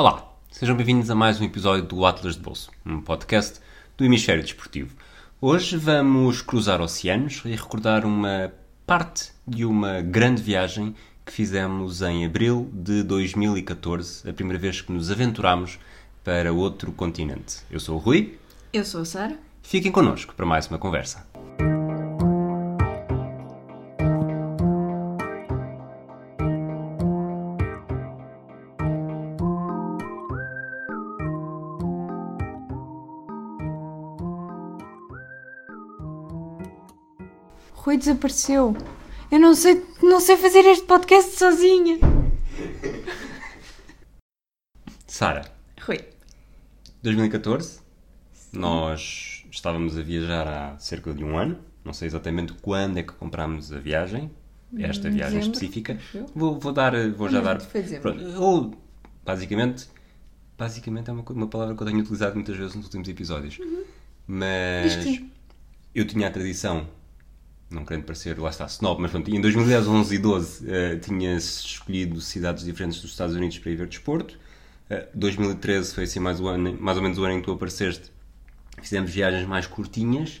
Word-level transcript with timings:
Olá, 0.00 0.32
sejam 0.48 0.76
bem-vindos 0.76 1.10
a 1.10 1.14
mais 1.16 1.40
um 1.40 1.44
episódio 1.44 1.84
do 1.84 2.06
Atlas 2.06 2.36
de 2.36 2.40
Bolso, 2.40 2.70
um 2.86 3.00
podcast 3.00 3.58
do 3.96 4.04
Hemisfério 4.04 4.44
Desportivo. 4.44 4.94
Hoje 5.40 5.76
vamos 5.76 6.40
cruzar 6.40 6.80
oceanos 6.80 7.42
e 7.44 7.48
recordar 7.50 8.04
uma 8.06 8.52
parte 8.86 9.32
de 9.44 9.64
uma 9.64 10.00
grande 10.00 10.40
viagem 10.40 10.94
que 11.26 11.32
fizemos 11.32 12.00
em 12.00 12.24
abril 12.24 12.70
de 12.72 13.02
2014, 13.02 14.30
a 14.30 14.32
primeira 14.32 14.60
vez 14.60 14.80
que 14.80 14.92
nos 14.92 15.10
aventurámos 15.10 15.80
para 16.22 16.52
outro 16.52 16.92
continente. 16.92 17.56
Eu 17.68 17.80
sou 17.80 17.96
o 17.96 17.98
Rui. 17.98 18.38
Eu 18.72 18.84
sou 18.84 19.00
a 19.00 19.04
Sara. 19.04 19.36
Fiquem 19.64 19.90
connosco 19.90 20.32
para 20.32 20.46
mais 20.46 20.68
uma 20.68 20.78
conversa. 20.78 21.26
Desapareceu. 37.98 38.76
Eu 39.30 39.40
não 39.40 39.54
sei, 39.54 39.84
não 40.02 40.20
sei 40.20 40.36
fazer 40.36 40.60
este 40.60 40.86
podcast 40.86 41.36
sozinha. 41.36 41.98
Sara, 45.06 45.50
Rui. 45.80 46.00
2014, 47.02 47.80
nós 48.52 49.44
estávamos 49.50 49.98
a 49.98 50.02
viajar 50.02 50.46
há 50.46 50.78
cerca 50.78 51.12
de 51.12 51.24
um 51.24 51.36
ano. 51.36 51.58
Não 51.84 51.92
sei 51.92 52.06
exatamente 52.06 52.52
quando 52.62 52.98
é 52.98 53.02
que 53.02 53.12
comprámos 53.12 53.72
a 53.72 53.78
viagem, 53.78 54.30
esta 54.78 55.10
viagem 55.10 55.40
dezembro, 55.40 55.58
específica. 55.58 55.98
Vou, 56.34 56.58
vou 56.58 56.72
dar, 56.72 56.92
vou 57.10 57.28
já 57.28 57.40
dar. 57.40 57.58
Pronto, 58.00 58.24
Ou, 58.40 58.74
basicamente, 59.24 59.88
basicamente 60.56 61.10
é 61.10 61.12
uma, 61.12 61.22
uma 61.22 61.48
palavra 61.48 61.74
que 61.74 61.82
eu 61.82 61.86
tenho 61.86 62.00
utilizado 62.00 62.34
muitas 62.34 62.56
vezes 62.56 62.74
nos 62.74 62.84
últimos 62.84 63.08
episódios. 63.08 63.58
Mas 64.26 64.96
que 64.96 65.02
sim. 65.02 65.30
eu 65.94 66.06
tinha 66.06 66.28
a 66.28 66.30
tradição, 66.30 66.86
não 67.70 67.84
querendo 67.84 68.04
parecer, 68.04 68.38
lá 68.38 68.50
está, 68.50 68.64
snob, 68.66 69.00
mas 69.00 69.10
pronto, 69.10 69.30
em 69.30 69.40
2010, 69.40 69.86
11 69.86 70.14
e 70.14 70.18
12 70.18 70.70
eh, 70.70 70.96
tinha 70.96 71.36
escolhido 71.36 72.20
cidades 72.20 72.64
diferentes 72.64 73.00
dos 73.00 73.10
Estados 73.10 73.36
Unidos 73.36 73.58
para 73.58 73.70
ir 73.70 73.76
ver 73.76 73.86
desporto. 73.86 74.38
Eh, 74.88 75.06
2013 75.14 75.94
foi 75.94 76.04
assim 76.04 76.20
mais, 76.20 76.40
o 76.40 76.48
ano, 76.48 76.76
mais 76.80 76.96
ou 76.96 77.02
menos 77.02 77.18
o 77.18 77.24
ano 77.24 77.34
em 77.34 77.40
que 77.40 77.44
tu 77.44 77.52
apareceste. 77.52 78.10
Fizemos 78.80 79.10
viagens 79.10 79.46
mais 79.46 79.66
curtinhas 79.66 80.40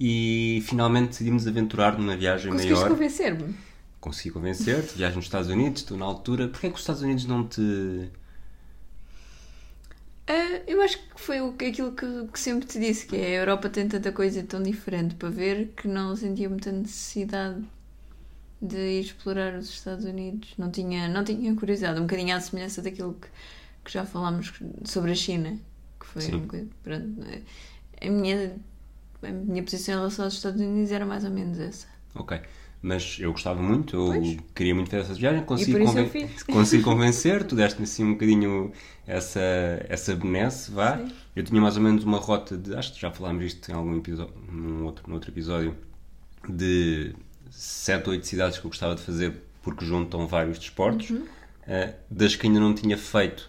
e 0.00 0.62
finalmente 0.66 1.08
decidimos 1.10 1.46
aventurar 1.46 1.98
numa 1.98 2.16
viagem 2.16 2.50
Conseguiste 2.50 2.74
maior. 2.80 2.88
convencer-me? 2.88 3.54
Consegui 4.00 4.30
convencer-te, 4.30 4.96
viagem 4.96 5.16
nos 5.16 5.26
Estados 5.26 5.48
Unidos, 5.48 5.82
tu 5.82 5.96
na 5.96 6.04
altura. 6.04 6.48
Porquê 6.48 6.66
é 6.66 6.70
que 6.70 6.76
os 6.76 6.80
Estados 6.82 7.02
Unidos 7.02 7.26
não 7.26 7.46
te. 7.46 8.10
Ah, 10.26 10.62
eu 10.66 10.80
acho 10.80 10.98
que 10.98 11.20
foi 11.20 11.40
o 11.40 11.50
aquilo 11.50 11.92
que, 11.92 12.26
que 12.32 12.40
sempre 12.40 12.66
te 12.66 12.78
disse, 12.78 13.06
que 13.06 13.16
é, 13.16 13.38
a 13.38 13.40
Europa 13.40 13.68
tem 13.68 13.86
tanta 13.88 14.10
coisa 14.10 14.42
tão 14.42 14.62
diferente 14.62 15.14
para 15.16 15.28
ver 15.28 15.68
que 15.76 15.86
não 15.86 16.16
sentia 16.16 16.48
muita 16.48 16.72
necessidade 16.72 17.62
de 18.60 18.76
ir 18.76 19.00
explorar 19.00 19.54
os 19.54 19.68
Estados 19.68 20.04
Unidos. 20.06 20.54
Não 20.56 20.70
tinha, 20.70 21.08
não 21.08 21.22
tinha 21.24 21.54
curiosidade, 21.54 21.98
um 21.98 22.04
bocadinho 22.04 22.34
à 22.34 22.40
semelhança 22.40 22.80
daquilo 22.80 23.14
que, 23.14 23.28
que 23.84 23.92
já 23.92 24.06
falámos 24.06 24.52
sobre 24.84 25.12
a 25.12 25.14
China, 25.14 25.58
que 26.00 26.06
foi 26.06 26.22
Sim. 26.22 26.36
um 26.36 26.40
bocadinho, 26.40 26.70
pronto, 26.82 27.06
a 28.00 28.10
minha, 28.10 28.56
a 29.22 29.28
minha 29.30 29.62
posição 29.62 29.94
em 29.94 29.98
relação 29.98 30.24
aos 30.24 30.34
Estados 30.34 30.60
Unidos 30.60 30.90
era 30.90 31.04
mais 31.04 31.24
ou 31.24 31.30
menos 31.30 31.58
essa. 31.58 31.86
Ok. 32.14 32.40
Mas 32.86 33.16
eu 33.18 33.32
gostava 33.32 33.62
muito, 33.62 33.96
eu 33.96 34.06
Pois. 34.22 34.36
queria 34.54 34.74
muito 34.74 34.90
fazer 34.90 35.02
essa 35.04 35.14
viagem, 35.14 35.42
consegui, 35.44 35.72
conven- 35.84 36.28
consegui 36.52 36.82
convencer, 36.82 37.42
tu 37.44 37.56
deste-me 37.56 37.84
assim 37.84 38.04
um 38.04 38.12
bocadinho 38.12 38.72
essa, 39.06 39.40
essa 39.88 40.14
benesse, 40.14 40.70
vá. 40.70 40.98
Sim. 40.98 41.10
Eu 41.34 41.42
tinha 41.44 41.60
mais 41.62 41.76
ou 41.78 41.82
menos 41.82 42.04
uma 42.04 42.18
rota 42.18 42.58
de, 42.58 42.74
acho 42.76 42.92
que 42.92 43.00
já 43.00 43.10
falámos 43.10 43.42
isto 43.44 43.70
em 43.70 43.74
algum 43.74 43.96
episódio, 43.96 44.34
num 44.52 44.84
outro, 44.84 45.04
num 45.08 45.14
outro 45.14 45.30
episódio, 45.30 45.74
de 46.46 47.14
7 47.50 48.06
ou 48.08 48.12
8 48.12 48.26
cidades 48.26 48.58
que 48.58 48.66
eu 48.66 48.70
gostava 48.70 48.94
de 48.94 49.00
fazer 49.00 49.32
porque 49.62 49.82
juntam 49.84 50.26
vários 50.26 50.58
desportos, 50.58 51.08
Uhum. 51.10 51.24
Eh, 51.66 51.94
das 52.10 52.36
que 52.36 52.46
ainda 52.46 52.60
não 52.60 52.74
tinha 52.74 52.98
feito. 52.98 53.48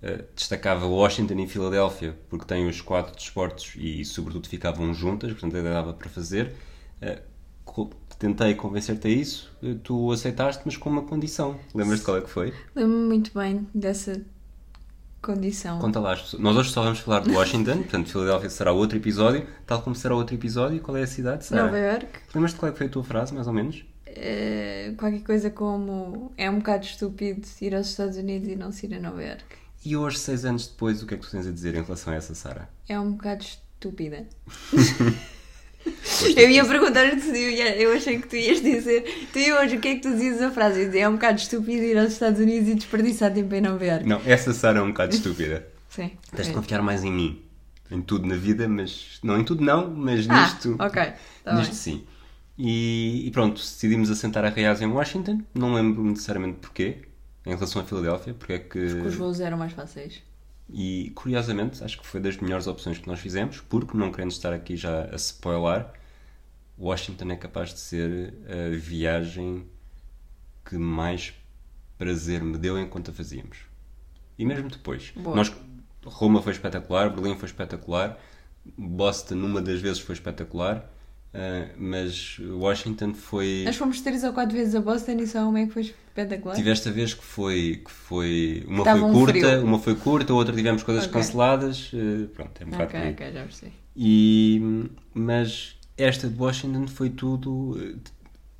eh, 0.00 0.22
destacava 0.36 0.86
Washington 0.86 1.34
e 1.40 1.48
Filadélfia 1.48 2.16
porque 2.30 2.44
têm 2.44 2.68
os 2.68 2.80
quatro 2.80 3.16
desportos 3.16 3.72
e 3.76 4.04
sobretudo 4.04 4.46
ficavam 4.48 4.94
juntas, 4.94 5.32
portanto 5.32 5.56
ainda 5.56 5.72
dava 5.72 5.92
para 5.92 6.08
fazer. 6.08 6.52
Co- 7.00 7.35
tentei 8.18 8.54
convencer-te 8.54 9.08
a 9.08 9.10
isso, 9.10 9.54
tu 9.82 10.10
aceitaste, 10.10 10.62
mas 10.64 10.76
com 10.76 10.88
uma 10.88 11.02
condição. 11.02 11.58
Lembras-te 11.74 12.04
qual 12.04 12.16
é 12.16 12.20
que 12.20 12.30
foi? 12.30 12.52
Lembro-me 12.74 13.06
muito 13.06 13.30
bem 13.38 13.66
dessa 13.74 14.22
condição. 15.20 15.78
Conta 15.78 16.00
lá. 16.00 16.16
Nós 16.38 16.56
hoje 16.56 16.70
só 16.70 16.82
vamos 16.82 17.00
falar 17.00 17.20
de 17.20 17.30
Washington, 17.30 17.78
portanto 17.78 18.08
Filadélfia 18.08 18.50
será 18.50 18.72
outro 18.72 18.96
episódio, 18.96 19.46
tal 19.66 19.82
como 19.82 19.94
será 19.96 20.14
outro 20.14 20.34
episódio. 20.34 20.80
Qual 20.80 20.96
é 20.96 21.02
a 21.02 21.06
cidade? 21.06 21.44
Sara? 21.44 21.64
Nova 21.64 21.78
York. 21.78 22.06
Lembras-te 22.34 22.58
qual 22.58 22.68
é 22.68 22.72
que 22.72 22.78
foi 22.78 22.86
a 22.86 22.90
tua 22.90 23.04
frase, 23.04 23.34
mais 23.34 23.46
ou 23.46 23.52
menos? 23.52 23.84
Eh, 24.06 24.94
qualquer 24.96 25.22
coisa 25.22 25.50
como 25.50 26.32
é 26.38 26.48
um 26.48 26.58
bocado 26.58 26.86
estúpido 26.86 27.46
ir 27.60 27.74
aos 27.74 27.88
Estados 27.88 28.16
Unidos 28.16 28.48
e 28.48 28.56
não 28.56 28.72
se 28.72 28.86
ir 28.86 28.94
a 28.94 29.00
Nova 29.00 29.22
York. 29.22 29.44
E 29.84 29.96
hoje, 29.96 30.18
seis 30.18 30.44
anos 30.44 30.66
depois, 30.66 31.02
o 31.02 31.06
que 31.06 31.14
é 31.14 31.16
que 31.16 31.26
tu 31.26 31.30
tens 31.30 31.46
a 31.46 31.52
dizer 31.52 31.74
em 31.74 31.82
relação 31.82 32.12
a 32.12 32.16
essa, 32.16 32.34
Sara? 32.34 32.68
É 32.88 32.98
um 32.98 33.12
bocado 33.12 33.44
estúpida. 33.44 34.26
eu 36.36 36.50
ia 36.50 36.64
perguntar-te 36.64 37.20
se 37.20 37.38
eu, 37.78 37.92
achei 37.92 38.18
que 38.18 38.28
tu 38.28 38.36
ias 38.36 38.60
dizer. 38.62 39.28
Tu 39.32 39.38
e 39.38 39.52
hoje, 39.52 39.76
o 39.76 39.80
que 39.80 39.88
é 39.88 39.94
que 39.96 40.00
tu 40.02 40.16
dizes 40.16 40.40
a 40.42 40.50
frase? 40.50 40.76
Eu 40.78 40.82
ia 40.82 40.86
dizer, 40.88 40.98
É 41.00 41.08
um 41.08 41.12
bocado 41.14 41.38
estúpido 41.38 41.82
ir 41.82 41.98
aos 41.98 42.12
Estados 42.12 42.40
Unidos 42.40 42.68
e 42.68 42.74
desperdiçar 42.74 43.32
tempo 43.32 43.54
em 43.54 43.60
Nova 43.60 43.84
York. 43.84 44.06
Não, 44.06 44.20
essa 44.24 44.52
Sara 44.52 44.78
é 44.78 44.82
um 44.82 44.88
bocado 44.88 45.14
estúpida. 45.14 45.66
Sim. 45.88 46.10
Tens 46.34 46.48
de 46.48 46.54
confiar 46.54 46.82
mais 46.82 47.02
em 47.04 47.12
mim. 47.12 47.42
Em 47.90 48.02
tudo 48.02 48.26
na 48.26 48.34
vida, 48.36 48.68
mas. 48.68 49.18
Não 49.22 49.38
em 49.38 49.44
tudo, 49.44 49.64
não, 49.64 49.88
mas 49.90 50.26
Ah, 50.28 50.42
nisto. 50.42 50.76
ok. 50.78 51.02
Tá 51.44 51.54
nisto 51.54 51.70
bem. 51.70 51.74
sim. 51.74 52.04
E, 52.58 53.24
e 53.26 53.30
pronto, 53.30 53.56
decidimos 53.60 54.10
assentar 54.10 54.44
a 54.44 54.48
reais 54.48 54.80
em 54.82 54.86
Washington. 54.86 55.40
Não 55.54 55.74
lembro 55.74 56.02
necessariamente 56.04 56.58
porquê, 56.60 56.96
em 57.44 57.54
relação 57.54 57.82
a 57.82 57.84
Filadélfia, 57.84 58.34
porque 58.34 58.52
é 58.54 58.58
que. 58.58 58.78
Os 58.78 59.14
voos 59.14 59.40
eram 59.40 59.56
mais 59.58 59.72
fáceis. 59.72 60.22
E 60.68 61.12
curiosamente, 61.14 61.82
acho 61.84 61.98
que 61.98 62.06
foi 62.06 62.20
das 62.20 62.36
melhores 62.38 62.66
opções 62.66 62.98
que 62.98 63.06
nós 63.06 63.20
fizemos, 63.20 63.60
porque 63.60 63.96
não 63.96 64.10
querendo 64.10 64.32
estar 64.32 64.52
aqui 64.52 64.76
já 64.76 65.04
a 65.04 65.16
spoiler, 65.16 65.86
Washington 66.78 67.30
é 67.30 67.36
capaz 67.36 67.72
de 67.72 67.80
ser 67.80 68.34
a 68.48 68.76
viagem 68.76 69.66
que 70.64 70.76
mais 70.76 71.32
prazer 71.96 72.42
me 72.42 72.58
deu 72.58 72.78
enquanto 72.78 73.10
a 73.10 73.14
fazíamos. 73.14 73.58
E 74.38 74.44
mesmo 74.44 74.68
depois. 74.68 75.12
Boa. 75.16 75.36
Nós, 75.36 75.52
Roma 76.04 76.42
foi 76.42 76.52
espetacular, 76.52 77.10
Berlim 77.10 77.36
foi 77.36 77.48
espetacular, 77.48 78.18
Boston 78.76 79.36
uma 79.36 79.62
das 79.62 79.80
vezes 79.80 80.00
foi 80.00 80.14
espetacular, 80.14 80.90
ah, 81.34 81.68
mas 81.76 82.38
Washington 82.40 83.14
foi. 83.14 83.62
Nós 83.64 83.76
fomos 83.76 84.00
três 84.00 84.24
ou 84.24 84.32
quatro 84.32 84.56
vezes 84.56 84.74
a 84.74 84.80
Boston 84.80 85.12
e 85.20 85.26
só 85.26 85.48
uma 85.48 85.60
é 85.60 85.66
que 85.66 85.72
foi 85.72 85.82
espetacular. 85.82 86.54
Tiveste 86.56 86.88
a 86.88 86.92
vez 86.92 87.14
que 87.14 87.24
foi, 87.24 87.82
que 87.84 87.90
foi 87.90 88.64
uma 88.66 88.84
foi 88.84 89.00
um 89.02 89.12
curta, 89.12 89.32
frio. 89.38 89.64
uma 89.64 89.78
foi 89.78 89.94
curta, 89.96 90.32
outra 90.32 90.54
tivemos 90.54 90.82
coisas 90.82 91.04
Ok. 91.04 91.12
canceladas, 91.14 91.90
eh, 91.94 92.26
pronto, 92.34 92.52
é 92.60 92.64
um 92.64 92.70
bocado 92.70 92.88
Ok, 92.90 93.10
ok, 93.10 93.32
já 93.32 93.42
percebi. 93.42 93.72
E, 93.94 94.88
mas 95.14 95.76
esta 95.96 96.28
de 96.28 96.40
Washington 96.40 96.86
foi 96.86 97.10
tudo, 97.10 97.78
eh, 97.80 97.94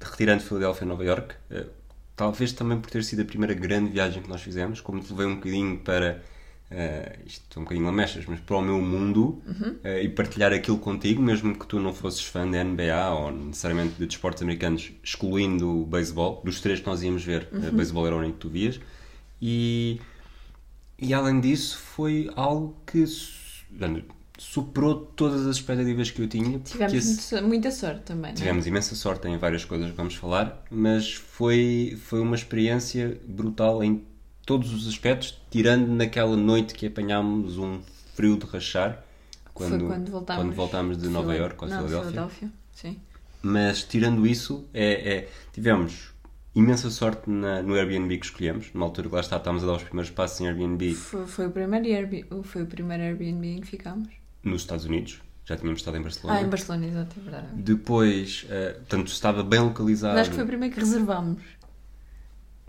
retirando 0.03 0.43
Filadélfia 0.43 0.85
e 0.85 0.89
Nova 0.89 1.05
York, 1.05 1.35
eh, 1.51 1.67
talvez 2.15 2.53
também 2.53 2.79
por 2.81 2.91
ter 2.91 3.05
sido 3.05 3.23
a 3.23 3.25
primeira 3.25 3.55
grande 3.55 3.91
viagem 3.91 4.23
que 4.23 4.29
nós 4.29 4.43
fizemos, 4.43 4.81
como 4.81 5.01
te 5.01 5.11
levei 5.13 5.27
um 5.27 5.37
bocadinho 5.37 5.79
para, 5.79 6.23
eh, 6.71 7.19
isto 7.27 7.59
é 7.59 7.61
um 7.61 7.65
bocadinho 7.65 7.87
lamechas, 7.87 8.25
mas 8.27 8.41
para 8.41 8.57
o 8.57 8.63
meu 8.63 8.81
mundo 8.81 9.41
eh, 9.85 10.03
e 10.05 10.09
partilhar 10.09 10.53
aquilo 10.53 10.79
contigo, 10.79 11.23
mesmo 11.23 11.57
que 11.59 11.67
tu 11.67 11.79
não 11.79 11.93
fosses 11.93 12.23
fã 12.25 12.49
da 12.51 12.63
NBA 12.65 13.11
ou 13.15 13.31
necessariamente 13.33 13.95
de 13.99 14.07
desportos 14.07 14.43
americanos, 14.43 14.91
excluindo 15.03 15.83
o 15.83 15.87
beisebol, 15.87 16.43
dos 16.45 16.61
três 16.61 16.81
que 16.81 16.87
nós 16.87 17.03
íamos 17.03 17.23
ver, 17.25 17.49
eh, 17.53 17.71
beisebol 17.71 18.07
era 18.07 18.17
o 18.17 18.19
único 18.19 18.35
que 18.35 18.41
tu 18.41 18.49
vias, 18.49 18.81
e 19.41 20.01
e 20.99 21.13
além 21.13 21.41
disso, 21.41 21.79
foi 21.79 22.31
algo 22.35 22.75
que 22.87 23.07
su- 23.07 23.37
superou 24.39 24.95
todas 25.15 25.47
as 25.47 25.57
expectativas 25.57 26.11
que 26.11 26.21
eu 26.23 26.29
tinha. 26.29 26.59
Tivemos 26.59 26.93
esse- 26.95 27.41
muita 27.43 27.71
sorte 27.71 28.01
também. 28.03 28.31
é? 28.31 28.35
tivemos 28.35 28.67
imensa 28.67 28.95
sorte 28.95 29.29
em 29.29 29.37
várias 29.39 29.65
coisas 29.65 29.91
que 29.91 29.97
vamos 29.97 30.15
falar, 30.15 30.65
mas 30.71 31.15
foi, 31.15 31.99
foi 32.03 32.21
uma 32.21 32.35
experiência 32.35 33.21
brutal 33.27 33.83
em 33.85 34.03
todos 34.47 34.73
os 34.73 34.87
aspectos, 34.89 35.37
tirando 35.51 35.89
naquela 35.89 36.37
noite 36.37 36.73
que 36.73 36.87
apanhámos 36.87 37.59
um 37.59 37.81
frio 38.15 38.39
de 38.39 38.47
rachar. 38.47 39.03
Quando, 39.53 39.79
Foi 39.81 39.89
quando 39.89 40.11
voltámos, 40.11 40.43
quando 40.45 40.55
voltámos 40.55 40.99
de 40.99 41.09
Nova 41.09 41.33
Fila- 41.33 41.43
York 41.47 41.65
ou 41.65 41.69
Filadélfia. 41.89 42.51
Sim. 42.73 42.99
Mas 43.43 43.83
tirando 43.83 44.27
isso, 44.27 44.65
é, 44.73 45.17
é- 45.17 45.29
tivemos 45.53 46.15
imensa 46.55 46.91
sorte 46.91 47.29
na- 47.29 47.63
no 47.63 47.75
Airbnb 47.75 48.19
que 48.19 48.27
escolhemos. 48.27 48.71
Numa 48.73 48.87
altura 48.87 49.09
que 49.09 49.15
lá 49.15 49.21
está, 49.21 49.37
estávamos 49.37 49.63
a 49.65 49.67
dar 49.67 49.75
os 49.75 49.83
primeiros 49.83 50.11
passos 50.11 50.41
em 50.41 50.47
Airbnb 50.49 50.95
Foi, 50.95 51.27
foi 51.27 51.47
o 51.47 51.51
primeiro 51.51 51.87
Airbnb, 51.87 52.43
foi 52.43 52.63
o 52.63 52.67
primeiro 52.67 53.03
Airbnb 53.03 53.47
em 53.47 53.61
que 53.61 53.67
ficámos. 53.67 54.09
nos 54.45 54.63
Estados 54.63 54.85
Unidos. 54.85 55.21
Já 55.45 55.57
tínhamos 55.57 55.81
estado 55.81 55.97
em 55.97 56.03
Barcelona. 56.03 56.39
Ah, 56.39 56.43
em 56.43 56.49
Barcelona, 56.49 56.87
exato, 56.87 57.17
é 57.19 57.23
verdade. 57.23 57.47
Depois, 57.55 58.47
eh, 58.51 58.73
portanto, 58.73 59.09
estava 59.09 59.43
bem 59.45 59.61
localizado. 59.61 60.15
Mas 60.15 60.23
acho 60.23 60.31
que 60.31 60.37
foi 60.37 60.45
o 60.45 60.49
primeiro 60.49 60.75
que 60.75 60.81
reservámos. 60.81 61.43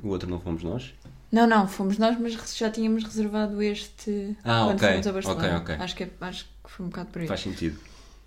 O 0.04 0.10
outro 0.10 0.30
não 0.30 0.40
fomos 0.40 0.62
nós. 0.64 0.94
Não, 1.32 1.46
não, 1.48 1.68
fomos 1.68 1.98
nós, 1.98 2.18
mas 2.20 2.34
já 2.58 2.70
tínhamos 2.70 3.04
reservado 3.04 3.62
este 3.62 4.36
Ah, 4.44 4.66
quando 4.66 4.76
ok, 4.76 4.84
fomos 4.88 5.08
a 5.08 5.12
Barcelona. 5.14 5.48
ok, 5.58 5.74
ok. 5.74 5.84
Acho, 5.84 5.96
que, 5.96 6.04
é- 6.04 6.12
acho 6.22 6.46
que 6.46 6.72
foi 6.72 6.86
um 6.86 6.90
bocado 6.90 7.10
por 7.12 7.22
aí. 7.22 7.28
Faz 7.28 7.42
sentido. 7.42 7.78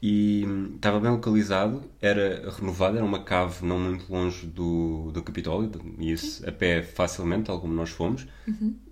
E 0.03 0.45
hum, 0.47 0.73
estava 0.77 0.99
bem 0.99 1.11
localizado, 1.11 1.83
era 2.01 2.51
renovado, 2.51 2.97
era 2.97 3.05
uma 3.05 3.23
cave 3.23 3.65
não 3.67 3.79
muito 3.79 4.11
longe 4.11 4.47
do, 4.47 5.11
do 5.13 5.23
Capitólio, 5.23 5.71
e 5.99 6.13
isso 6.13 6.49
a 6.49 6.53
pé 6.53 6.83
facilmente, 6.83 7.45
tal 7.45 7.61
como 7.61 7.75
nós 7.75 7.91
fomos. 7.91 8.27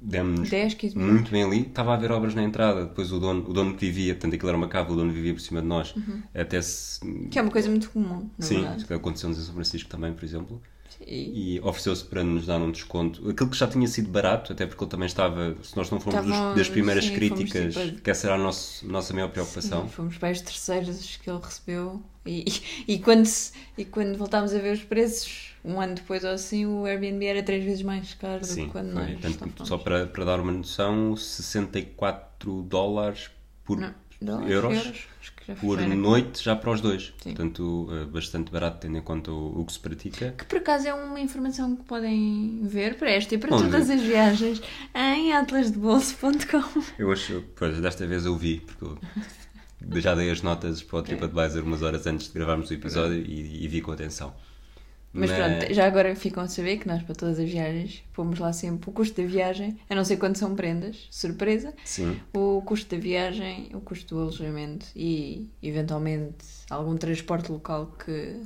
Demos 0.01 0.51
10, 0.51 0.75
15 0.75 0.97
minutos. 0.97 1.23
muito 1.23 1.31
bem 1.31 1.45
ali. 1.45 1.61
Estava 1.63 1.93
a 1.93 1.95
haver 1.95 2.13
obras 2.13 2.35
na 2.35 2.43
entrada, 2.43 2.85
depois 2.87 3.11
o 3.11 3.19
dono, 3.19 3.49
o 3.49 3.53
dono 3.53 3.75
que 3.75 3.87
vivia, 3.87 4.15
portanto 4.15 4.35
aquilo 4.35 4.49
era 4.51 4.59
uma 4.59 4.69
cave, 4.69 4.93
o 4.93 4.97
dono 4.97 5.13
vivia 5.13 5.33
por 5.33 5.41
cima 5.41 5.61
de 5.63 5.67
nós. 5.67 5.95
Até 6.35 6.61
se. 6.61 7.01
Que 7.31 7.39
é 7.39 7.43
uma 7.43 7.51
coisa 7.51 7.69
muito 7.71 7.91
comum, 7.91 8.29
na 8.39 8.47
Sim, 8.47 8.63
verdade. 8.63 8.85
aconteceu 8.95 9.31
em 9.31 9.35
São 9.35 9.55
Francisco 9.55 9.89
também, 9.89 10.13
por 10.13 10.25
exemplo. 10.25 10.61
E 11.07 11.55
E 11.57 11.61
ofereceu-se 11.61 12.05
para 12.05 12.23
nos 12.25 12.47
dar 12.47 12.59
um 12.61 12.71
desconto. 12.73 13.29
Aquilo 13.31 13.49
que 13.51 13.57
já 13.57 13.67
tinha 13.69 13.87
sido 13.87 14.09
barato, 14.11 14.53
até 14.53 14.67
porque 14.67 14.83
ele 14.85 14.91
também 14.91 15.07
estava. 15.07 15.57
Se 15.63 15.77
nós 15.77 15.91
não 15.91 16.01
fomos 16.01 16.21
dos- 16.21 16.31
Estavam- 16.35 16.55
das 16.57 16.69
primeiras 16.69 17.05
sim, 17.05 17.11
fomos 17.15 17.29
críticas, 17.35 17.75
tipo- 17.75 18.01
que 18.03 18.11
essa 18.11 18.27
era 18.27 18.35
a 18.35 18.39
nosso, 18.39 18.87
nossa 18.87 19.15
maior 19.15 19.29
preocupação. 19.31 19.83
Sim, 19.85 19.89
fomos 19.91 20.19
para 20.19 20.33
os 20.33 20.41
terceiros 20.41 21.17
que 21.23 21.31
ele 21.31 21.41
recebeu 21.43 22.03
e, 22.27 22.45
e, 22.87 22.95
e 22.95 22.99
quando, 22.99 23.29
e 23.79 23.85
quando 23.85 24.19
voltámos 24.19 24.53
a 24.55 24.59
ver 24.59 24.75
os 24.75 24.83
preços, 24.83 25.55
um 25.65 25.81
ano 25.81 25.95
depois 25.95 26.25
ou 26.25 26.31
assim, 26.31 26.67
o 26.67 26.85
Airbnb 26.85 27.25
era 27.25 27.43
três 27.43 27.65
vezes 27.65 27.83
mais 27.83 28.15
caro 28.15 28.41
do 28.41 28.47
Sim, 28.47 28.67
que 28.67 28.73
quando 28.73 28.93
foi. 28.93 29.03
nós 29.13 29.21
Portanto, 29.37 29.67
só 29.67 29.79
para, 29.79 30.07
para 30.07 30.25
dar 30.25 30.41
uma 30.41 30.53
noção, 30.53 31.17
64 31.17 32.63
dólares 32.63 33.31
por, 33.65 33.79
Não, 33.79 33.95
dólares, 34.21 34.51
euros, 34.53 34.75
já 34.75 34.93
por 35.61 35.79
era. 35.79 35.95
noite 35.95 36.43
já 36.43 36.55
para 36.55 36.71
os 36.71 36.81
dois. 36.81 37.13
Sim. 37.23 37.35
Portanto, 37.35 37.89
eh, 37.91 38.05
bastante 38.05 38.53
barato 38.53 38.79
tendo 38.81 38.99
em 38.99 39.03
conta 39.03 39.31
o, 39.31 39.61
o 39.61 39.65
que 39.65 39.73
se 39.73 39.81
pratica. 39.81 40.35
Que 40.37 40.45
por 40.45 40.59
acaso 40.59 40.87
é 40.89 40.95
uma 40.95 41.21
informação 41.21 41.77
que 41.77 41.85
podem 41.85 42.61
ver 42.65 42.97
para 42.97 43.11
esta 43.11 43.35
e 43.35 43.39
para 43.39 43.55
Onde? 43.55 43.65
todas 43.65 43.89
as 43.91 44.01
viagens 44.01 44.61
em 44.95 45.33
atlasdebolso.com. 45.33 46.83
Eu 46.99 47.11
acho, 47.13 47.45
pois, 47.57 47.81
desta 47.81 48.07
vez 48.07 48.27
eu 48.27 48.37
vi, 48.37 48.61
porque 48.61 48.85
eu 48.85 50.01
já 50.01 50.15
dei 50.15 50.31
as 50.31 50.43
notas 50.43 50.83
para 50.83 50.99
o 50.99 51.03
TripAdvisor 51.03 51.65
umas 51.65 51.83
horas 51.83 52.07
antes 52.07 52.27
de 52.29 52.35
gravarmos 52.35 52.71
o 52.71 52.75
episódio 52.75 53.19
e, 53.19 53.65
e 53.65 53.69
vi 53.69 53.81
com 53.81 53.93
atenção. 53.93 54.35
Mas 55.13 55.33
pronto, 55.33 55.73
já 55.75 55.87
agora 55.87 56.15
ficam 56.15 56.43
a 56.43 56.49
saber 56.49 56.79
que 56.79 56.87
nós 56.87 57.03
para 57.03 57.15
todas 57.15 57.39
as 57.39 57.49
viagens 57.51 58.05
pomos 58.13 58.39
lá 58.39 58.53
sempre 58.53 58.89
o 58.91 58.93
custo 58.93 59.21
da 59.21 59.27
viagem, 59.27 59.77
a 59.89 59.95
não 59.95 60.05
ser 60.05 60.17
quando 60.19 60.37
são 60.37 60.55
prendas, 60.55 61.09
surpresa, 61.11 61.75
Sim, 61.85 62.21
o 62.33 62.63
custo 62.65 62.95
da 62.95 63.01
viagem, 63.01 63.71
o 63.75 63.81
custo 63.81 64.15
do 64.15 64.21
alojamento 64.21 64.87
e 64.95 65.49
eventualmente 65.63 66.45
algum 66.71 66.97
transporte 66.97 67.51
local 67.51 67.87
que, 67.99 68.37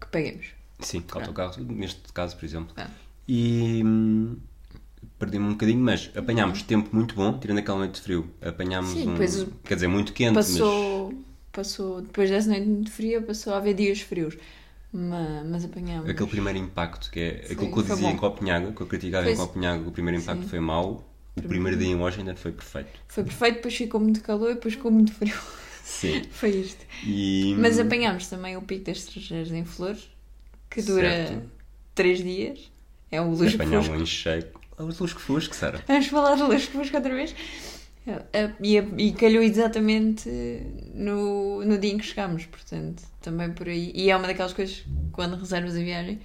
que 0.00 0.06
paguemos. 0.10 0.46
sim, 0.80 1.02
autocarro, 1.12 1.62
neste 1.64 2.12
caso, 2.12 2.36
por 2.36 2.44
exemplo. 2.44 2.74
Ah. 2.76 2.88
E 3.26 3.82
hum, 3.84 4.36
perdi-me 5.18 5.46
um 5.46 5.50
bocadinho, 5.52 5.80
mas 5.80 6.10
apanhámos 6.16 6.62
tempo 6.62 6.94
muito 6.94 7.14
bom, 7.14 7.38
tirando 7.38 7.58
aquela 7.58 7.78
noite 7.78 7.94
de 7.96 8.00
frio. 8.02 8.30
Apanhámos 8.40 8.90
Sim, 8.90 9.08
um. 9.08 9.12
depois 9.12 9.42
o- 9.42 9.46
Quer 9.64 9.74
dizer, 9.74 9.88
muito 9.88 10.12
quente, 10.12 10.34
mas. 10.34 10.48
Passou, 10.50 11.14
passou, 11.52 12.02
depois 12.02 12.30
dessa 12.30 12.48
noite 12.48 12.66
muito 12.66 12.90
fria, 12.90 13.20
passou 13.22 13.54
a 13.54 13.58
haver 13.58 13.74
dias 13.74 14.00
frios. 14.00 14.36
Mas, 14.92 15.46
mas 15.46 15.64
apanhámos. 15.64 16.08
Aquele 16.10 16.28
primeiro 16.28 16.58
impacto, 16.58 17.10
que 17.10 17.20
é 17.20 17.42
Foi- 17.44 17.54
aquilo 17.54 17.72
que 17.72 17.78
eu 17.78 17.82
dizia 17.82 17.96
bom. 17.96 18.10
em 18.10 18.16
Copenhague, 18.16 18.72
que 18.72 18.80
eu 18.80 18.86
criticava 18.86 19.24
Foi- 19.24 19.32
em 19.32 19.36
Copenhague, 19.36 19.88
o 19.88 19.90
primeiro 19.92 20.20
impacto 20.20 20.42
Sim. 20.42 20.48
foi 20.48 20.60
mau, 20.60 21.08
o 21.36 21.42
primeiro 21.42 21.78
dia 21.78 21.88
em 21.88 21.94
Washington 21.94 22.34
foi 22.36 22.50
perfeito. 22.52 22.90
Foi 23.06 23.22
perfeito, 23.24 23.54
depois 23.56 23.76
ficou 23.76 24.00
muito 24.00 24.20
calor 24.20 24.50
e 24.50 24.54
depois 24.54 24.74
ficou 24.74 24.90
muito 24.90 25.12
frio. 25.12 25.34
Sim. 25.84 26.22
Foi 26.30 26.50
isto. 26.50 26.84
E, 27.04 27.54
Mas 27.58 27.78
apanhámos 27.78 28.28
também 28.28 28.56
o 28.56 28.62
pico 28.62 28.84
das 28.84 28.98
estrangeiras 28.98 29.50
em 29.50 29.64
flores, 29.64 30.08
que 30.70 30.80
dura 30.82 31.08
Certo. 31.26 31.50
3 31.96 32.22
dias. 32.22 32.70
É 33.10 33.20
o 33.20 33.28
Lusco 33.30 33.56
apanhámos 33.56 33.86
Fusco. 33.88 34.02
um 34.02 34.06
cheio. 34.06 34.46
Os 34.78 34.98
Lusco 35.00 35.20
Fusco, 35.20 35.54
Sara. 35.54 35.82
Vamos 35.88 36.06
falar 36.06 36.36
do 36.36 36.46
Lusco 36.46 36.72
Fusco 36.72 36.96
outra 36.96 37.12
vez? 37.12 37.34
Eh, 38.06 38.54
E, 38.60 38.76
e 38.76 39.12
calhou 39.12 39.42
exatamente 39.42 40.28
no, 40.94 41.64
no 41.64 41.78
dia 41.78 41.92
em 41.92 41.98
que 41.98 42.04
chegámos, 42.04 42.46
portanto, 42.46 43.02
também 43.20 43.52
por 43.52 43.68
aí. 43.68 43.92
E 43.94 44.10
é 44.10 44.16
uma 44.16 44.26
daquelas 44.26 44.52
coisas, 44.52 44.84
quando 45.12 45.36
reservas 45.36 45.76
a 45.76 45.78
viagem, 45.80 46.20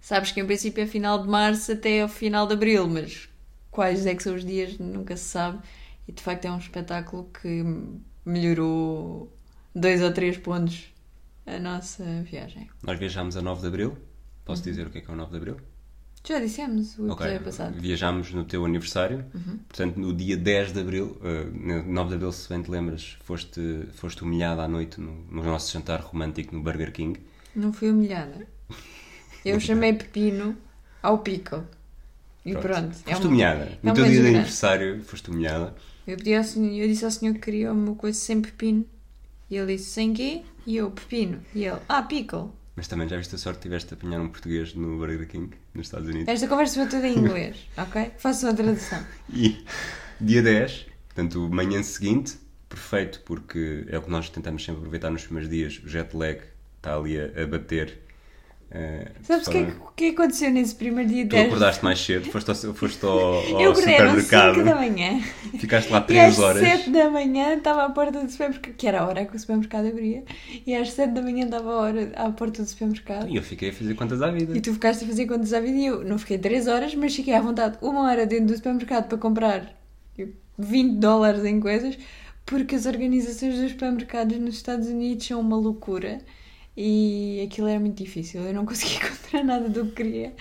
sabes 0.00 0.32
que 0.32 0.40
em 0.40 0.46
princípio 0.46 0.82
é 0.82 0.86
final 0.86 1.22
de 1.22 1.28
março 1.28 1.72
até 1.72 2.02
ao 2.02 2.08
final 2.08 2.46
de 2.46 2.54
abril, 2.54 2.88
mas 2.88 3.28
quais 3.70 4.06
é 4.06 4.14
que 4.14 4.22
são 4.22 4.34
os 4.34 4.44
dias 4.44 4.78
nunca 4.78 5.16
se 5.16 5.24
sabe. 5.24 5.60
E 6.06 6.12
de 6.12 6.22
facto 6.22 6.44
é 6.46 6.50
um 6.52 6.58
espetáculo 6.58 7.30
que 7.40 7.64
melhorou 8.24 9.32
dois 9.74 10.02
ou 10.02 10.12
três 10.12 10.36
pontos 10.36 10.92
a 11.46 11.58
nossa 11.58 12.04
viagem. 12.22 12.68
Nós 12.82 12.98
viajámos 12.98 13.36
a 13.36 13.42
9 13.42 13.60
de 13.62 13.66
Abril. 13.68 13.90
Uhum. 13.90 13.96
Posso 14.44 14.62
dizer 14.62 14.86
o 14.86 14.90
que 14.90 14.98
é 14.98 15.00
que 15.00 15.10
é 15.10 15.14
o 15.14 15.16
9 15.16 15.30
de 15.30 15.36
Abril? 15.36 15.56
Já 16.24 16.38
dissemos 16.38 16.96
o 16.98 17.10
Ok. 17.10 17.26
episódio 17.26 17.44
passado. 17.44 17.80
Viajámos 17.80 18.32
no 18.32 18.44
teu 18.44 18.64
aniversário. 18.64 19.24
Uhum. 19.34 19.58
Portanto, 19.68 19.96
no 19.98 20.12
dia 20.14 20.36
10 20.36 20.72
de 20.72 20.80
Abril, 20.80 21.16
eh, 21.24 21.44
no 21.52 21.82
9 21.92 22.08
de 22.10 22.14
Abril, 22.14 22.32
se 22.32 22.48
bem 22.48 22.62
te 22.62 22.70
lembras, 22.70 23.16
foste, 23.24 23.60
foste 23.94 24.22
humilhada 24.22 24.62
à 24.62 24.68
noite 24.68 25.00
no, 25.00 25.12
no 25.28 25.42
nosso 25.42 25.72
jantar 25.72 26.00
romântico 26.00 26.54
no 26.54 26.62
Burger 26.62 26.92
King. 26.92 27.18
Não 27.56 27.72
fui 27.72 27.90
humilhada. 27.90 28.46
Eu 29.44 29.58
chamei 29.58 29.92
Pepino 29.92 30.56
ao 31.02 31.18
pico. 31.18 31.64
E 32.44 32.54
pronto. 32.54 32.96
é 33.06 33.10
Foste 33.10 33.22
uma- 33.24 33.28
humilhada. 33.28 33.64
é 33.64 33.78
No 33.82 33.92
teu 33.94 34.04
dia 34.04 34.20
de 34.22 34.28
aniversário, 34.28 35.02
foste 35.02 35.28
humilhada. 35.30 35.74
Eu, 36.06 36.16
pedi 36.16 36.34
ao 36.34 36.42
senhor, 36.44 36.72
eu 36.82 36.88
disse 36.88 37.04
ao 37.04 37.10
senhor 37.10 37.34
que 37.34 37.40
queria 37.40 37.72
uma 37.72 37.94
coisa 37.96 38.18
sem 38.18 38.40
pepino. 38.40 38.84
E 39.50 39.56
ele 39.56 39.76
disse 39.76 39.90
sem 39.90 40.12
quê? 40.12 40.42
E 40.66 40.76
eu, 40.76 40.90
pepino. 40.90 41.40
E 41.54 41.64
ele, 41.64 41.78
ah, 41.88 42.02
pickle. 42.02 42.50
Mas 42.74 42.88
também 42.88 43.06
já 43.06 43.16
viste 43.16 43.34
a 43.34 43.38
sorte 43.38 43.58
que 43.58 43.62
tiveste 43.64 43.92
a 43.92 43.96
apanhar 43.96 44.20
um 44.20 44.28
português 44.28 44.74
no 44.74 44.96
Burger 44.96 45.28
King, 45.28 45.54
nos 45.74 45.86
Estados 45.86 46.08
Unidos. 46.08 46.28
Esta 46.28 46.48
conversa 46.48 46.80
foi 46.80 46.88
toda 46.88 47.06
em 47.06 47.18
inglês, 47.18 47.56
ok? 47.76 48.12
Faço 48.16 48.46
uma 48.46 48.54
tradução. 48.54 49.04
E 49.32 49.64
dia 50.20 50.42
10, 50.42 50.86
portanto, 51.08 51.48
manhã 51.50 51.82
seguinte, 51.82 52.38
perfeito, 52.68 53.20
porque 53.26 53.84
é 53.88 53.98
o 53.98 54.02
que 54.02 54.10
nós 54.10 54.30
tentamos 54.30 54.64
sempre 54.64 54.78
aproveitar 54.78 55.10
nos 55.10 55.24
primeiros 55.24 55.50
dias. 55.50 55.82
O 55.84 55.88
jet 55.88 56.16
lag 56.16 56.40
está 56.78 56.96
ali 56.96 57.20
a, 57.20 57.42
a 57.42 57.46
bater. 57.46 58.01
Eh, 58.74 59.08
Sabes 59.22 59.46
o 59.46 59.50
que, 59.50 59.56
é 59.58 59.66
só- 59.70 59.92
que- 59.96 60.08
aconteceu 60.08 60.50
nesse 60.50 60.74
primeiro 60.74 61.10
dia 61.10 61.24
Tu 61.26 61.30
10? 61.30 61.46
acordaste 61.46 61.84
mais 61.84 62.00
cedo, 62.00 62.30
foste 62.30 62.48
ao, 62.50 62.74
foste 62.74 63.04
ao, 63.04 63.10
ao 63.18 63.60
Eu 63.60 63.72
acordei 63.72 63.96
às 63.96 64.10
5 64.12 64.20
supermercado, 64.22 64.64
da 64.64 64.74
manhã. 64.74 65.20
ficaste 65.58 65.90
lá 65.90 65.98
E 65.98 66.04
3 66.04 66.32
às 66.32 66.38
horas. 66.38 66.60
7 66.66 66.90
da 66.90 67.10
manhã 67.10 67.54
estava 67.56 67.84
à 67.84 67.90
porta 67.90 68.22
do 68.24 68.30
supermercado, 68.30 68.74
que 68.74 68.86
era 68.88 69.00
a 69.02 69.06
hora 69.06 69.24
que 69.26 69.36
o 69.36 69.38
supermercado 69.38 69.86
abria. 69.88 70.24
E 70.66 70.74
às 70.74 70.90
7 70.92 71.12
da 71.12 71.20
manhã 71.22 71.44
estava 71.44 71.70
a 71.70 71.76
hora 71.76 72.12
à 72.16 72.30
porta 72.30 72.62
do 72.62 72.68
supermercado. 72.68 73.28
E 73.28 73.36
eu 73.36 73.42
fiquei 73.42 73.68
a 73.70 73.72
fazer 73.72 73.94
contas 73.94 74.22
à 74.22 74.30
vida. 74.30 74.56
E 74.56 74.60
tu 74.60 74.72
ficaste 74.72 75.04
a 75.04 75.06
fazer 75.06 75.26
contas 75.26 75.52
à 75.52 75.60
vida 75.60 75.76
e 75.78 75.86
eu 75.86 76.04
não 76.04 76.18
fiquei 76.18 76.38
3 76.38 76.66
horas, 76.66 76.94
mas 76.94 77.14
fiquei 77.14 77.34
à 77.34 77.40
vontade 77.40 77.76
uma 77.82 78.02
hora 78.08 78.24
dentro 78.26 78.46
do 78.46 78.56
supermercado 78.56 79.06
para 79.08 79.18
comprar 79.18 79.78
tipo, 80.16 80.32
20 80.58 80.96
dólares 80.98 81.44
em 81.44 81.60
coisas, 81.60 81.98
porque 82.46 82.74
as 82.74 82.86
organizações 82.86 83.54
dos 83.58 83.70
supermercados 83.72 84.38
nos 84.38 84.54
Estados 84.56 84.88
Unidos 84.88 85.26
são 85.26 85.40
uma 85.40 85.56
loucura 85.56 86.18
e 86.76 87.42
aquilo 87.46 87.68
era 87.68 87.78
muito 87.78 88.02
difícil. 88.02 88.42
Eu 88.42 88.54
não 88.54 88.64
conseguia 88.64 88.96
encontrar 89.04 89.44
nada 89.44 89.68
do 89.68 89.86
que 89.86 89.92
queria. 89.92 90.34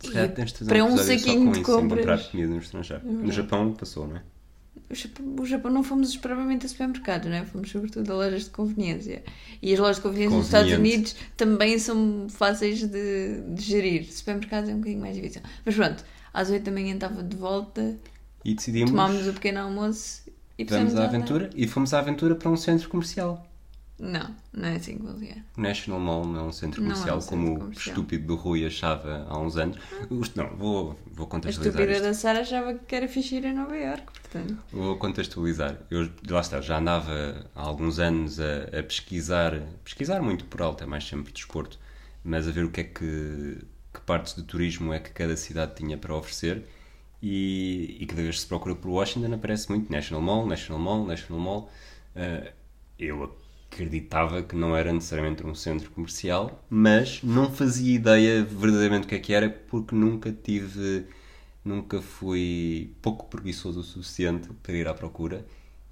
Se 0.00 0.12
calhar 0.12 0.32
tens 0.32 0.52
de 0.52 0.58
fazer 0.58 0.68
para 0.68 0.84
um 0.84 0.94
um 0.94 0.98
saquinho 0.98 1.52
de 1.52 1.62
compras. 1.62 2.26
comida 2.26 2.48
no 2.48 2.58
estrangeiro. 2.58 3.04
No. 3.04 3.32
Japão 3.32 3.72
passou, 3.72 4.06
não 4.06 4.16
é? 4.16 4.22
O 4.88 4.94
Japão, 4.94 5.36
o 5.40 5.46
Japão 5.46 5.72
não 5.72 5.82
fomos 5.82 6.16
propriamente 6.16 6.66
a 6.66 6.68
supermercados, 6.68 7.28
não 7.28 7.36
é? 7.36 7.44
Fomos 7.44 7.70
sobretudo 7.70 8.12
a 8.12 8.14
lojas 8.14 8.44
de 8.44 8.50
conveniência. 8.50 9.24
E 9.60 9.72
as 9.72 9.78
lojas 9.80 9.96
de 9.96 10.02
conveniência 10.02 10.36
nos 10.36 10.46
Estados. 10.46 10.72
Unidos 10.72 11.16
também 11.36 11.78
são 11.78 12.26
fáceis 12.28 12.80
de, 12.86 13.40
de 13.40 13.62
gerir. 13.62 14.04
Supermercados 14.12 14.68
é 14.68 14.74
um 14.74 14.78
bocadinho 14.78 15.00
mais 15.00 15.16
difícil. 15.16 15.42
Mas 15.64 15.74
pronto, 15.74 16.04
às 16.32 16.50
8 16.50 16.62
da 16.62 16.70
manhã 16.72 16.94
estava 16.94 17.22
de 17.22 17.36
volta, 17.36 17.96
E 18.44 18.54
decidimos, 18.54 18.90
tomámos 18.90 19.26
o 19.26 19.32
pequeno 19.32 19.60
almoço 19.60 20.22
e 20.58 20.64
pusemos 20.64 20.94
à 20.94 21.02
a 21.02 21.04
aventura 21.06 21.50
e 21.54 21.66
fomos 21.66 21.92
à 21.92 21.98
aventura 21.98 22.34
para 22.34 22.50
um 22.50 22.56
centro 22.56 22.88
comercial. 22.88 23.45
Não, 23.98 24.34
não 24.52 24.68
é 24.68 24.76
assim 24.76 24.98
que. 24.98 25.04
O 25.56 25.60
National 25.60 25.98
Mall 25.98 26.26
não 26.26 26.40
é 26.40 26.42
um 26.42 26.52
centro 26.52 26.82
Não 26.82 26.90
é 26.90 26.92
um 26.92 26.94
comercial 26.96 27.20
centro 27.22 27.36
como 27.38 27.58
comercial. 27.60 27.86
o 27.86 27.88
estúpido 27.88 28.26
do 28.26 28.34
Rui 28.36 28.66
achava 28.66 29.26
há 29.26 29.38
uns 29.38 29.56
anos. 29.56 29.78
Os- 30.10 30.34
Não, 30.34 30.54
vou, 30.54 30.98
vou 31.12 31.26
A 31.26 31.30
contextualizar 31.30 31.80
estúpida 31.82 31.92
isto. 31.92 32.02
da 32.04 32.12
Sara 32.14 32.40
achava 32.40 32.74
que 32.74 32.94
era 32.94 33.08
fixe 33.08 33.36
ir 33.36 33.46
a 33.46 33.54
Nova 33.54 33.74
York, 33.74 34.02
portanto. 34.20 34.58
Vou 34.70 34.96
contextualizar. 34.98 35.78
Eu, 35.90 36.10
lá 36.28 36.40
está, 36.40 36.60
já 36.60 36.78
andava 36.78 37.46
há 37.54 37.62
alguns 37.62 37.98
anos 37.98 38.38
a, 38.38 38.64
a 38.78 38.82
pesquisar, 38.82 39.62
pesquisar 39.82 40.20
muito 40.20 40.44
por 40.44 40.60
alto, 40.60 40.84
é 40.84 40.86
mais 40.86 41.04
sempre 41.04 41.32
desporto, 41.32 41.78
mas 42.22 42.46
a 42.46 42.50
ver 42.50 42.64
o 42.66 42.70
que 42.70 42.82
é 42.82 42.84
que, 42.84 43.58
que 43.94 44.00
partes 44.04 44.34
de 44.34 44.42
turismo 44.42 44.92
é 44.92 44.98
que 44.98 45.10
cada 45.10 45.36
cidade 45.38 45.74
tinha 45.74 45.96
para 45.96 46.14
oferecer 46.14 46.66
e, 47.22 47.96
e 47.98 48.04
cada 48.04 48.20
vez 48.20 48.34
que 48.34 48.40
se 48.42 48.46
procura 48.46 48.74
por 48.74 48.90
Washington 48.90 49.32
aparece 49.32 49.70
muito 49.70 49.90
National 49.90 50.20
Mall, 50.22 50.46
National 50.46 50.78
Mall, 50.82 51.06
National 51.06 51.40
Mall. 51.40 51.70
Eh, 52.14 52.52
eu 52.98 53.34
acreditava 53.76 54.42
que 54.42 54.56
não 54.56 54.74
era 54.74 54.92
necessariamente 54.92 55.46
um 55.46 55.54
centro 55.54 55.90
comercial, 55.90 56.64
mas 56.70 57.22
não 57.22 57.50
fazia 57.52 57.94
ideia 57.94 58.42
verdadeiramente 58.42 59.04
o 59.04 59.08
que 59.08 59.14
é 59.14 59.18
que 59.18 59.34
era 59.34 59.50
porque 59.50 59.94
nunca 59.94 60.32
tive 60.32 61.06
nunca 61.62 62.00
fui 62.00 62.94
pouco 63.02 63.26
preguiçoso 63.26 63.80
o 63.80 63.82
suficiente 63.82 64.48
para 64.62 64.72
ir 64.74 64.88
à 64.88 64.94
procura. 64.94 65.44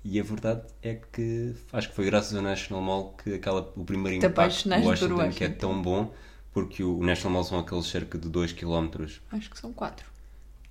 E 0.05 0.21
a 0.21 0.23
verdade 0.23 0.63
é 0.83 0.95
que 0.95 1.55
acho 1.73 1.89
que 1.89 1.95
foi 1.95 2.05
graças 2.05 2.35
ao 2.35 2.43
National 2.43 2.83
Mall 2.83 3.17
que 3.23 3.35
aquela, 3.35 3.73
o 3.75 3.85
primeiro 3.85 4.21
Te 4.21 4.27
impacto 4.27 4.69
por 4.69 4.83
Washington, 4.83 5.31
que 5.31 5.45
é 5.45 5.49
tão 5.49 5.81
bom 5.81 6.13
porque 6.53 6.85
o 6.85 7.03
National 7.03 7.33
Mall 7.33 7.45
são 7.45 7.59
aqueles 7.59 7.87
cerca 7.87 8.17
de 8.17 8.29
2 8.29 8.53
km 8.53 8.89
Acho 9.33 9.51
que 9.51 9.59
são 9.59 9.73
quatro. 9.73 10.07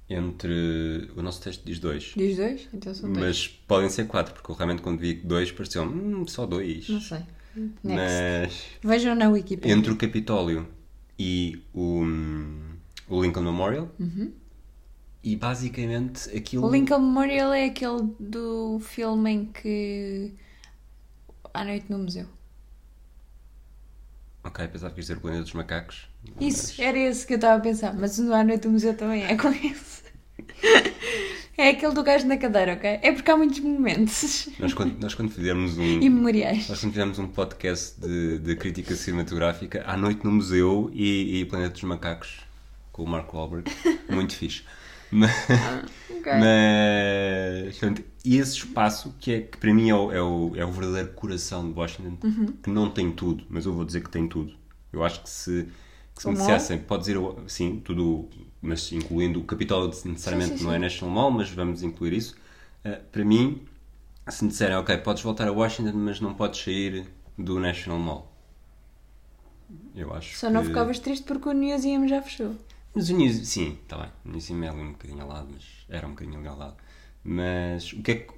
Entre. 0.09 1.11
O 1.15 1.21
nosso 1.21 1.41
texto 1.41 1.63
diz 1.65 1.79
2. 1.79 2.13
Diz 2.15 2.37
dois? 2.37 2.69
Então 2.73 2.93
são 2.93 3.11
dois. 3.11 3.25
Mas 3.25 3.47
podem 3.47 3.89
ser 3.89 4.05
4, 4.05 4.33
porque 4.33 4.51
eu 4.51 4.55
realmente 4.55 4.81
quando 4.81 4.99
vi 4.99 5.13
2 5.13 5.51
pareceu 5.51 5.83
hum, 5.83 6.25
só 6.27 6.45
2. 6.45 6.89
Não 6.89 7.01
sei. 7.01 7.19
Next. 7.83 7.83
Mas 7.83 8.65
Vejam 8.83 9.15
na 9.15 9.29
Wikipedia. 9.29 9.75
entre 9.75 9.91
o 9.91 9.95
Capitólio 9.95 10.67
e 11.19 11.61
o, 11.73 12.01
o 13.07 13.21
Lincoln 13.21 13.43
Memorial, 13.43 13.91
e 15.23 15.35
basicamente 15.35 16.35
aquilo. 16.35 16.65
O 16.65 16.71
Lincoln 16.71 16.99
Memorial 16.99 17.53
é 17.53 17.65
aquele 17.65 18.09
do 18.19 18.79
filme 18.79 19.31
em 19.31 19.45
que. 19.45 20.33
À 21.53 21.63
noite 21.63 21.85
no 21.89 21.99
museu. 21.99 22.25
Ok, 24.43 24.67
pensava 24.67 24.93
que 24.93 24.99
ias 24.99 25.07
dizer 25.07 25.17
o 25.17 25.21
Planeta 25.21 25.43
dos 25.43 25.53
Macacos. 25.53 26.07
Isso, 26.39 26.81
era 26.81 26.97
esse 26.97 27.25
que 27.25 27.33
eu 27.33 27.37
estava 27.37 27.57
a 27.57 27.59
pensar. 27.59 27.93
Mas 27.93 28.19
o 28.19 28.33
à 28.33 28.43
noite 28.43 28.65
no 28.65 28.73
museu 28.73 28.95
também 28.95 29.23
é 29.23 29.37
com 29.37 29.49
esse. 29.49 30.03
É 31.55 31.69
aquele 31.69 31.93
do 31.93 32.01
gajo 32.01 32.25
na 32.25 32.35
cadeira, 32.35 32.73
ok? 32.73 32.99
É 33.03 33.11
porque 33.11 33.29
há 33.29 33.37
muitos 33.37 33.59
momentos. 33.59 34.49
Nós 34.57 34.73
quando, 34.73 34.99
nós 34.99 35.13
quando 35.13 35.29
fizermos 35.29 35.77
um. 35.77 35.83
E 35.83 36.09
memoriais. 36.09 36.67
Nós 36.67 36.79
quando 36.79 36.93
fizemos 36.93 37.19
um 37.19 37.27
podcast 37.27 37.99
de, 38.01 38.39
de 38.39 38.55
crítica 38.55 38.95
cinematográfica 38.95 39.83
à 39.85 39.95
noite 39.95 40.23
no 40.23 40.31
museu 40.31 40.89
e, 40.91 41.41
e 41.41 41.45
Planeta 41.45 41.73
dos 41.73 41.83
Macacos 41.83 42.39
com 42.91 43.03
o 43.03 43.07
Mark 43.07 43.31
Wahlberg, 43.33 43.69
muito 44.09 44.35
fixe. 44.35 44.63
Mas, 45.13 45.31
Ok. 46.09 46.31
mas 46.33 47.77
portanto, 47.77 48.03
e 48.23 48.37
esse 48.37 48.53
espaço 48.57 49.13
que, 49.19 49.31
é, 49.33 49.41
que 49.41 49.57
para 49.57 49.73
mim 49.73 49.89
é 49.89 49.95
o, 49.95 50.11
é, 50.11 50.21
o, 50.21 50.51
é 50.55 50.65
o 50.65 50.71
verdadeiro 50.71 51.09
coração 51.13 51.71
de 51.71 51.77
Washington, 51.77 52.17
que 52.63 52.69
não 52.69 52.89
tem 52.89 53.11
tudo, 53.11 53.43
mas 53.49 53.65
eu 53.65 53.73
vou 53.73 53.85
dizer 53.85 54.01
que 54.03 54.09
tem 54.09 54.27
tudo. 54.27 54.53
Eu 54.91 55.03
acho 55.03 55.21
que 55.23 55.29
se, 55.29 55.67
que 56.15 56.21
se 56.21 56.27
O 56.27 56.31
me 56.31 56.37
mall? 56.37 56.47
dissessem, 56.47 56.79
pode 56.79 57.01
dizer, 57.05 57.17
sim, 57.47 57.81
tudo, 57.83 58.29
mas 58.61 58.91
incluindo 58.91 59.39
o 59.39 59.43
Capitólio, 59.43 59.87
necessariamente 60.05 60.53
Sim, 60.53 60.57
sim, 60.59 60.63
não 60.63 60.71
é 60.71 60.75
sim. 60.75 60.81
National 60.81 61.13
Mall, 61.13 61.31
mas 61.31 61.49
vamos 61.49 61.83
incluir 61.83 62.13
isso. 62.13 62.35
Uh, 62.85 63.01
para 63.11 63.25
mim, 63.25 63.61
se 64.29 64.43
me 64.43 64.49
disserem, 64.51 64.75
ok, 64.77 64.97
podes 64.99 65.23
voltar 65.23 65.47
a 65.47 65.51
Washington, 65.51 65.93
mas 65.97 66.19
não 66.21 66.33
podes 66.33 66.61
sair 66.63 67.07
do 67.37 67.59
National 67.59 67.99
Mall. 67.99 68.31
Eu 69.95 70.13
acho 70.13 70.37
Só 70.37 70.49
não 70.49 70.61
que... 70.61 70.67
ficavas 70.67 70.99
triste 70.99 71.23
porque 71.25 71.49
o 71.49 71.53
Museum 71.53 72.07
já 72.07 72.21
fechou. 72.21 72.55
Mas 72.95 73.09
o 73.09 73.15
News, 73.15 73.47
sim, 73.47 73.77
está 73.83 73.97
bem. 73.97 74.09
O 74.25 74.29
News 74.29 74.49
é 74.49 74.53
ali 74.69 74.81
um 74.81 74.91
bocadinho 74.91 75.21
ao 75.21 75.27
lado, 75.27 75.47
mas 75.51 75.63
era 75.89 76.05
um 76.07 76.11
bocadinho 76.11 76.39
ali 76.39 76.47
ao 76.47 76.57
lado. 76.57 76.75
Mas 77.23 77.91
o 77.93 78.01
que 78.01 78.11
é 78.11 78.15
que 78.15 78.33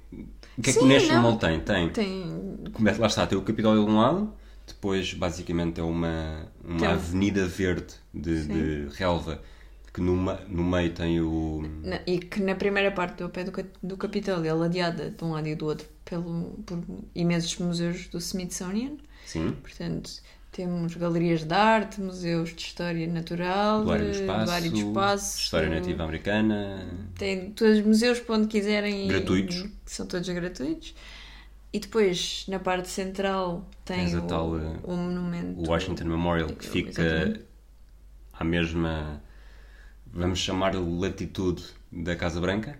o, 0.58 0.62
que 0.62 0.70
é 0.70 0.72
que 0.72 0.78
o 0.78 0.86
National 0.86 1.32
não. 1.32 1.38
Tem? 1.38 1.60
Tem. 1.60 1.90
Tem. 1.90 2.64
Começa, 2.72 3.00
lá 3.00 3.06
está, 3.06 3.26
tem 3.26 3.36
o 3.36 3.42
Capitólio 3.42 3.84
de 3.84 3.90
um 3.90 3.96
lado, 3.98 4.32
depois 4.66 5.12
basicamente 5.12 5.80
é 5.80 5.82
uma, 5.82 6.46
uma 6.64 6.78
Tem 6.78 6.88
avenida 6.88 7.46
verde 7.46 7.94
de, 8.14 8.44
de 8.46 8.88
relva 8.96 9.42
que 9.92 10.00
no, 10.00 10.14
no 10.16 10.64
meio 10.64 10.92
tem 10.94 11.20
o. 11.20 11.62
Na- 11.82 12.00
E 12.06 12.18
que 12.18 12.40
na 12.40 12.54
primeira 12.54 12.90
parte 12.92 13.18
do 13.22 13.28
pé 13.30 13.44
do, 13.44 13.52
do 13.82 13.96
Capitólio 13.96 14.46
é 14.48 14.52
ladeada 14.52 15.10
de 15.10 15.24
um 15.24 15.32
lado 15.32 15.48
e 15.48 15.54
do 15.54 15.66
outro 15.66 15.86
pelo, 16.04 16.50
por 16.66 16.82
imensos 17.14 17.56
museus 17.58 18.06
do 18.08 18.18
Smithsonian. 18.18 18.96
Sim, 19.24 19.56
Portanto, 19.62 20.10
temos 20.52 20.94
galerias 20.94 21.44
de 21.44 21.52
arte, 21.54 22.00
museus 22.00 22.54
de 22.54 22.62
história 22.62 23.06
natural, 23.06 23.84
do 23.84 23.92
área 23.92 24.06
do 24.06 24.12
de- 24.12 24.20
espaço, 24.20 24.44
do 24.46 24.50
área 24.50 24.70
do 24.70 24.76
espaço, 24.78 25.38
História 25.40 25.68
Nativa 25.68 26.02
Americana. 26.04 26.86
Tem 27.18 27.50
todos 27.50 27.78
os 27.78 27.84
museus 27.84 28.20
para 28.20 28.36
onde 28.36 28.48
quiserem. 28.48 29.06
Gratuitos. 29.06 29.66
são 29.84 30.06
todos 30.06 30.28
gratuitos. 30.28 30.94
E 31.72 31.78
depois, 31.80 32.46
na 32.48 32.58
parte 32.58 32.88
central, 32.88 33.68
tem 33.84 34.16
o, 34.16 34.22
tal, 34.22 34.58
eh, 34.58 34.76
o 34.82 34.92
monumento. 34.96 35.60
o 35.60 35.68
Washington 35.68 36.04
Memorial, 36.04 36.48
que 36.48 36.66
fica 36.66 37.02
Exatamente. 37.02 37.40
à 38.32 38.44
mesma, 38.44 39.22
vamos 40.06 40.38
chamar-lhe 40.38 40.78
latitude 40.78 41.64
da 41.92 42.16
Casa 42.16 42.40
Branca. 42.40 42.78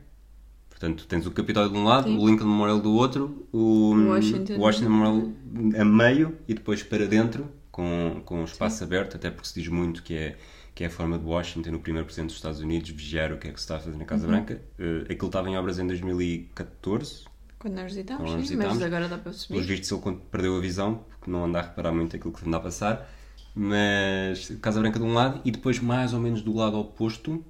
Portanto, 0.78 1.06
tens 1.06 1.24
o 1.26 1.30
Capitólio 1.30 1.72
de 1.72 1.78
um 1.78 1.84
lado, 1.84 2.06
Sim. 2.06 2.18
o 2.18 2.26
Lincoln 2.28 2.44
Memorial 2.44 2.78
do 2.80 2.92
outro, 2.92 3.48
o 3.50 3.94
Washington. 4.08 4.58
Washington 4.58 4.90
Memorial 4.90 5.32
a 5.80 5.84
meio 5.86 6.36
e 6.46 6.52
depois 6.52 6.82
para 6.82 7.06
dentro, 7.06 7.48
com, 7.70 8.20
com 8.26 8.42
o 8.42 8.44
espaço 8.44 8.84
aberto, 8.84 9.16
até 9.16 9.30
porque 9.30 9.48
se 9.48 9.54
diz 9.58 9.68
muito 9.70 10.02
que 10.02 10.14
é, 10.14 10.36
que 10.74 10.84
é 10.84 10.88
a 10.88 10.90
forma 10.90 11.18
de 11.18 11.24
Washington, 11.24 11.70
o 11.76 11.78
primeiro 11.80 12.04
presidente 12.04 12.28
dos 12.28 12.36
Estados 12.36 12.60
Unidos, 12.60 12.90
vigiar 12.90 13.32
o 13.32 13.38
que 13.38 13.48
é 13.48 13.52
que 13.52 13.58
se 13.58 13.64
está 13.64 13.76
a 13.76 13.78
fazer 13.78 13.92
na 13.96 14.00
Uhum. 14.00 14.06
Casa 14.06 14.26
Branca. 14.26 14.60
Eh, 14.78 15.04
aquilo 15.12 15.28
estava 15.28 15.48
em 15.48 15.56
obras 15.56 15.78
em 15.78 15.86
2014, 15.86 17.24
Quando 17.58 17.74
nós 17.74 17.84
visitámos, 17.84 18.22
Quando 18.30 18.36
nós 18.36 18.46
sim, 18.48 18.56
mas 18.56 18.66
visitámos. 18.66 18.82
agora 18.82 19.08
dá 19.08 19.16
para 19.16 19.22
Pelos 19.24 19.40
subir. 19.40 19.62
vistos 19.62 19.90
ele 20.06 20.18
perdeu 20.30 20.56
a 20.58 20.60
visão, 20.60 21.04
porque 21.08 21.30
não 21.30 21.46
anda 21.46 21.58
a 21.58 21.62
reparar 21.62 21.92
muito 21.92 22.14
aquilo 22.14 22.34
que 22.34 22.46
anda 22.46 22.58
a 22.58 22.60
passar. 22.60 23.10
Mas 23.54 24.50
Casa 24.60 24.78
Branca 24.80 24.98
de 24.98 25.04
um 25.06 25.14
lado 25.14 25.40
e 25.42 25.50
depois 25.50 25.80
mais 25.80 26.12
ou 26.12 26.20
menos 26.20 26.42
do 26.42 26.54
lado 26.54 26.76
oposto 26.78 27.42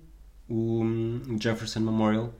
o 0.48 0.82
hum, 0.84 1.20
Jefferson 1.40 1.80
Memorial. 1.80 2.32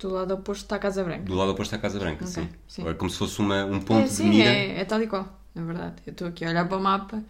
Do 0.00 0.10
lado 0.10 0.34
oposto 0.34 0.62
está 0.64 0.76
a 0.76 0.78
Casa 0.78 1.04
Branca. 1.04 1.22
Do 1.24 1.34
lado 1.34 1.52
oposto 1.52 1.74
à 1.74 1.78
Casa 1.78 1.98
Branca, 1.98 2.24
Ok, 2.24 2.26
sim. 2.26 2.48
sim. 2.66 2.88
É 2.88 2.94
como 2.94 3.10
se 3.10 3.18
fosse 3.18 3.38
uma, 3.40 3.64
um 3.66 3.80
ponto 3.80 4.00
é, 4.00 4.04
de 4.04 4.10
sim, 4.10 4.28
mira. 4.30 4.48
é, 4.48 4.80
é 4.80 4.84
tal 4.84 5.02
e 5.02 5.06
qual, 5.06 5.40
na 5.54 5.62
verdade. 5.64 5.94
Eu 6.06 6.12
estou 6.12 6.26
aqui 6.28 6.44
a 6.44 6.48
olhar 6.50 6.66
para 6.68 6.76
o 6.76 6.80
mapa 6.82 7.22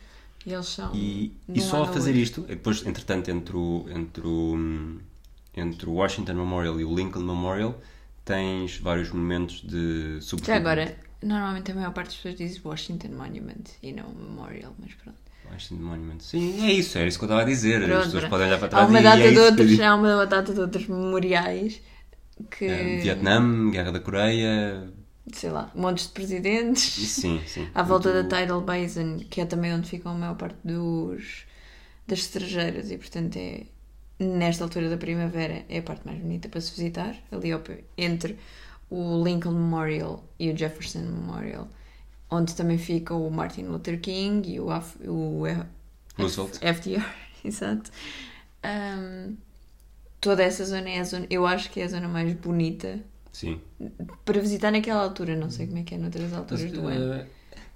e 0.46 0.52
eles 0.52 0.66
são. 0.66 0.94
E, 0.94 1.32
de 1.48 1.58
e 1.58 1.62
só 1.62 1.82
a 1.82 1.86
fazer 1.86 2.10
outro. 2.10 2.22
isto, 2.22 2.40
e 2.44 2.54
depois, 2.54 2.86
entretanto, 2.86 3.28
entre 3.30 3.56
o, 3.56 3.86
entre, 3.90 4.26
o, 4.26 4.56
entre 5.56 5.88
o 5.88 5.92
Washington 5.94 6.34
Memorial 6.34 6.80
e 6.80 6.84
o 6.84 6.94
Lincoln 6.94 7.20
Memorial, 7.20 7.78
tens 8.24 8.78
vários 8.78 9.10
monumentos 9.10 9.60
de 9.62 10.14
Já 10.16 10.20
sobretudo- 10.20 10.54
agora, 10.56 10.96
normalmente 11.22 11.72
a 11.72 11.74
maior 11.74 11.92
parte 11.92 12.06
das 12.08 12.16
pessoas 12.16 12.36
diz 12.36 12.64
Washington 12.64 13.08
Monument 13.08 13.64
e 13.82 13.92
não 13.92 14.08
Memorial, 14.10 14.74
mas 14.78 14.94
pronto. 14.94 15.18
Washington 15.50 15.82
Monument. 15.82 16.20
Sim, 16.20 16.64
é 16.64 16.72
isso, 16.72 16.96
era 16.96 17.08
isso 17.08 17.18
que 17.18 17.24
eu 17.24 17.26
estava 17.26 17.42
a 17.42 17.44
dizer. 17.44 17.82
As 17.82 17.88
Pronto, 17.88 18.04
pessoas 18.04 18.12
pronto. 18.22 18.30
podem 18.30 18.46
olhar 18.46 18.58
para 18.58 18.66
Há 18.66 18.70
trás 18.70 18.88
uma 18.88 19.00
e 19.00 19.02
data 19.02 19.18
é 19.22 19.30
de 19.32 19.38
outros, 19.40 19.80
há 19.80 19.94
uma 19.96 20.26
data 20.26 20.54
de 20.54 20.60
outros 20.60 20.86
memoriais 20.86 21.80
que. 22.50 22.64
Eh, 22.66 23.00
Vietnã, 23.02 23.70
Guerra 23.70 23.92
da 23.92 24.00
Coreia. 24.00 24.90
Sei 25.32 25.50
lá, 25.50 25.70
montes 25.74 26.06
de 26.06 26.12
presidentes. 26.12 26.82
Sim, 26.82 27.40
sim. 27.46 27.68
À 27.74 27.82
volta 27.82 28.12
Muito- 28.12 28.28
da 28.28 28.40
Tidal 28.40 28.60
Basin, 28.62 29.18
que 29.30 29.40
é 29.40 29.46
também 29.46 29.72
onde 29.74 29.88
ficam 29.88 30.12
a 30.12 30.14
maior 30.14 30.36
parte 30.36 30.56
dos, 30.64 31.44
das 32.06 32.20
estrangeiras, 32.20 32.90
e 32.90 32.96
portanto 32.98 33.36
é 33.36 33.64
nesta 34.18 34.64
altura 34.64 34.88
da 34.90 34.96
primavera 34.96 35.64
é 35.68 35.78
a 35.78 35.82
parte 35.82 36.04
mais 36.06 36.18
bonita 36.18 36.48
para 36.48 36.60
se 36.60 36.70
visitar, 36.72 37.16
ali 37.30 37.52
ao 37.52 37.62
entre 37.96 38.36
o 38.90 39.22
Lincoln 39.24 39.52
Memorial 39.52 40.24
e 40.38 40.50
o 40.50 40.56
Jefferson 40.56 40.98
Memorial, 41.00 41.68
onde 42.28 42.54
também 42.54 42.76
fica 42.76 43.14
o 43.14 43.30
Martin 43.30 43.62
Luther 43.62 44.00
King 44.00 44.50
e 44.52 44.60
o, 44.60 44.70
Af- 44.70 44.96
o 45.06 45.44
Roosevelt. 46.18 46.58
FDR, 46.60 47.04
exato. 47.44 47.90
Ahm, 48.62 49.36
toda 50.20 50.42
essa 50.42 50.64
zona 50.64 50.88
é 50.90 51.00
a 51.00 51.04
zona, 51.04 51.26
eu 51.30 51.46
acho 51.46 51.70
que 51.70 51.80
é 51.80 51.84
a 51.84 51.88
zona 51.88 52.08
mais 52.08 52.32
bonita 52.34 53.00
Sim. 53.32 53.60
para 54.24 54.40
visitar 54.40 54.70
naquela 54.70 55.02
altura, 55.02 55.36
não 55.36 55.50
sei 55.50 55.66
como 55.66 55.78
é 55.78 55.82
que 55.82 55.94
é 55.94 55.98
noutras 55.98 56.24
Mas, 56.24 56.38
alturas 56.38 56.72
do 56.72 56.86
ano. 56.86 57.12
eh, 57.14 57.26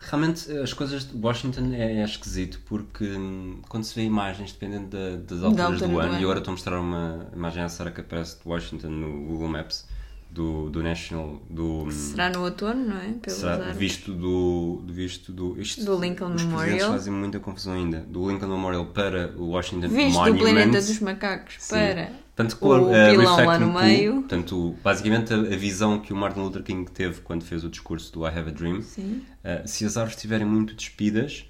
realmente 0.01 0.51
as 0.59 0.73
coisas 0.73 1.07
de 1.11 1.17
Washington 1.17 1.73
é, 1.73 2.01
é 2.01 2.05
esquisito 2.05 2.61
porque 2.67 3.05
hum, 3.05 3.61
quando 3.69 3.85
se 3.85 3.95
vê 3.95 4.03
imagens 4.03 4.53
dependendo 4.53 4.89
da- 4.89 5.17
das 5.17 5.43
alturas 5.43 5.83
altura 5.83 5.89
do 5.89 5.95
do 5.95 6.01
ano, 6.01 6.13
ano. 6.13 6.21
e 6.21 6.25
agora 6.25 6.39
estou 6.41 6.53
a 6.53 6.55
mostrar 6.55 6.81
uma 6.81 7.29
imagem 7.35 7.63
à 7.63 7.69
Sara 7.69 7.91
que 7.91 8.01
aparece 8.01 8.43
de 8.43 8.49
Washington 8.49 8.89
no 8.89 9.27
Google 9.29 9.49
Maps 9.49 9.87
do, 10.35 10.69
do 10.69 10.83
National 10.83 11.41
do 11.49 11.89
Será 11.93 12.29
no 12.29 12.43
outono, 12.43 12.85
não 12.89 12.97
é? 12.97 13.13
Pelas 13.23 13.39
será 13.39 13.71
visto 13.71 14.13
do, 14.13 14.83
do 14.85 14.93
visto 14.93 15.33
do 15.33 15.61
isto, 15.61 15.85
Do 15.85 15.97
Lincoln 15.99 16.35
os 16.35 16.43
Memorial. 16.43 16.91
fazem 16.91 17.13
muita 17.13 17.39
confusão 17.39 17.75
ainda 17.75 18.01
do 18.01 18.29
Lincoln 18.29 18.49
Memorial 18.49 18.87
para 18.87 19.33
o 19.37 19.51
Washington 19.51 19.89
Visto 19.89 20.09
do 20.09 20.13
Monument 20.13 20.39
planeta 20.39 20.81
dos 20.81 20.99
macacos 20.99 21.55
Sim. 21.61 21.71
para 21.71 22.13
Tanto 22.35 22.59
o 22.61 22.73
a 22.73 23.11
pilão 23.11 23.47
lá 23.47 23.59
no 23.61 23.73
meio. 23.81 24.15
Portanto, 24.15 24.77
basicamente 24.83 25.33
a, 25.33 25.37
a 25.37 25.57
visão 25.57 26.01
que 26.01 26.13
o 26.13 26.17
Martin 26.17 26.41
Luther 26.41 26.65
King 26.65 26.91
teve 26.91 27.21
quando 27.21 27.45
fez 27.45 27.63
o 27.63 27.71
discurso 27.71 28.13
do 28.13 28.27
I 28.27 28.31
Have 28.31 28.51
a 28.51 28.53
Dream. 28.53 28.83
Sim. 28.83 29.23
uh, 29.45 29.69
se 29.69 29.85
as 29.87 29.97
árvores 29.97 30.17
estiverem 30.17 30.45
muito 30.45 30.75
despidas, 30.75 31.49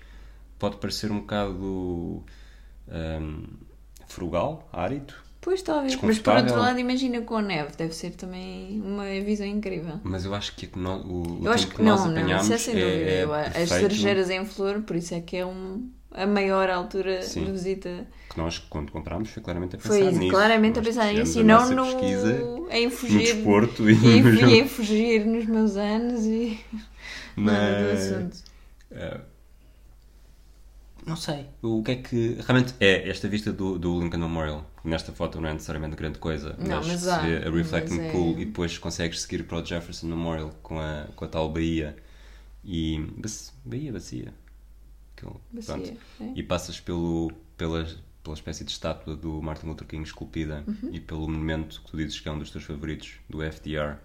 pode 0.58 0.76
parecer 0.76 1.10
um 1.10 1.20
bocado 1.20 2.22
um, 2.86 3.42
frugal, 4.06 4.68
árido, 4.70 5.14
Pois 5.44 5.60
talvez. 5.60 5.94
Mas 6.00 6.18
por 6.20 6.34
outro 6.36 6.56
lado, 6.56 6.78
imagina 6.78 7.20
com 7.20 7.36
a 7.36 7.42
neve, 7.42 7.76
deve 7.76 7.94
ser 7.94 8.12
também 8.12 8.80
uma 8.80 9.04
visão 9.22 9.46
incrível. 9.46 10.00
mas 10.02 10.24
eu 10.24 10.34
acho 10.34 10.56
que, 10.56 10.70
no- 10.74 11.02
o, 11.02 11.20
o 11.22 11.24
Eu 11.24 11.34
tempo 11.36 11.48
acho 11.50 11.66
que, 11.68 11.74
que 11.76 11.82
nós 11.82 12.00
não, 12.00 12.06
não, 12.12 12.18
apanhámos 12.18 12.44
isso 12.44 12.52
é 12.54 12.58
sem 12.58 12.74
dúvida. 12.74 13.10
é, 13.10 13.24
Eu- 13.24 13.34
As 13.34 13.68
cerejeiras 13.68 14.30
em 14.30 14.42
flor, 14.46 14.80
por 14.80 14.96
isso 14.96 15.14
é 15.14 15.20
que 15.20 15.36
é 15.36 15.44
um, 15.44 15.86
a 16.12 16.26
maior 16.26 16.70
altura 16.70 17.20
Sim. 17.22 17.44
de 17.44 17.52
visita. 17.52 18.06
que 18.30 18.38
nós, 18.38 18.56
quando 18.58 18.90
comprámos, 18.90 19.28
foi 19.28 19.42
claramente 19.42 19.76
a 19.76 19.78
pensar 19.78 19.88
Foi 19.90 20.10
nisso. 20.12 20.30
claramente 20.30 20.78
a 20.78 20.82
Nós 20.82 20.88
pensar 20.88 21.08
fizemos 21.08 21.28
nisso 21.28 21.38
a 21.38 21.42
e 21.42 21.44
não 21.44 21.70
no, 21.70 21.84
pesquisa 22.00 22.44
em 22.70 22.84
no 22.86 22.90
fugir. 22.90 23.18
desporto 23.34 23.82
e, 23.90 23.92
E, 23.92 24.22
no 24.22 24.48
e 24.48 24.58
em 24.60 24.66
fugir 24.66 25.26
nos 25.26 25.44
meus 25.44 25.76
anos 25.76 26.24
e 26.24 26.58
nada 27.36 27.82
do 27.82 27.88
Mas- 27.90 28.12
assunto. 28.12 28.36
Uh, 28.92 29.20
não 31.06 31.16
sei. 31.16 31.46
O 31.60 31.82
que 31.82 31.90
é 31.92 31.96
que. 31.96 32.38
Realmente 32.46 32.74
é 32.80 33.10
esta 33.10 33.28
vista 33.28 33.52
do, 33.52 33.78
do 33.78 34.00
Lincoln 34.00 34.16
Memorial. 34.18 34.64
Nesta 34.84 35.12
foto 35.12 35.40
não 35.40 35.48
é 35.48 35.52
necessariamente 35.54 35.96
grande 35.96 36.18
coisa, 36.18 36.54
Não, 36.58 36.76
mas, 36.76 36.86
mas 36.86 37.00
se 37.00 37.08
há, 37.10 37.18
vê 37.18 37.36
a 37.38 37.50
Reflecting 37.50 38.00
é- 38.00 38.12
Pool 38.12 38.38
e 38.38 38.44
depois 38.44 38.76
consegues 38.76 39.22
seguir 39.22 39.44
para 39.44 39.58
o 39.62 39.64
Jefferson 39.64 40.06
Memorial 40.08 40.50
com 40.62 40.78
a, 40.78 41.06
com 41.16 41.24
a 41.24 41.28
tal 41.28 41.50
Baía 41.50 41.96
e. 42.62 42.98
Baía, 43.64 43.92
Bacia. 43.92 44.34
aquele- 45.16 45.32
Bacia, 45.50 45.74
pronto. 45.74 45.92
é. 46.20 46.32
e 46.36 46.42
passas 46.42 46.78
pelo, 46.80 47.32
pela, 47.56 47.86
pela 48.22 48.34
espécie 48.34 48.62
de 48.62 48.70
estátua 48.72 49.16
do 49.16 49.40
Martin 49.40 49.66
Luther 49.68 49.86
King 49.86 50.02
esculpida 50.02 50.62
Uhum. 50.66 50.90
e 50.92 51.00
pelo 51.00 51.22
monumento 51.28 51.80
que 51.82 51.90
tu 51.90 51.96
dizes 51.96 52.20
que 52.20 52.28
é 52.28 52.32
um 52.32 52.38
dos 52.38 52.50
teus 52.50 52.64
favoritos, 52.64 53.14
do 53.30 53.42
FDR, 53.42 53.96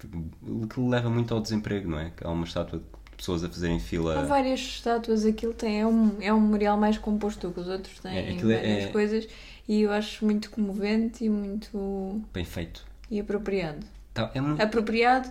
que 0.00 0.80
leva 0.80 1.08
muito 1.08 1.32
ao 1.34 1.40
desemprego, 1.40 1.88
não 1.88 1.98
é? 2.00 2.10
Que 2.16 2.26
há 2.26 2.30
uma 2.30 2.44
estátua 2.44 2.80
de 2.80 2.84
pessoas 3.16 3.44
a 3.44 3.48
fazerem 3.48 3.76
Há 3.76 3.80
fila. 3.80 4.24
várias 4.26 4.58
estátuas, 4.60 5.24
aquilo 5.24 5.54
tem, 5.54 5.80
é, 5.80 5.86
um, 5.86 6.20
é 6.20 6.32
um 6.32 6.40
memorial 6.40 6.76
mais 6.76 6.98
composto 6.98 7.46
do 7.48 7.54
que 7.54 7.60
os 7.60 7.68
outros 7.68 7.98
têm 8.00 8.16
É, 8.18 8.30
aquilo 8.32 8.50
é- 8.50 8.56
várias 8.56 8.84
é- 8.84 8.88
coisas 8.88 9.28
e 9.68 9.82
eu 9.82 9.92
acho 9.92 10.24
muito 10.24 10.50
comovente 10.50 11.24
e 11.24 11.28
muito 11.28 12.22
Bem 12.32 12.44
feito. 12.44 12.84
e 13.10 13.20
apropriado. 13.20 13.86
Tá, 14.12 14.30
é 14.34 14.40
muito, 14.40 14.62
Apropriado, 14.62 15.30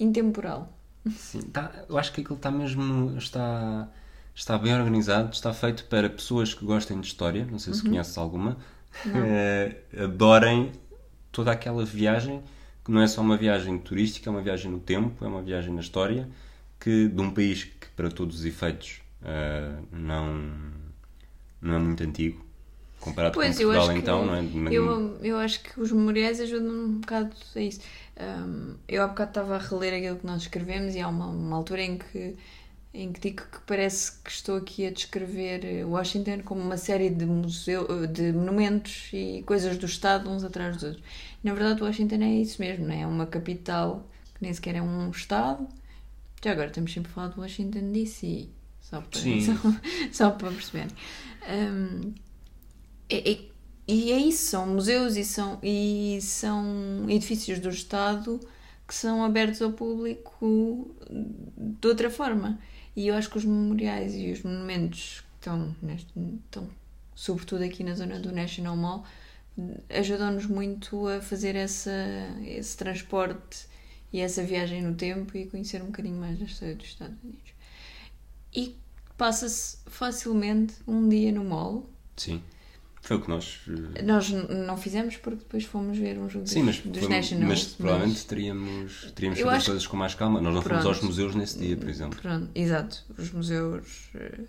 intemporal. 0.00 0.72
sim, 1.14 1.42
tá, 1.42 1.72
eu 1.88 1.98
acho 1.98 2.12
que 2.12 2.20
aquilo 2.20 2.36
está 2.36 2.50
mesmo. 2.50 3.16
Está, 3.16 3.88
está 4.34 4.58
bem 4.58 4.74
organizado, 4.74 5.32
está 5.32 5.52
feito 5.52 5.84
para 5.86 6.08
pessoas 6.10 6.54
que 6.54 6.64
gostem 6.64 7.00
de 7.00 7.06
história, 7.06 7.46
não 7.50 7.58
sei 7.58 7.74
se 7.74 7.82
Uhum. 7.82 7.90
conheces 7.90 8.16
alguma, 8.18 8.56
eh, 9.14 9.76
adorem 10.04 10.72
toda 11.32 11.52
aquela 11.52 11.84
viagem, 11.84 12.42
que 12.84 12.90
não 12.92 13.00
é 13.02 13.06
só 13.08 13.20
uma 13.22 13.36
viagem 13.36 13.78
turística, 13.78 14.28
é 14.30 14.32
uma 14.32 14.42
viagem 14.42 14.70
no 14.70 14.80
tempo, 14.80 15.24
é 15.24 15.28
uma 15.28 15.42
viagem 15.42 15.74
na 15.74 15.80
história, 15.80 16.28
que 16.80 17.08
de 17.08 17.20
um 17.20 17.30
país 17.32 17.64
que, 17.64 17.88
para 17.96 18.10
todos 18.10 18.40
os 18.40 18.44
efeitos, 18.44 19.00
eh, 19.22 19.78
não, 19.92 20.50
não 21.60 21.74
é 21.74 21.78
muito 21.78 22.02
antigo, 22.02 22.44
comparado 23.00 23.34
Pois, 23.34 23.56
com 23.56 23.64
Portugal, 23.64 23.96
então, 23.96 24.20
que 24.20 24.26
não 24.26 24.34
é? 24.34 24.42
Mas- 24.42 24.72
eu, 24.72 25.18
eu 25.22 25.38
acho 25.38 25.62
que 25.62 25.80
os 25.80 25.92
memoriais 25.92 26.40
ajudam 26.40 26.72
um 26.72 27.00
bocado 27.00 27.34
a 27.54 27.60
isso. 27.60 27.80
Um, 28.20 28.74
eu 28.88 29.02
há 29.02 29.06
bocado 29.06 29.30
estava 29.30 29.54
a 29.56 29.58
reler 29.58 29.94
aquilo 29.94 30.16
que 30.16 30.26
nós 30.26 30.42
escrevemos 30.42 30.94
e 30.94 31.00
há 31.00 31.08
uma, 31.08 31.26
uma 31.26 31.56
altura 31.56 31.82
em 31.82 31.98
que, 31.98 32.36
em 32.92 33.12
que 33.12 33.20
digo 33.20 33.42
que 33.50 33.60
parece 33.66 34.12
que 34.22 34.30
estou 34.30 34.56
aqui 34.56 34.86
a 34.86 34.90
descrever 34.90 35.84
Washington 35.84 36.40
como 36.44 36.60
uma 36.60 36.76
série 36.76 37.10
de, 37.10 37.24
museu, 37.24 38.06
de 38.06 38.32
monumentos 38.32 39.08
e 39.12 39.42
coisas 39.46 39.78
do 39.78 39.86
Estado 39.86 40.28
uns 40.28 40.42
atrás 40.42 40.74
dos 40.74 40.82
outros. 40.84 41.04
Na 41.44 41.54
verdade, 41.54 41.82
Washington 41.82 42.16
é 42.22 42.34
isso 42.34 42.60
mesmo, 42.60 42.86
não 42.86 42.94
é? 42.94 43.02
É 43.02 43.06
uma 43.06 43.26
capital 43.26 44.04
que 44.34 44.42
nem 44.42 44.52
sequer 44.52 44.76
é 44.76 44.82
um 44.82 45.10
Estado. 45.10 45.68
Já 46.42 46.52
agora 46.52 46.68
estamos 46.68 46.92
sempre 46.92 47.10
a 47.10 47.14
falar 47.14 47.28
de 47.28 47.40
Washington 47.40 47.92
DC. 47.92 48.48
Só 48.80 49.00
para, 49.00 49.20
só, 49.20 49.52
só 50.12 50.30
para 50.30 50.50
perceberem. 50.50 50.88
Um, 51.48 52.14
é- 53.08 53.32
é- 53.32 53.48
e 53.86 54.12
é 54.12 54.18
isso, 54.18 54.50
são 54.50 54.66
museus 54.66 55.16
e 55.16 55.24
são, 55.24 55.58
e 55.62 56.18
são 56.20 57.06
edifícios 57.08 57.58
do 57.58 57.70
Estado 57.70 58.38
que 58.86 58.94
são 58.94 59.22
abertos 59.24 59.60
ao 59.60 59.72
público 59.72 60.94
de 61.56 61.86
outra 61.88 62.10
forma. 62.10 62.58
E 62.96 63.08
eu 63.08 63.14
acho 63.14 63.30
que 63.30 63.38
os 63.38 63.44
memoriais 63.44 64.14
e 64.14 64.30
os 64.32 64.42
monumentos 64.42 65.20
que 65.20 65.36
estão, 65.36 65.76
neste, 65.82 66.08
estão 66.46 66.68
sobretudo 67.14 67.64
aqui 67.64 67.84
na 67.84 67.94
zona 67.94 68.18
do 68.18 68.32
National 68.32 68.76
Mall, 68.76 69.04
ajudam-nos 69.90 70.46
muito 70.46 71.06
a 71.08 71.20
fazer 71.20 71.56
essa, 71.56 71.92
esse 72.46 72.76
transporte 72.76 73.66
e 74.12 74.20
essa 74.20 74.42
viagem 74.42 74.82
no 74.82 74.94
tempo 74.94 75.36
e 75.36 75.46
conhecer 75.46 75.82
um 75.82 75.86
bocadinho 75.86 76.16
mais 76.16 76.38
da 76.38 76.44
história 76.44 76.74
dos 76.74 76.86
Estados 76.86 77.16
Unidos. 77.22 77.52
E 78.54 78.76
passa-se 79.16 79.78
facilmente 79.86 80.74
um 80.86 81.08
dia 81.08 81.32
no 81.32 81.44
mall 81.44 81.88
Sim. 82.16 82.42
Foi 83.08 83.16
o 83.16 83.20
que 83.22 83.28
nós. 83.30 83.60
eh, 83.94 84.02
nós 84.02 84.28
não 84.30 84.76
fizemos 84.76 85.16
porque 85.16 85.38
depois 85.38 85.64
fomos 85.64 85.96
ver 85.96 86.18
um 86.18 86.28
jogo 86.28 86.46
Sim, 86.46 86.64
mas, 86.64 86.76
dos, 86.80 86.92
dos 86.92 87.04
foi- 87.04 87.08
Nationals. 87.16 87.48
mas 87.48 87.64
provavelmente 87.74 88.26
teríamos, 88.26 89.12
teríamos 89.14 89.38
feito 89.38 89.50
as 89.54 89.64
coisas 89.64 89.86
com 89.86 89.96
mais 89.96 90.14
calma. 90.14 90.42
Nós 90.42 90.52
não 90.54 90.60
fomos 90.60 90.82
Pronto. 90.82 90.88
aos 90.88 91.00
museus 91.02 91.34
nesse 91.34 91.58
dia, 91.58 91.74
por 91.74 91.88
exemplo. 91.88 92.20
Pronto, 92.20 92.50
exato. 92.54 93.02
Os 93.16 93.30
museus. 93.32 94.10
eh, 94.14 94.40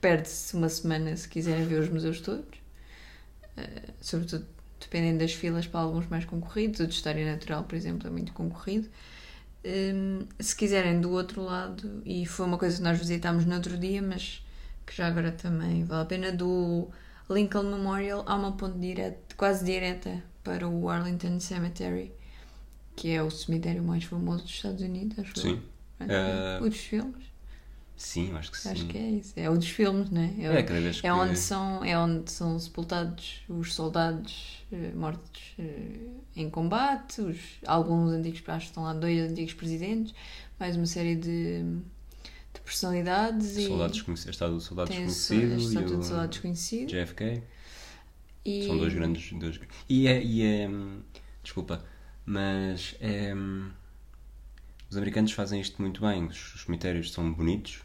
Perde-se 0.00 0.54
uma 0.56 0.68
semana 0.70 1.14
se 1.16 1.28
quiserem 1.28 1.66
ver 1.66 1.80
os 1.80 1.88
museus 1.90 2.18
todos. 2.20 2.46
Eh, 3.58 3.82
sobretudo 4.00 4.46
dependendo 4.80 5.18
das 5.18 5.32
filas 5.34 5.66
para 5.66 5.80
alguns 5.80 6.06
mais 6.08 6.24
concorridos. 6.24 6.80
O 6.80 6.86
de 6.86 6.94
História 6.94 7.30
Natural, 7.30 7.62
por 7.64 7.74
exemplo, 7.74 8.06
é 8.08 8.10
muito 8.10 8.32
concorrido. 8.32 8.88
Hum, 9.66 10.26
se 10.40 10.54
quiserem 10.56 10.98
do 11.00 11.10
outro 11.10 11.42
lado, 11.42 12.02
e 12.06 12.24
foi 12.26 12.46
uma 12.46 12.56
coisa 12.58 12.76
que 12.78 12.82
nós 12.82 12.98
visitámos 12.98 13.44
no 13.46 13.54
outro 13.54 13.76
dia, 13.78 14.00
mas 14.02 14.42
que 14.86 14.94
já 14.96 15.06
agora 15.06 15.30
também 15.32 15.84
vale 15.84 16.02
a 16.02 16.04
pena, 16.06 16.32
do 16.32 16.88
Lincoln 17.30 17.64
Memorial 17.64 18.22
há 18.26 18.34
uma 18.34 18.52
ponte 18.52 18.78
direta, 18.78 19.34
quase 19.36 19.64
direta 19.64 20.22
para 20.42 20.68
o 20.68 20.88
Arlington 20.88 21.40
Cemetery, 21.40 22.12
que 22.94 23.10
é 23.10 23.22
o 23.22 23.30
cemitério 23.30 23.82
mais 23.82 24.04
famoso 24.04 24.42
dos 24.44 24.52
Estados 24.52 24.82
Unidos, 24.82 25.18
acho. 25.18 25.38
Sim. 25.38 25.62
Acho 25.98 26.12
Eh, 26.12 26.58
eu. 26.60 26.64
O 26.66 26.68
dos 26.68 26.78
filmes? 26.78 27.24
Sim, 27.96 28.34
acho 28.36 28.50
que 28.50 28.58
sim. 28.58 28.68
Acho 28.70 28.86
que 28.86 28.98
é 28.98 29.10
isso. 29.10 29.32
É 29.36 29.48
o 29.48 29.56
dos 29.56 29.68
filmes, 29.68 30.10
não 30.10 30.20
é? 30.20 30.58
É, 30.58 30.62
cada 30.64 30.80
vez 30.80 31.00
que. 31.00 31.06
É 31.06 31.14
onde 31.14 31.38
são, 31.38 31.84
é 31.84 31.96
onde 31.96 32.30
são 32.30 32.58
sepultados 32.58 33.42
os 33.48 33.72
soldados 33.72 34.64
eh, 34.72 34.90
mortos 34.94 35.54
eh, 35.58 36.08
em 36.36 36.50
combate, 36.50 37.20
os, 37.20 37.38
alguns 37.66 38.10
antigos, 38.10 38.42
acho 38.48 38.66
que 38.66 38.70
estão 38.70 38.82
lá 38.82 38.92
dois 38.92 39.30
antigos 39.30 39.54
presidentes, 39.54 40.12
mais 40.58 40.76
uma 40.76 40.86
série 40.86 41.14
de 41.14 41.64
personalidades 42.64 43.56
e 43.56 43.66
Soldados 43.66 43.96
desconhecidos. 43.96 44.34
Estado 44.34 44.54
do 44.54 44.60
Soldado 44.60 44.88
Desconhecido 44.88 45.56
estátua 45.58 45.94
e 45.94 45.98
de 45.98 46.06
soldado 46.06 46.28
desconhecido. 46.30 46.88
JFK. 46.88 47.42
E, 48.44 48.66
São 48.66 48.76
dois 48.78 48.92
grandes. 48.94 49.32
Dois... 49.38 49.60
E 49.88 50.06
é. 50.06 50.22
E 50.22 50.42
é 50.42 50.70
desculpa, 51.42 51.84
mas 52.26 52.94
é. 53.00 53.32
Os 54.90 54.96
americanos 54.96 55.32
fazem 55.32 55.60
isto 55.60 55.80
muito 55.80 56.00
bem. 56.00 56.26
Os 56.26 56.54
os 56.54 56.62
cemitérios 56.62 57.12
são 57.12 57.32
bonitos 57.32 57.80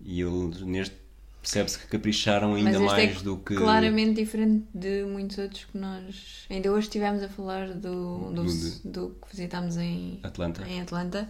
e 0.00 0.20
eles 0.20 0.60
neste 0.62 0.94
percebe-se 1.40 1.78
que 1.78 1.86
capricharam 1.88 2.54
ainda 2.54 2.70
é 2.70 2.78
mais 2.78 3.20
do 3.22 3.36
que. 3.38 3.54
claramente 3.54 4.14
diferente 4.22 4.66
de 4.74 5.04
muitos 5.04 5.36
outros 5.38 5.64
que 5.64 5.76
nós. 5.78 6.46
Ainda 6.50 6.72
hoje 6.72 6.86
estivemos 6.86 7.22
a 7.22 7.28
falar 7.28 7.68
do, 7.74 8.30
do, 8.32 8.44
Do- 8.44 8.80
do 8.90 9.10
que 9.20 9.28
visitámos 9.30 9.76
em, 9.76 10.20
Atlanta. 10.22 10.66
em 10.66 10.80
Atlanta, 10.80 11.28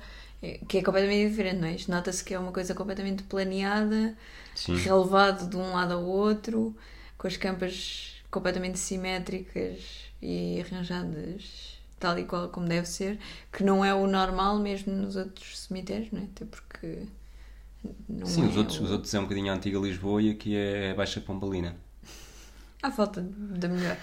que 0.69 0.79
é 0.79 0.83
completamente 0.83 1.31
diferente, 1.31 1.61
não 1.61 1.69
é? 1.69 1.75
Isto 1.75 1.91
nota-se 1.91 2.25
que 2.25 2.35
é 2.35 2.39
uma 2.39 2.53
coisa 2.53 2.75
completamente 2.75 3.23
planeada, 3.25 4.17
Sim. 4.55 4.81
relevado 4.85 5.49
de 5.49 5.57
um 5.57 5.73
lado 5.75 5.95
ao 5.95 6.05
outro, 6.05 6.77
com 7.19 7.27
as 7.29 7.37
campas 7.37 8.23
completamente 8.31 8.79
simétricas 8.79 9.81
e 10.23 10.61
arranjadas 10.63 11.79
tal 12.01 12.19
e 12.19 12.25
qual 12.25 12.49
como 12.51 12.69
deve 12.69 12.87
ser, 12.89 13.19
que 13.53 13.65
não 13.65 13.85
é 13.85 13.95
o 13.95 14.07
normal 14.07 14.59
mesmo 14.59 14.93
nos 14.95 15.17
outros 15.17 15.59
cemitérios, 15.61 16.11
não 16.13 16.21
é? 16.23 16.25
Até 16.25 16.45
porque. 16.45 17.07
Não 18.09 18.31
Sim, 18.33 18.43
é 18.43 18.49
os 18.49 18.57
outros, 18.57 18.81
o- 18.81 18.85
os 18.85 18.91
outros 18.91 19.13
é 19.15 19.19
um 19.21 19.23
bocadinho 19.23 19.53
a 19.53 19.55
antiga 19.55 19.79
Lisboa 19.79 20.21
e 20.23 20.31
aqui 20.31 20.57
é 20.57 20.91
a 20.91 20.95
Baixa 20.95 21.21
Pombalina. 21.21 21.77
Há 22.83 22.91
falta 22.91 23.21
da 23.23 23.69
melhor. 23.69 23.99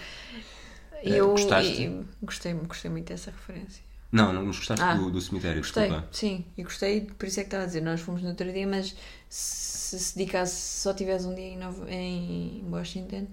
Eh, 1.06 1.20
Eu 1.20 1.28
gostaste? 1.30 1.84
e- 1.84 2.06
gostei, 2.22 2.54
gostei 2.54 2.90
muito 2.92 3.08
dessa 3.08 3.32
referência. 3.32 3.84
Não, 4.12 4.34
não 4.34 4.46
gostaste 4.46 4.84
Ah, 4.84 4.96
do, 4.96 5.10
do 5.12 5.22
cemitério, 5.22 5.62
Gostei, 5.62 5.84
desculpa. 5.90 6.08
sim, 6.12 6.46
e 6.58 6.64
gostei, 6.64 7.02
por 7.02 7.26
isso 7.28 7.40
é 7.40 7.44
que 7.44 7.48
estava 7.48 7.64
a 7.64 7.68
dizer, 7.68 7.82
nós 7.82 8.02
fomos 8.02 8.22
no 8.22 8.30
outro 8.30 8.52
dia, 8.52 8.68
mas 8.68 8.96
se 9.30 10.00
se 10.00 10.18
dedicasse, 10.18 10.56
se 10.56 10.82
só 10.84 10.94
tivesse 10.94 11.26
um 11.28 11.36
dia 11.36 11.46
em, 11.50 11.58
Nova- 11.58 11.90
em 11.92 12.64
Washington 12.70 13.28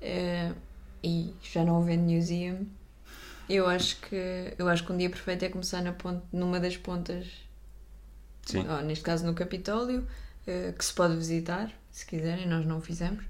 eh, 0.00 0.52
e 1.04 1.34
já 1.42 1.64
não 1.64 1.78
havendo 1.82 2.04
museum, 2.04 2.66
eu 3.48 3.66
acho 3.68 4.00
que 4.02 4.16
eu 4.58 4.68
acho 4.68 4.84
que 4.86 4.92
um 4.92 4.98
dia 4.98 5.10
perfeito 5.10 5.44
é 5.44 5.48
começar 5.50 5.82
na 5.82 5.92
ponte, 5.92 6.24
numa 6.32 6.60
das 6.60 6.76
pontas, 6.76 7.26
Sim. 8.46 8.64
neste 8.84 9.04
caso 9.04 9.24
no 9.26 9.34
Capitólio, 9.34 10.06
eh, 10.46 10.72
que 10.76 10.84
se 10.84 10.92
pode 10.92 11.14
visitar, 11.16 11.72
se 11.90 12.06
quiserem, 12.06 12.46
nós 12.48 12.66
não 12.66 12.78
o 12.78 12.80
fizemos. 12.80 13.24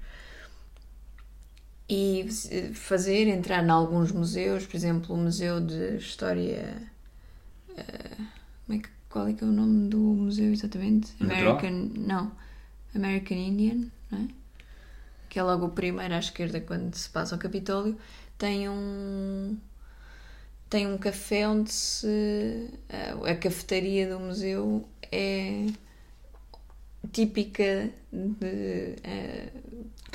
E 1.95 2.27
eh, 2.49 2.73
fazer, 2.73 3.27
entrar 3.27 3.63
em 3.63 3.69
alguns 3.69 4.11
museus, 4.11 4.65
por 4.65 4.75
exemplo, 4.75 5.13
o 5.13 5.17
Museu 5.17 5.61
de 5.61 5.97
História. 5.97 6.81
eh, 7.77 8.17
como 8.65 8.79
é 8.79 8.81
que, 8.81 8.89
qual 9.07 9.27
é 9.27 9.33
que 9.33 9.43
é 9.43 9.47
o 9.47 9.51
nome 9.51 9.89
do 9.89 9.99
museu 9.99 10.51
exatamente? 10.51 11.13
American. 11.19 11.91
Não. 11.95 12.31
American 12.95 13.37
Indian, 13.37 13.91
não 14.09 14.19
é? 14.23 14.27
Que 15.29 15.37
é 15.37 15.43
logo 15.43 15.67
o 15.67 15.69
primeiro 15.69 16.15
à 16.15 16.17
esquerda 16.17 16.59
quando 16.59 16.95
se 16.95 17.07
passa 17.09 17.35
ao 17.35 17.39
Capitólio. 17.39 17.95
Tem 18.39 18.67
um. 18.67 19.55
Tem 20.71 20.87
um 20.87 20.97
café 20.97 21.47
onde 21.47 21.71
se. 21.71 22.69
A, 22.89 23.31
a 23.31 23.35
cafetaria 23.35 24.09
do 24.09 24.19
museu 24.19 24.83
é 25.11 25.67
típica 27.11 27.89
de 28.11 28.95
eh, 29.03 29.49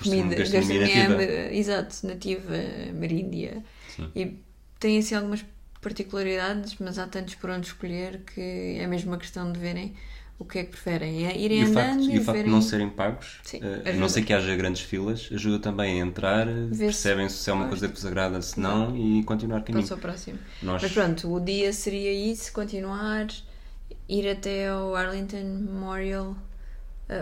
comida, 0.03 0.35
gastronomia 0.37 1.09
nativa. 1.09 1.55
exato, 1.55 2.07
nativa, 2.07 2.55
ameríndia. 2.91 3.63
Sim. 3.95 4.11
E 4.15 4.39
tem 4.79 4.99
assim 4.99 5.15
algumas 5.15 5.45
particularidades, 5.81 6.77
mas 6.81 6.99
há 6.99 7.07
tantos 7.07 7.35
por 7.35 7.51
onde 7.51 7.67
escolher 7.67 8.23
que 8.25 8.79
é 8.79 8.87
mesmo 8.87 9.13
uma 9.13 9.19
questão 9.19 9.53
de 9.53 9.59
verem 9.59 9.95
o 10.39 10.45
que 10.45 10.61
é 10.61 10.65
que 10.65 10.71
preferem. 10.71 11.27
É 11.27 11.37
irem 11.37 11.61
E 11.61 11.65
o 11.65 11.73
facto, 11.73 11.91
andando 11.91 12.11
e 12.11 12.19
o 12.19 12.23
facto 12.23 12.27
de 12.27 12.43
verem... 12.43 12.53
não 12.53 12.63
serem 12.63 12.89
pagos, 12.89 13.41
Sim, 13.43 13.61
eh, 13.63 13.91
a 13.91 13.93
não 13.95 14.09
ser 14.09 14.23
que 14.23 14.33
haja 14.33 14.55
grandes 14.55 14.83
filas, 14.83 15.29
ajuda 15.33 15.59
também 15.59 16.01
a 16.01 16.05
entrar, 16.05 16.47
percebem 16.79 17.29
se 17.29 17.51
é 17.51 17.53
uma 17.53 17.69
coisa 17.69 17.89
que 17.89 17.95
vos 17.95 18.07
agrada, 18.07 18.41
se 18.41 18.59
não, 18.59 18.97
e 18.97 19.25
continuar 19.25 19.63
caminho. 19.63 19.83
Passa 19.83 19.95
ao 19.95 20.01
próximo. 20.01 20.39
Nós, 20.63 20.81
Mas 20.83 20.93
pronto, 20.93 21.33
o 21.33 21.41
dia 21.41 21.73
seria 21.73 22.13
isso, 22.13 22.53
continuar, 22.53 23.27
ir 24.09 24.29
até 24.29 24.69
ao 24.69 24.95
Arlington 24.95 25.43
Memorial 25.43 26.37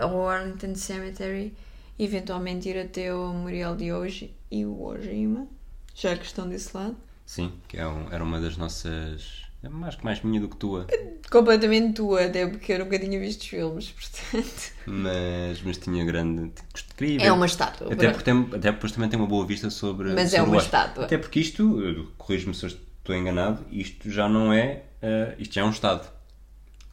ao 0.01 0.27
Arlington 0.27 0.75
Cemetery, 0.75 1.53
eventualmente 1.97 2.69
ir 2.69 2.77
até 2.79 3.13
o 3.13 3.33
Memorial 3.33 3.75
de 3.75 3.91
hoje 3.91 4.33
e 4.51 4.65
o 4.65 4.81
Ojima, 4.81 5.47
já 5.95 6.15
que 6.15 6.25
estão 6.25 6.47
desse 6.47 6.75
lado. 6.75 6.95
Sim, 7.25 7.51
que 7.67 7.77
é 7.77 7.87
um- 7.87 8.11
era 8.11 8.23
uma 8.23 8.39
das 8.39 8.55
nossas. 8.57 9.43
é 9.63 9.69
mais 9.69 9.95
que 9.95 10.05
mais 10.05 10.21
minha 10.21 10.39
do 10.39 10.47
que 10.47 10.55
tua. 10.55 10.85
Completamente 11.31 11.93
tua, 11.95 12.25
até 12.25 12.45
porque 12.47 12.71
eu 12.73 12.79
nunca 12.79 12.97
tinha 12.99 13.19
visto 13.19 13.41
os 13.41 13.47
filmes, 13.47 13.89
portanto. 14.31 14.71
Mas, 14.85 15.61
mas 15.63 15.77
tinha 15.77 16.05
grande. 16.05 16.51
Queria 16.95 17.23
É 17.23 17.31
uma 17.31 17.45
estátua. 17.45 17.91
Até 17.91 18.09
porque, 18.11 18.23
tem, 18.23 18.39
até 18.39 18.47
porque 18.49 18.71
depois 18.71 18.91
também 18.93 19.09
tem 19.09 19.19
uma 19.19 19.27
boa 19.27 19.45
vista 19.45 19.69
sobre. 19.69 20.13
Mas 20.13 20.33
é 20.33 20.37
sobre 20.37 20.51
o 20.51 20.53
uma 20.53 20.61
estátua. 20.61 21.03
Até 21.05 21.17
porque 21.17 21.39
isto, 21.39 21.81
eh, 21.83 22.05
corrijo-me 22.17 22.53
se 22.53 22.67
estou 22.67 23.15
enganado, 23.15 23.65
isto 23.71 24.09
já 24.09 24.29
não 24.29 24.53
é. 24.53 24.83
eh, 25.01 25.35
isto 25.39 25.55
já 25.55 25.61
é 25.61 25.63
um 25.65 25.71
Estado. 25.71 26.07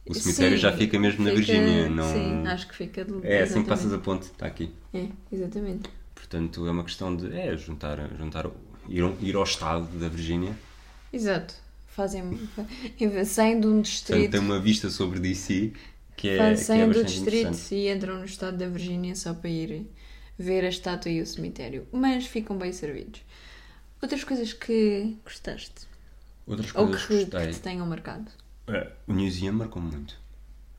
O 0.07 0.13
cemitério 0.13 0.55
Sim, 0.57 0.61
já 0.61 0.71
fica 0.77 0.99
mesmo 0.99 1.23
na 1.23 1.31
fica- 1.31 1.41
Virgínia. 1.53 1.89
Não... 1.89 2.11
Sim, 2.13 2.45
acho 2.47 2.67
que 2.67 2.75
fica 2.75 3.03
de 3.03 3.25
É 3.25 3.41
assim 3.41 3.63
que 3.63 3.69
passas 3.69 3.91
a 3.91 3.97
ponte, 3.97 4.23
está 4.23 4.45
aqui. 4.45 4.71
É, 4.93 5.07
exatamente. 5.31 5.89
Portanto, 6.13 6.67
é 6.67 6.71
uma 6.71 6.83
questão 6.83 7.15
de. 7.15 7.35
É, 7.35 7.55
juntar. 7.57 7.97
juntar 8.17 8.49
ir, 8.87 9.01
ao- 9.01 9.15
ir 9.21 9.35
ao 9.35 9.43
Estado 9.43 9.85
da 9.99 10.07
Virgínia. 10.07 10.55
Exato. 11.11 11.55
Fazem. 11.87 12.37
Saem 13.25 13.59
de 13.59 13.67
um 13.67 13.71
Portanto, 13.71 13.83
distrito. 13.83 14.31
tem 14.31 14.39
uma 14.39 14.59
vista 14.59 14.89
sobre 14.89 15.19
DC 15.19 15.73
que 16.15 16.29
é, 16.29 16.37
faz- 16.37 16.57
que 16.59 16.63
é 16.63 16.65
saem 16.65 16.89
do 16.89 17.03
distrito 17.03 17.57
e 17.71 17.89
entram 17.89 18.19
no 18.19 18.25
estado 18.25 18.57
da 18.57 18.67
Virgínia 18.67 19.15
só 19.15 19.33
para 19.33 19.49
ir 19.49 19.87
ver 20.37 20.63
a 20.65 20.69
estátua 20.69 21.09
e 21.11 21.21
o 21.21 21.25
cemitério. 21.25 21.87
Mas 21.91 22.25
ficam 22.25 22.57
bem 22.57 22.71
servidos. 22.71 23.21
Outras 24.01 24.23
coisas 24.23 24.53
que 24.53 25.17
gostaste? 25.23 25.87
Outras 26.45 26.73
Ou 26.75 26.85
coisas 26.85 27.01
que, 27.05 27.07
que 27.07 27.25
que 27.25 27.31
gostei. 27.31 27.53
te 27.53 27.59
tenham 27.59 27.85
marcado? 27.87 28.29
É, 28.67 28.91
o 29.07 29.13
Museum 29.13 29.53
marcou 29.53 29.81
muito. 29.81 30.17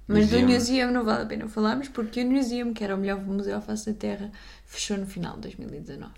Mas 0.09 0.29
do 0.31 0.39
Museum- 0.41 0.49
Museum 0.49 0.93
não 0.93 1.05
vale 1.05 1.23
a 1.23 1.27
pena 1.27 1.49
falarmos 1.49 1.89
porque 1.89 2.23
o 2.23 2.31
Museum, 2.31 2.73
que 2.73 2.85
era 2.85 2.95
o 2.95 2.99
melhor 2.99 3.21
museu 3.25 3.57
à 3.57 3.61
face 3.61 3.91
da 3.93 3.99
Terra, 3.99 4.31
fechou 4.65 4.97
no 4.97 5.07
final 5.07 5.35
de 5.37 5.43
2019. 5.43 6.13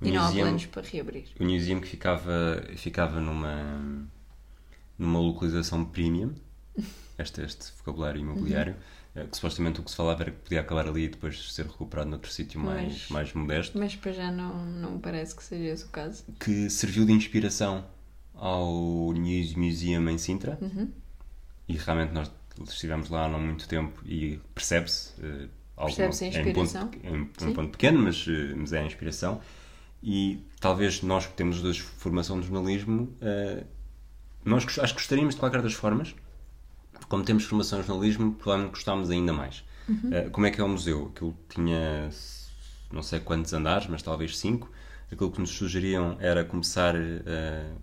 O 0.00 0.06
e 0.06 0.10
não 0.12 0.22
há 0.22 0.26
Museum- 0.26 0.42
planos 0.44 0.66
para 0.66 0.82
reabrir. 0.82 1.24
O 1.38 1.44
Museum 1.44 1.80
que 1.80 1.86
ficava, 1.88 2.62
ficava 2.76 3.20
numa, 3.20 4.08
numa 4.98 5.20
localização 5.20 5.84
premium, 5.84 6.32
este, 7.18 7.40
este 7.42 7.72
vocabulário 7.78 8.20
imobiliário, 8.20 8.74
Uhum. 9.16 9.26
que 9.26 9.36
supostamente 9.36 9.80
o 9.80 9.82
que 9.82 9.90
se 9.90 9.96
falava 9.96 10.22
era 10.22 10.30
que 10.30 10.38
podia 10.38 10.60
acabar 10.60 10.86
ali 10.88 11.02
e 11.04 11.08
depois 11.08 11.52
ser 11.52 11.66
recuperado 11.66 12.08
noutro 12.08 12.30
sítio 12.30 12.60
mais, 12.60 13.08
mais 13.10 13.32
modesto, 13.34 13.76
Mas 13.76 13.96
para 13.96 14.12
já 14.12 14.30
não, 14.30 14.64
não 14.64 14.92
me 14.92 14.98
parece 15.00 15.34
que 15.34 15.42
seja 15.42 15.64
esse 15.64 15.84
o 15.84 15.88
caso. 15.88 16.24
que 16.38 16.70
serviu 16.70 17.04
de 17.04 17.12
inspiração 17.12 17.84
ao 18.34 19.12
News 19.12 19.54
Museum 19.54 20.08
em 20.08 20.16
Sintra. 20.16 20.56
Uhum. 20.62 20.88
E 21.72 21.76
realmente 21.76 22.12
nós 22.12 22.30
estivemos 22.68 23.08
lá 23.10 23.26
há 23.26 23.28
não 23.28 23.38
muito 23.40 23.68
tempo 23.68 24.00
e 24.04 24.40
percebe-se. 24.54 25.12
alguma- 25.76 25.96
Percebe-se 25.96 26.24
a 26.24 26.26
é 26.26 26.30
um 26.30 26.52
ponto- 26.52 26.60
inspiração. 26.60 26.90
É 27.04 27.10
um, 27.10 27.22
um 27.22 27.28
Sim. 27.38 27.52
ponto 27.54 27.70
pequeno, 27.70 28.02
mas, 28.02 28.26
eh, 28.28 28.54
mas 28.56 28.72
é 28.72 28.80
a 28.80 28.84
inspiração. 28.84 29.40
E 30.02 30.44
talvez 30.60 31.02
nós 31.02 31.26
que 31.26 31.32
temos 31.34 31.56
os 31.56 31.62
dois 31.62 31.78
formação 31.78 32.40
de 32.40 32.46
jornalismo, 32.48 33.14
eh, 33.20 33.64
nós 34.44 34.64
acho 34.66 34.94
que 34.94 35.00
gostaríamos 35.00 35.34
de 35.34 35.40
qualquer 35.40 35.62
das 35.62 35.72
formas, 35.74 36.14
como 37.08 37.24
temos 37.24 37.44
formação 37.44 37.80
em 37.80 37.82
jornalismo, 37.84 38.32
provavelmente 38.34 38.72
gostámos 38.74 39.10
ainda 39.10 39.32
mais. 39.32 39.64
Uhum. 39.88 40.10
Eh, 40.12 40.28
como 40.30 40.46
é 40.46 40.50
que 40.50 40.60
é 40.60 40.64
o 40.64 40.68
museu? 40.68 41.10
Aquilo 41.14 41.36
tinha 41.48 42.10
não 42.92 43.02
sei 43.02 43.20
quantos 43.20 43.52
andares, 43.52 43.86
mas 43.86 44.02
talvez 44.02 44.36
cinco. 44.38 44.70
Aquilo 45.12 45.30
que 45.30 45.40
nos 45.40 45.50
sugeriam 45.50 46.16
era 46.20 46.44
começar, 46.44 46.94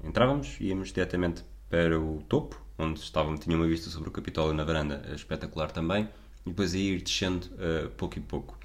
entrávamos, 0.04 0.56
íamos 0.62 0.92
diretamente 0.94 1.44
para 1.70 2.00
o 2.00 2.22
topo, 2.30 2.62
onde 2.78 3.00
estavam, 3.00 3.38
tinha 3.38 3.56
uma 3.56 3.68
vista 3.68 3.90
sobre 3.90 4.10
o 4.10 4.12
Capitólio 4.12 4.54
na 4.54 4.64
varanda, 4.64 5.04
eh, 5.08 5.16
espetacular 5.16 5.72
também, 5.72 6.08
e 6.46 6.50
depois 6.50 6.74
a 6.74 6.78
ir 6.78 7.02
descendo 7.02 7.48
eh, 7.60 7.90
pouco 7.98 8.18
e 8.18 8.22
pouco. 8.22 8.58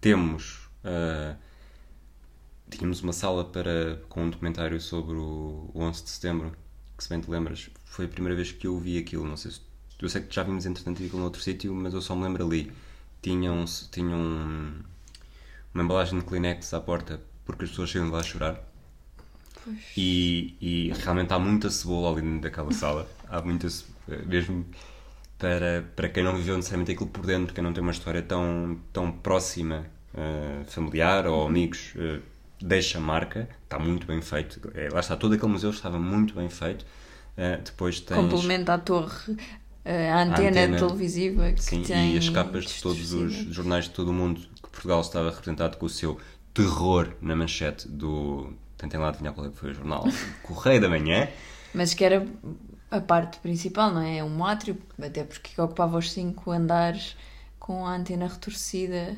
Temos, 0.00 0.68
eh, 0.84 1.36
tínhamos 2.70 3.02
uma 3.02 3.12
sala 3.12 3.44
para, 3.44 4.02
com 4.08 4.24
um 4.24 4.30
documentário 4.30 4.80
sobre 4.80 5.16
o, 5.16 5.70
o 5.74 5.80
11 5.82 6.04
de 6.04 6.10
setembro, 6.10 6.52
que 6.96 7.04
se 7.04 7.10
bem 7.10 7.20
te 7.20 7.30
lembras, 7.30 7.70
foi 7.84 8.06
a 8.06 8.08
primeira 8.08 8.34
vez 8.36 8.52
que 8.52 8.66
eu 8.66 8.78
vi 8.78 8.98
aquilo, 8.98 9.26
não 9.26 9.36
sei 9.36 9.50
se, 9.52 9.60
eu 10.00 10.08
sei 10.08 10.22
que 10.22 10.34
já 10.34 10.42
vimos 10.42 10.66
entretanto 10.66 11.02
aquilo 11.02 11.20
noutro 11.20 11.40
sítio, 11.40 11.72
mas 11.74 11.94
eu 11.94 12.02
só 12.02 12.16
me 12.16 12.24
lembro 12.24 12.44
ali. 12.44 12.72
Tinham, 13.22 13.64
tinham 13.92 14.18
uma 15.72 15.84
embalagem 15.84 16.18
de 16.18 16.24
Kleenex 16.24 16.74
à 16.74 16.80
porta 16.80 17.20
porque 17.44 17.64
as 17.64 17.70
pessoas 17.70 17.90
de 17.90 17.98
lá 18.00 18.18
a 18.18 18.22
chorar. 18.22 18.71
E, 19.96 20.56
e 20.60 20.92
realmente 21.02 21.32
há 21.32 21.38
muita 21.38 21.70
cebola 21.70 22.12
ali 22.12 22.22
dentro 22.22 22.40
daquela 22.40 22.72
sala. 22.74 23.08
Há 23.28 23.40
muita 23.42 23.68
ce- 23.68 23.84
mesmo 24.26 24.66
para, 25.38 25.84
para 25.96 26.08
quem 26.08 26.22
não 26.22 26.36
viveu 26.36 26.56
necessariamente 26.56 26.92
aquilo 26.92 27.08
por 27.10 27.26
dentro, 27.26 27.54
quem 27.54 27.62
não 27.64 27.72
tem 27.72 27.82
uma 27.82 27.92
história 27.92 28.22
tão, 28.22 28.78
tão 28.92 29.10
próxima, 29.10 29.86
eh, 30.14 30.62
familiar 30.66 31.26
ou 31.26 31.46
amigos, 31.46 31.92
eh, 31.96 32.20
deixa 32.60 33.00
marca. 33.00 33.48
Está 33.64 33.78
muito 33.78 34.06
bem 34.06 34.20
feito. 34.22 34.60
É, 34.74 34.88
lá 34.90 35.00
está, 35.00 35.16
todo 35.16 35.34
aquele 35.34 35.50
museu 35.50 35.70
estava 35.70 35.98
muito 35.98 36.34
bem 36.34 36.48
feito. 36.48 36.84
Eh, 37.36 37.58
depois 37.64 37.98
tens. 38.00 38.16
Complementa 38.16 38.74
a 38.74 38.78
torre, 38.78 39.36
eh, 39.84 40.10
a 40.10 40.22
antena, 40.22 40.48
antena. 40.50 40.76
televisiva 40.78 41.50
que 41.52 41.62
Sim, 41.62 41.82
tem. 41.82 42.14
e 42.14 42.18
as 42.18 42.28
capas 42.28 42.66
de 42.66 42.80
todos 42.82 43.12
os 43.12 43.32
jornais 43.54 43.84
de 43.86 43.90
todo 43.90 44.08
o 44.10 44.12
mundo 44.12 44.40
que 44.62 44.68
Portugal 44.70 45.00
estava 45.00 45.30
representado 45.30 45.76
com 45.78 45.86
o 45.86 45.88
seu 45.88 46.20
terror 46.54 47.08
na 47.20 47.34
manchete 47.34 47.88
do. 47.88 48.52
Tentem 48.82 48.98
lá 49.00 49.08
adivinhar 49.08 49.32
qual 49.32 49.46
é 49.46 49.50
que 49.50 49.56
foi 49.56 49.70
o 49.70 49.74
jornal. 49.74 50.04
Correio 50.42 50.80
da 50.80 50.88
Manhã. 50.88 51.28
Mas 51.72 51.94
que 51.94 52.04
era 52.04 52.26
a 52.90 53.00
parte 53.00 53.38
principal, 53.38 53.90
não 53.94 54.02
é? 54.02 54.18
É 54.18 54.24
um 54.24 54.44
átrio, 54.44 54.76
até 55.00 55.24
porque 55.24 55.58
ocupava 55.60 55.96
os 55.96 56.10
cinco 56.12 56.50
andares 56.50 57.16
com 57.58 57.86
a 57.86 57.94
antena 57.94 58.26
retorcida 58.26 59.16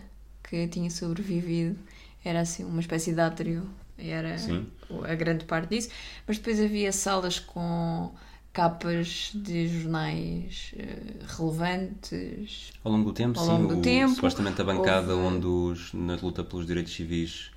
que 0.48 0.68
tinha 0.68 0.90
sobrevivido. 0.90 1.76
Era 2.24 2.40
assim 2.40 2.62
uma 2.64 2.80
espécie 2.80 3.12
de 3.14 3.20
átrio. 3.20 3.68
Era 3.98 4.36
Sim. 4.38 4.66
a 5.08 5.14
grande 5.14 5.44
parte 5.46 5.70
disso. 5.70 5.88
Mas 6.28 6.36
depois 6.38 6.60
havia 6.60 6.92
salas 6.92 7.38
com 7.40 8.12
capas 8.52 9.30
de 9.34 9.66
jornais 9.68 10.72
eh, 10.76 11.24
relevantes. 11.36 12.72
Ao 12.84 12.92
longo 12.92 13.06
do 13.06 13.12
tempo, 13.12 13.38
Ao 13.38 13.44
sim. 13.46 13.52
longo 13.52 13.68
do 13.68 13.78
o- 13.78 13.82
tempo, 13.82 14.14
supostamente 14.14 14.60
a 14.60 14.64
bancada 14.64 15.14
houve- 15.14 15.36
onde 15.36 15.46
os, 15.46 15.92
na 15.92 16.14
luta 16.16 16.44
pelos 16.44 16.66
direitos 16.66 16.92
civis, 16.94 17.50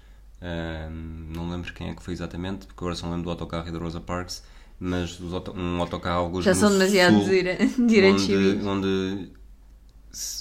não 1.34 1.50
lembro 1.50 1.74
quem 1.74 1.90
é 1.90 1.96
que 1.96 2.04
foi 2.04 2.14
exatamente, 2.14 2.68
porque 2.68 2.80
agora 2.80 2.96
só 2.96 3.08
lembro 3.08 3.24
do 3.24 3.30
autocarro 3.32 3.68
e 3.68 3.72
da 3.72 3.80
Rosa 3.80 4.00
Parks, 4.02 4.44
mas 4.80 5.20
auto- 5.34 5.54
um 5.58 5.80
autocarro 5.82 6.20
alguns 6.22 6.46
Já 6.46 6.54
são 6.54 6.70
demasiado 6.72 7.16
sul, 7.20 7.30
dire- 7.30 7.58
direitos 7.88 8.24
onde, 8.24 8.68
onde 8.68 9.32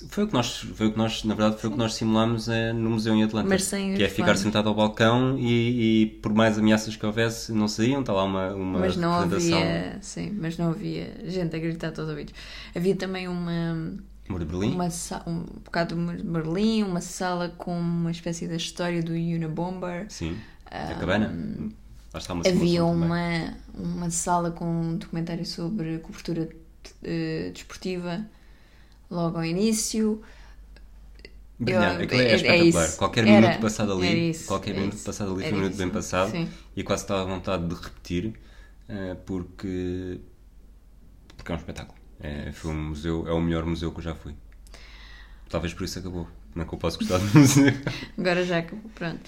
foi 0.09 0.25
o 0.25 0.27
que 0.29 0.33
nós 0.33 0.59
foi 0.59 0.87
o 0.87 0.93
que 0.93 0.97
nós 0.99 1.25
na 1.25 1.35
verdade 1.35 1.61
foi 1.61 1.69
o 1.69 1.73
que 1.73 1.79
nós 1.79 1.95
simulámos 1.95 2.49
eh, 2.49 2.73
no 2.73 2.91
museu 2.91 3.15
em 3.15 3.25
Atlanta 3.25 3.49
que 3.97 4.03
é 4.03 4.09
ficar 4.09 4.37
sentado 4.37 4.69
ao 4.69 4.75
balcão 4.75 5.37
e, 5.39 6.03
e 6.03 6.07
por 6.23 6.33
mais 6.33 6.59
ameaças 6.59 6.97
que 6.97 7.05
houvesse 7.05 7.53
não 7.53 7.69
saíam 7.69 8.01
está 8.01 8.13
lá 8.13 8.25
uma 8.25 8.55
uma 8.55 8.79
mas 8.79 8.97
não 8.97 9.21
representação. 9.21 9.59
havia, 9.59 9.99
sim, 10.01 10.31
mas 10.41 10.57
não 10.57 10.71
havia 10.71 11.13
gente 11.29 11.55
a 11.57 11.59
gritar 11.59 11.91
todos 11.93 12.05
os 12.05 12.11
ouvidos. 12.11 12.33
Havia 12.75 12.97
também 12.97 13.29
uma 13.29 13.93
Muro 14.29 14.45
de 14.45 14.51
Berlim 14.51 14.75
uma 14.75 14.89
um 15.27 15.41
bocado 15.65 15.95
de 15.95 16.23
Berlim, 16.23 16.83
uma 16.83 17.01
sala 17.01 17.49
com 17.51 17.79
uma 17.79 18.11
espécie 18.11 18.47
da 18.49 18.57
história 18.57 19.03
do 19.03 19.13
Unabomber. 19.13 20.07
sim 20.09 20.37
a 20.67 20.95
cabana 20.95 21.35
lá 22.13 22.19
está 22.19 22.33
uma 22.35 22.43
Havia 22.47 22.81
também. 22.81 22.81
uma, 23.05 23.55
uma 23.75 24.11
sala 24.11 24.51
com 24.51 24.65
um 24.65 24.97
documentário 24.99 25.45
sobre 25.47 25.99
cobertura 25.99 26.49
eh, 27.05 27.51
desportiva 27.55 28.25
logo 29.11 29.37
ao 29.39 29.45
início. 29.45 30.21
Brilhante, 31.59 32.03
aquilo 32.03 32.21
é, 32.21 32.25
é- 32.25 32.33
é 32.33 32.37
espetacular. 32.37 32.85
isso. 32.89 32.97
Qualquer 32.99 33.27
Era- 33.27 33.41
minuto 33.49 33.61
passado 33.63 33.93
ali, 33.93 34.31
isso, 34.31 34.47
qualquer 34.47 34.75
minuto 34.75 34.95
isso, 34.95 35.05
passado 35.07 35.33
ali 35.33 35.43
foi 35.45 35.53
um 35.53 35.57
minuto 35.57 35.77
bem 35.77 35.89
passado 35.89 36.31
Sim. 36.33 36.49
e 36.77 36.83
quase 36.83 37.03
estava 37.05 37.23
à 37.23 37.25
vontade 37.25 37.67
de 37.67 37.75
repetir 37.75 38.35
eh, 38.89 39.17
porque 39.25 40.21
porque 41.37 41.53
é 41.53 41.55
um 41.55 41.59
espetáculo. 41.59 41.97
É, 42.21 42.53
foi 42.53 42.71
um 42.71 42.89
museu, 42.89 43.27
é 43.29 43.33
o 43.33 43.41
melhor 43.41 43.65
museu 43.65 43.93
que 43.93 43.99
eu 43.99 44.05
já 44.05 44.15
fui. 44.15 44.35
Talvez 45.49 45.75
por 45.75 45.85
isso 45.85 45.99
acabou. 45.99 46.27
Como 46.53 46.65
é 46.65 46.69
que 46.69 46.75
eu 46.75 46.79
posso 46.79 46.99
gostar 46.99 47.19
do 47.19 47.39
museu? 47.39 47.73
Agora 48.17 48.45
já 48.45 48.59
acabou, 48.59 48.91
pronto. 48.95 49.21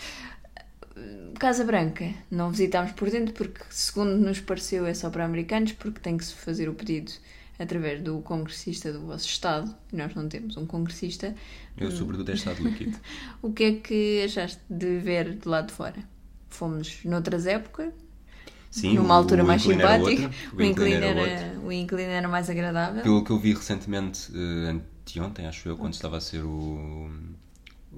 Casa 1.38 1.64
Branca, 1.64 2.12
não 2.31 2.51
visitámos 2.51 2.92
por 2.92 3.09
dentro 3.11 3.33
porque, 3.33 3.62
segundo 3.70 4.16
nos 4.16 4.40
pareceu, 4.40 4.87
é 4.87 4.94
só 4.94 5.09
para 5.11 5.24
americanos, 5.24 5.72
porque 5.72 6.01
tem 6.01 6.16
que 6.16 6.24
se 6.24 6.35
fazer 6.35 6.68
o 6.68 6.74
pedido 6.74 7.12
através 7.59 8.03
do 8.03 8.20
congressista 8.20 8.92
do 8.92 9.07
vosso 9.07 9.27
Estado. 9.27 9.74
Nós 9.92 10.14
não 10.14 10.29
temos 10.29 10.57
um 10.57 10.66
congressista. 10.66 11.35
Eu, 11.77 11.90
sobretudo, 11.90 12.31
é 12.31 12.35
estado 12.35 12.62
líquido. 12.62 12.98
O 13.42 13.53
que 13.53 13.64
é 13.64 13.72
que 13.74 14.22
achaste 14.24 14.61
de 14.68 14.98
ver 14.98 15.37
de 15.37 15.48
lá 15.48 15.61
de 15.61 15.72
fora? 15.72 16.03
Fomos 16.48 17.05
noutras 17.05 17.46
épocas, 17.46 17.92
Sim, 18.81 18.95
numa 18.95 19.14
o- 19.14 19.19
altura 19.19 19.43
o 19.43 19.47
mais 19.47 19.64
era 19.67 19.75
simpática. 19.75 20.31
O 20.55 20.62
incline 20.62 20.95
era, 20.95 21.21
outro. 21.21 21.67
o 21.67 21.73
incline 21.73 22.03
era 22.12 22.29
mais 22.29 22.49
agradável. 22.51 23.03
Pelo 23.03 23.25
que 23.25 23.31
eu 23.31 23.38
vi 23.38 23.53
recentemente, 23.55 24.31
eh, 24.35 24.71
anteontem, 24.71 25.47
acho 25.47 25.69
eu, 25.69 25.77
quando 25.77 25.95
estava 25.95 26.17
a 26.17 26.21
ser 26.21 26.43
o. 26.45 27.11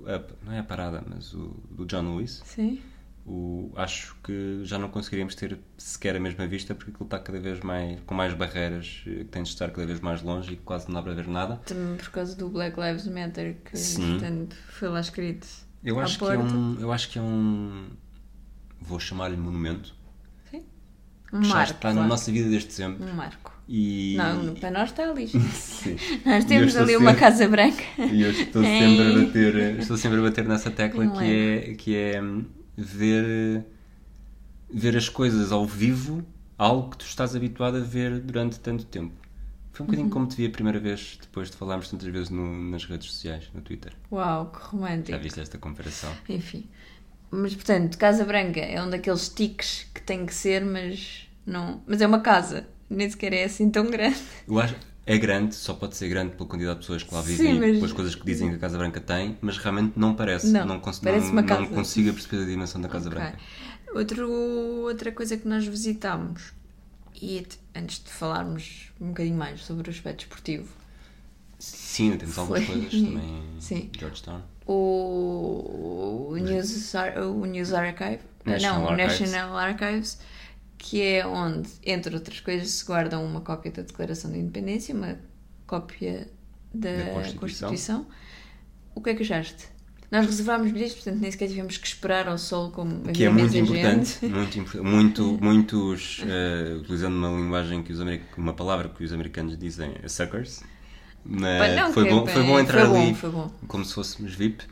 a- 0.06 0.22
não 0.44 0.52
é 0.52 0.58
a 0.60 0.64
parada, 0.64 1.02
mas 1.08 1.34
o 1.34 1.54
do 1.70 1.84
John 1.86 2.14
Lewis. 2.16 2.40
Sim. 2.44 2.80
o, 3.26 3.70
acho 3.76 4.16
que 4.24 4.60
já 4.64 4.78
não 4.78 4.88
conseguiríamos 4.88 5.34
ter 5.34 5.58
sequer 5.76 6.16
a 6.16 6.18
mesma 6.20 6.46
vista 6.48 6.74
porque 6.74 6.90
aquilo 6.90 7.04
está 7.04 7.18
cada 7.18 7.38
vez 7.38 7.60
mais 7.60 8.00
com 8.06 8.14
mais 8.14 8.32
barreiras, 8.34 9.02
eh, 9.06 9.10
que 9.18 9.24
tem 9.24 9.42
de 9.42 9.50
estar 9.50 9.70
cada 9.70 9.86
vez 9.86 10.00
mais 10.00 10.22
longe 10.22 10.54
e 10.54 10.56
quase 10.56 10.86
não 10.88 10.94
dá 10.94 11.02
para 11.02 11.12
ver 11.14 11.28
nada. 11.28 11.56
Também 11.66 11.96
por 11.96 12.08
causa 12.10 12.34
do 12.34 12.48
Black 12.48 12.80
Lives 12.80 13.06
Matter, 13.06 13.56
que 13.64 13.76
Sim. 13.78 14.12
portanto, 14.18 14.56
foi 14.70 14.88
lá 14.88 15.00
escrito. 15.00 15.46
Eu 15.84 16.00
acho 16.00 16.18
que 16.18 16.24
é 16.24 16.38
um, 16.38 16.76
eu 16.80 16.90
acho 16.92 17.08
que 17.10 17.18
é 17.18 17.22
um, 17.22 17.88
vou 18.80 18.98
chamar-lhe 18.98 19.36
monumento. 19.36 19.94
Um 21.32 21.42
já 21.44 21.54
marco. 21.54 21.72
está 21.74 21.94
na 21.94 22.06
nossa 22.06 22.30
vida 22.32 22.48
desde 22.48 22.72
sempre. 22.72 23.04
Um 23.04 23.14
marco. 23.14 23.58
E 23.68 24.16
Não, 24.16 24.54
para 24.56 24.70
nós 24.72 24.90
está 24.90 25.06
lixo. 25.12 25.38
Sim. 25.52 25.96
Nós 26.26 26.44
temos 26.44 26.76
ali 26.76 26.96
uma 26.96 27.10
sempre- 27.10 27.20
Casa 27.20 27.48
Branca. 27.48 27.82
E 27.98 28.22
eu 28.22 28.30
estou 28.32 28.62
sempre 28.64 29.02
a 29.14 29.24
bater, 29.26 29.78
estou 29.78 29.96
sempre 29.96 30.18
a 30.18 30.22
bater 30.22 30.44
nessa 30.44 30.70
tecla 30.72 31.04
Não 31.04 31.16
que 31.16 31.24
é, 31.24 31.74
que 31.74 31.94
é 31.96 32.20
ver, 32.76 33.64
ver 34.72 34.96
as 34.96 35.08
coisas 35.08 35.52
ao 35.52 35.64
vivo, 35.66 36.24
algo 36.58 36.90
que 36.90 36.98
tu 36.98 37.04
estás 37.06 37.36
habituado 37.36 37.76
a 37.76 37.80
ver 37.80 38.18
durante 38.20 38.58
tanto 38.58 38.84
tempo. 38.86 39.14
Foi 39.72 39.84
um 39.84 39.86
bocadinho 39.86 40.06
Uhum. 40.08 40.12
como 40.12 40.26
te 40.26 40.36
vi 40.36 40.46
a 40.46 40.50
primeira 40.50 40.80
vez, 40.80 41.16
depois 41.20 41.48
de 41.50 41.56
falarmos 41.56 41.88
tantas 41.88 42.08
vezes 42.08 42.28
no- 42.30 42.70
nas 42.70 42.84
redes 42.84 43.10
sociais, 43.12 43.48
no 43.54 43.60
Twitter. 43.60 43.92
Uau, 44.10 44.46
que 44.50 44.58
Já 44.58 44.66
romântico. 44.66 45.18
viste 45.20 45.40
esta 45.40 45.58
comparação? 45.58 46.12
Enfim. 46.28 46.68
Mas 47.30 47.54
portanto, 47.54 47.96
Casa 47.98 48.24
Branca 48.24 48.60
é 48.60 48.82
um 48.82 48.90
daqueles 48.90 49.28
tiques 49.28 49.86
que 49.94 50.02
tem 50.02 50.26
que 50.26 50.34
ser, 50.34 50.64
mas 50.64 51.28
não. 51.46 51.80
Mas 51.86 52.00
é 52.00 52.06
uma 52.06 52.20
casa. 52.20 52.66
Nem 52.88 53.08
sequer 53.08 53.32
é 53.32 53.44
assim 53.44 53.70
tão 53.70 53.86
grande. 53.88 54.18
Eu 54.48 54.58
acho 54.58 54.74
é 55.06 55.16
grande, 55.18 55.54
só 55.54 55.74
pode 55.74 55.96
ser 55.96 56.08
grande 56.08 56.32
pela 56.36 56.48
quantidade 56.48 56.74
de 56.76 56.80
pessoas 56.82 57.02
que 57.02 57.12
lá 57.14 57.22
Sim, 57.22 57.28
vivem 57.36 57.58
mas- 57.60 57.68
e 57.70 57.74
pelas 57.74 57.92
coisas 57.92 58.14
que 58.14 58.24
dizem 58.24 58.48
que 58.50 58.56
a 58.56 58.58
Casa 58.58 58.78
Branca 58.78 59.00
tem, 59.00 59.36
mas 59.40 59.58
realmente 59.58 59.92
não 59.96 60.14
parece. 60.14 60.48
Não, 60.48 60.78
cons- 60.80 60.98
parece 61.00 61.26
não, 61.28 61.34
não 61.34 61.44
casa. 61.44 61.66
consigo 61.66 62.12
perceber 62.12 62.42
a 62.42 62.46
dimensão 62.46 62.80
da 62.80 62.88
Casa 62.88 63.08
Ok. 63.08 63.18
Branca. 63.20 63.38
Outro, 63.94 64.30
outra 64.30 65.10
coisa 65.10 65.36
que 65.36 65.48
nós 65.48 65.66
visitámos, 65.66 66.52
e 67.20 67.44
antes 67.74 68.02
de 68.04 68.10
falarmos 68.10 68.92
um 69.00 69.08
bocadinho 69.08 69.36
mais 69.36 69.62
sobre 69.62 69.88
o 69.88 69.90
aspecto 69.90 70.20
esportivo, 70.20 70.68
Sim, 71.58 72.16
temos 72.16 72.38
algumas 72.38 72.64
Foi. 72.64 72.74
coisas 72.80 72.90
também. 73.02 73.42
Sim. 73.60 73.90
Georgetown. 73.98 74.42
O, 74.72 76.28
o, 76.30 76.36
News, 76.36 76.94
o 76.94 77.44
News 77.44 77.72
Archive, 77.72 78.20
National 78.44 78.78
não, 78.78 78.86
o 78.86 78.90
Archives. 78.90 79.20
National 79.32 79.56
Archives, 79.56 80.20
que 80.78 81.02
é 81.02 81.26
onde, 81.26 81.68
entre 81.84 82.14
outras 82.14 82.38
coisas, 82.38 82.68
se 82.70 82.84
guardam 82.84 83.24
uma 83.24 83.40
cópia 83.40 83.72
da 83.72 83.82
Declaração 83.82 84.30
de 84.30 84.38
Independência, 84.38 84.94
uma 84.94 85.18
cópia 85.66 86.28
da, 86.72 86.92
Da 86.92 87.04
Constituição. 87.10 87.38
Constituição. 87.40 88.06
O 88.94 89.00
que 89.00 89.10
é 89.10 89.14
que 89.14 89.22
achaste? 89.24 89.68
Nós 90.08 90.26
reservámos 90.26 90.70
bilhetes, 90.70 90.94
portanto 90.94 91.20
nem 91.20 91.30
sequer 91.30 91.48
tivemos 91.48 91.76
que 91.76 91.86
esperar 91.86 92.28
ao 92.28 92.38
sol 92.38 92.70
como 92.70 93.12
Que 93.12 93.24
é 93.24 93.30
muito 93.30 93.56
importante, 93.56 94.26
muito, 94.26 94.84
muito, 94.84 95.38
muitos, 95.42 96.20
eh, 96.26 96.76
utilizando 96.80 97.14
uma 97.16 97.28
linguagem 97.28 97.82
que 97.82 97.92
os 97.92 98.00
americanos, 98.00 98.36
uma 98.36 98.52
palavra 98.52 98.88
que 98.88 99.04
os 99.04 99.12
americanos 99.12 99.56
dizem, 99.56 99.94
suckers. 100.08 100.62
Mas 101.24 101.76
não, 101.76 101.92
foi, 101.92 102.04
que- 102.04 102.10
bom, 102.10 102.26
foi 102.26 102.42
bom 102.42 102.52
foi 102.52 102.62
entrar 102.62 102.86
bom, 102.86 103.02
ali 103.02 103.14
foi 103.14 103.30
bom. 103.30 103.50
como 103.68 103.84
se 103.84 103.94
fôssemos 103.94 104.34
VIP, 104.34 104.64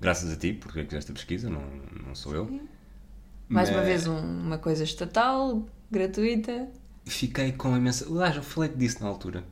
graças 0.00 0.32
a 0.32 0.36
ti, 0.36 0.52
porque 0.52 0.84
fizeste 0.84 1.10
a 1.10 1.14
pesquisa, 1.14 1.50
não, 1.50 1.62
não 2.06 2.14
sou 2.14 2.34
eu. 2.34 2.60
Mais 3.48 3.68
uma 3.68 3.78
Mas 3.78 3.86
vez 3.86 4.06
um- 4.06 4.18
uma 4.18 4.58
coisa 4.58 4.82
estatal, 4.84 5.66
gratuita. 5.90 6.68
Fiquei 7.04 7.52
com 7.52 7.76
imensa. 7.76 8.06
Aliás, 8.08 8.36
eu 8.36 8.42
falei 8.42 8.70
disso 8.70 9.02
na 9.02 9.08
altura. 9.08 9.44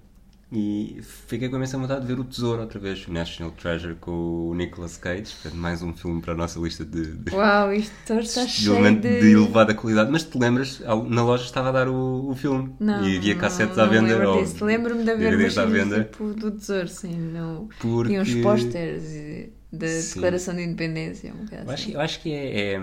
E 0.56 1.00
fiquei 1.26 1.48
com 1.48 1.56
imensa 1.56 1.76
vontade 1.76 2.02
de 2.02 2.06
ver 2.06 2.20
o 2.20 2.22
Tesouro 2.22 2.60
outra 2.62 2.78
vez, 2.78 3.08
o 3.08 3.12
National 3.12 3.50
Treasure 3.52 3.96
com 3.96 4.50
o 4.50 4.54
Nicolas 4.54 4.96
Cage. 4.96 5.32
Portanto, 5.32 5.56
mais 5.56 5.82
um 5.82 5.92
filme 5.92 6.20
para 6.22 6.32
a 6.32 6.36
nossa 6.36 6.60
lista 6.60 6.84
de, 6.84 7.16
de 7.16 7.34
Uau, 7.34 7.72
isto 7.74 7.92
está 8.20 8.46
cheio 8.46 9.00
de... 9.00 9.20
de 9.20 9.32
elevada 9.32 9.74
qualidade. 9.74 10.12
Mas 10.12 10.22
te 10.22 10.38
lembras, 10.38 10.78
na 11.08 11.24
loja 11.24 11.42
estava 11.44 11.70
a 11.70 11.72
dar 11.72 11.88
o, 11.88 12.28
o 12.30 12.36
filme 12.36 12.72
Não, 12.78 13.04
e 13.04 13.16
havia 13.16 13.34
não, 13.34 13.40
cassetes 13.40 13.76
não 13.76 13.82
à 13.84 13.86
venda. 13.88 14.12
Lembro 14.16 14.30
ou. 14.30 14.66
Lembro-me 14.66 15.02
de 15.04 15.10
haver 15.10 15.30
DVDs 15.32 15.58
à 15.58 15.64
venda. 15.66 16.04
tipo 16.04 16.32
do 16.34 16.52
tesouro, 16.52 16.86
sim. 16.88 17.16
No... 17.18 17.68
Porque- 17.80 18.08
Tinha 18.10 18.22
uns 18.22 18.34
pósteres 18.36 19.02
e- 19.10 19.52
da 19.72 19.88
Sim. 19.88 20.14
Declaração 20.14 20.54
de 20.54 20.62
Independência. 20.62 21.32
Um 21.34 21.44
bocado 21.46 21.64
Eu 21.64 21.70
acho, 21.72 21.82
assim. 21.82 21.92
eu 21.94 22.00
acho 22.00 22.20
que 22.20 22.32
é, 22.32 22.74
é- 22.74 22.82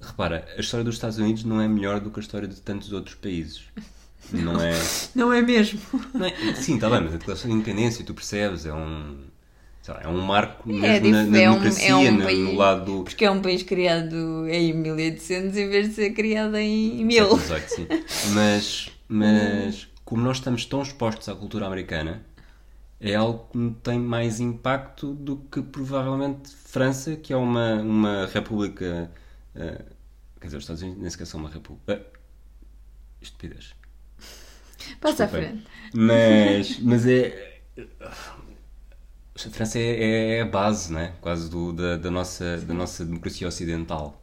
Repara, 0.00 0.44
a 0.56 0.60
história 0.60 0.82
dos 0.84 0.94
Estados 0.96 1.18
Unidos 1.18 1.44
não 1.44 1.60
é 1.60 1.68
melhor 1.68 2.00
do 2.00 2.10
que 2.10 2.18
a 2.18 2.22
história 2.22 2.48
de 2.48 2.60
tantos 2.60 2.92
outros 2.92 3.14
países. 3.14 3.62
Não 4.32 4.60
é. 4.60 4.72
Não 5.14 5.32
é 5.32 5.40
mesmo? 5.42 5.80
não 6.14 6.26
é- 6.26 6.54
sim, 6.54 6.74
está 6.74 6.88
bem, 6.90 7.00
mas 7.00 7.14
a 7.14 7.16
Declaração 7.16 7.50
de 7.50 7.56
Independência, 7.56 8.04
tu 8.04 8.14
percebes, 8.14 8.66
é 8.66 8.72
um. 8.72 9.24
lá, 9.88 10.00
é 10.02 10.08
um 10.08 10.20
marco 10.20 10.68
É, 10.68 10.72
mesmo 11.00 11.10
na, 11.10 11.22
dif- 11.22 11.30
na 11.30 11.38
é 11.38 11.48
um- 11.50 11.52
democracia, 11.54 11.88
é 11.88 11.94
um 11.96 12.12
no, 12.12 12.22
país- 12.24 12.38
no 12.38 12.54
lado. 12.56 13.02
Porque 13.04 13.24
é 13.24 13.30
um 13.30 13.40
país 13.40 13.62
criado 13.62 14.46
em 14.48 14.72
1800 14.74 15.56
em 15.56 15.68
vez 15.68 15.88
de 15.88 15.94
ser 15.94 16.10
criado 16.12 16.56
em 16.56 17.04
1000. 17.04 17.24
século 17.38 17.40
XVIII, 17.40 17.68
sim. 17.68 17.86
Mas, 18.34 18.90
mas 19.08 19.88
como 20.04 20.22
nós 20.22 20.36
estamos 20.36 20.64
tão 20.66 20.82
expostos 20.82 21.28
à 21.28 21.34
cultura 21.34 21.66
americana, 21.66 22.22
é 23.00 23.14
algo 23.14 23.48
que 23.52 23.74
tem 23.82 23.98
mais 23.98 24.40
impacto 24.40 25.14
do 25.14 25.36
que 25.50 25.62
provavelmente 25.62 26.50
França, 26.54 27.16
que 27.16 27.32
é 27.32 27.36
uma, 27.36 27.74
uma 27.76 28.26
república. 28.26 29.10
eh, 29.54 29.82
quer 30.40 30.46
dizer, 30.48 30.56
os 30.58 30.64
Estados 30.64 30.82
Unidos 30.82 31.00
nem 31.00 31.10
sequer 31.10 31.26
são 31.26 31.40
uma 31.40 31.48
república. 31.48 31.92
eh, 31.94 32.02
estupidez. 33.20 33.74
Passa 35.00 35.24
à 35.24 35.28
frente. 35.28 35.64
Mas, 35.94 36.78
mas 36.80 37.06
é. 37.06 37.60
A 39.46 39.50
França 39.50 39.78
é, 39.78 40.38
é 40.38 40.40
a 40.42 40.46
base, 40.46 40.92
né? 40.92 41.14
Quase 41.20 41.48
do, 41.48 41.72
da, 41.72 41.96
da, 41.96 42.10
nossa, 42.10 42.56
da 42.58 42.74
nossa 42.74 43.04
democracia 43.04 43.46
ocidental. 43.46 44.20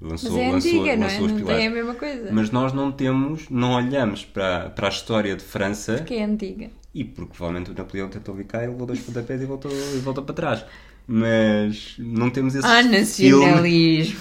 Lançou, 0.00 0.32
Mas 0.32 0.40
é 0.40 0.52
lançou, 0.52 0.70
antiga, 0.70 0.96
não 0.96 1.06
é? 1.06 1.10
lançou 1.10 1.26
os 1.26 1.32
Não 1.32 1.38
pilares. 1.38 1.58
tem 1.58 1.66
a 1.66 1.70
mesma 1.70 1.94
coisa. 1.94 2.28
Mas 2.32 2.50
nós 2.50 2.72
não 2.72 2.92
temos, 2.92 3.48
não 3.48 3.72
olhamos 3.72 4.24
para, 4.24 4.70
para 4.70 4.86
a 4.88 4.90
história 4.90 5.34
de 5.34 5.42
França 5.42 5.94
Porque 5.96 6.14
é 6.14 6.24
antiga. 6.24 6.70
e 6.94 7.04
porque 7.04 7.32
provavelmente 7.34 7.70
o 7.70 7.74
Napoleão 7.74 8.08
tentou 8.08 8.34
vir 8.34 8.44
cá 8.44 8.62
e 8.62 8.68
levou 8.68 8.86
dois 8.86 9.00
pontapés 9.00 9.40
e 9.42 9.46
voltou, 9.46 9.70
e 9.72 9.98
voltou 10.00 10.22
para 10.24 10.34
trás. 10.34 10.64
Mas 11.06 11.96
não 11.98 12.30
temos 12.30 12.54
esse 12.54 12.66
Ah, 12.66 12.82
nacionalismo! 12.82 14.18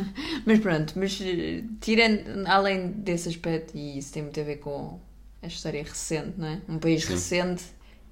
mas 0.46 0.58
pronto, 0.60 0.94
mas 0.96 1.20
eh, 1.22 1.62
tirando, 1.80 2.46
além 2.46 2.88
desse 2.92 3.28
aspecto, 3.28 3.76
e 3.76 3.98
isso 3.98 4.12
tem 4.12 4.22
muito 4.22 4.40
a 4.40 4.44
ver 4.44 4.56
com 4.56 4.98
a 5.44 5.46
história 5.46 5.82
recente, 5.82 6.34
não 6.38 6.48
é? 6.48 6.58
Um 6.68 6.78
país 6.78 7.04
Sim. 7.04 7.12
recente 7.12 7.64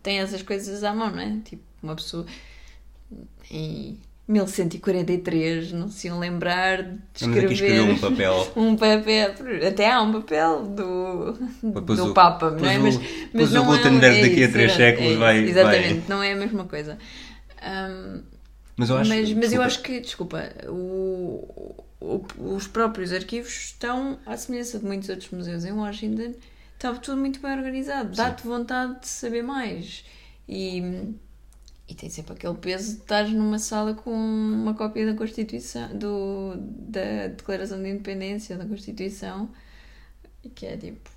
tem 0.02 0.18
essas 0.20 0.42
coisas 0.42 0.84
à 0.84 0.94
mão, 0.94 1.10
não 1.10 1.20
é? 1.20 1.38
Tipo, 1.44 1.62
uma 1.82 1.94
pessoa 1.96 2.26
em 3.50 3.98
1143 4.28 5.72
não 5.72 5.88
se 5.90 6.06
iam 6.06 6.18
lembrar 6.18 6.82
de 6.82 6.98
escrever 7.14 7.52
escrever 7.52 7.80
um 7.82 7.98
papel. 7.98 8.52
um 8.56 8.76
papel, 8.76 9.34
até 9.68 9.90
há 9.90 10.00
um 10.00 10.12
papel 10.12 10.62
do, 10.66 11.32
Depois 11.62 11.98
do 11.98 12.10
o- 12.10 12.14
Papa, 12.14 12.50
não 12.50 12.68
é? 12.68 12.78
Mas, 12.78 12.96
o- 12.96 13.00
mas 13.00 13.08
depois 13.32 13.50
o 13.50 13.54
não 13.54 13.66
Gutenberg 13.66 14.18
é, 14.18 14.22
daqui 14.22 14.40
a 14.40 14.44
isso, 14.44 14.52
três 14.52 14.72
é, 14.72 14.76
séculos 14.76 15.12
é 15.12 15.16
vai- 15.16 15.38
Exatamente, 15.44 15.94
vai- 16.00 16.04
não 16.08 16.22
é 16.22 16.32
a 16.32 16.36
mesma 16.36 16.64
coisa. 16.64 16.98
Ahm, 17.60 18.22
Mas 18.76 18.88
eu 18.90 18.96
acho, 18.96 19.08
mas, 19.10 19.32
mas 19.34 19.52
eu 19.52 19.62
acho 19.62 19.82
que, 19.82 20.00
desculpa, 20.00 20.50
o- 20.68 21.74
os 22.38 22.66
próprios 22.66 23.12
arquivos 23.12 23.52
estão, 23.52 24.18
à 24.26 24.36
semelhança 24.36 24.78
de 24.78 24.84
muitos 24.84 25.08
outros 25.08 25.30
museus 25.30 25.64
em 25.64 25.72
Washington, 25.72 26.32
estava 26.82 26.98
tudo 26.98 27.16
muito 27.18 27.40
bem 27.40 27.52
organizado. 27.52 28.14
Dá-te 28.16 28.44
vontade 28.44 29.00
de 29.00 29.06
saber 29.08 29.42
mais. 29.42 30.04
E, 30.48 31.14
e 31.88 31.94
tem 31.94 32.10
sempre 32.10 32.34
aquele 32.34 32.54
peso 32.56 32.96
de 32.96 33.00
estar 33.02 33.28
numa 33.28 33.58
sala 33.58 33.94
com 33.94 34.10
uma 34.12 34.74
cópia 34.74 35.06
da 35.06 35.14
Constituição, 35.16 35.96
do, 35.96 36.54
da 36.56 37.28
Declaração 37.28 37.80
de 37.80 37.88
Independência, 37.88 38.58
da 38.58 38.66
Constituição, 38.66 39.48
e 40.44 40.48
que 40.48 40.66
é 40.66 40.76
tipo. 40.76 41.10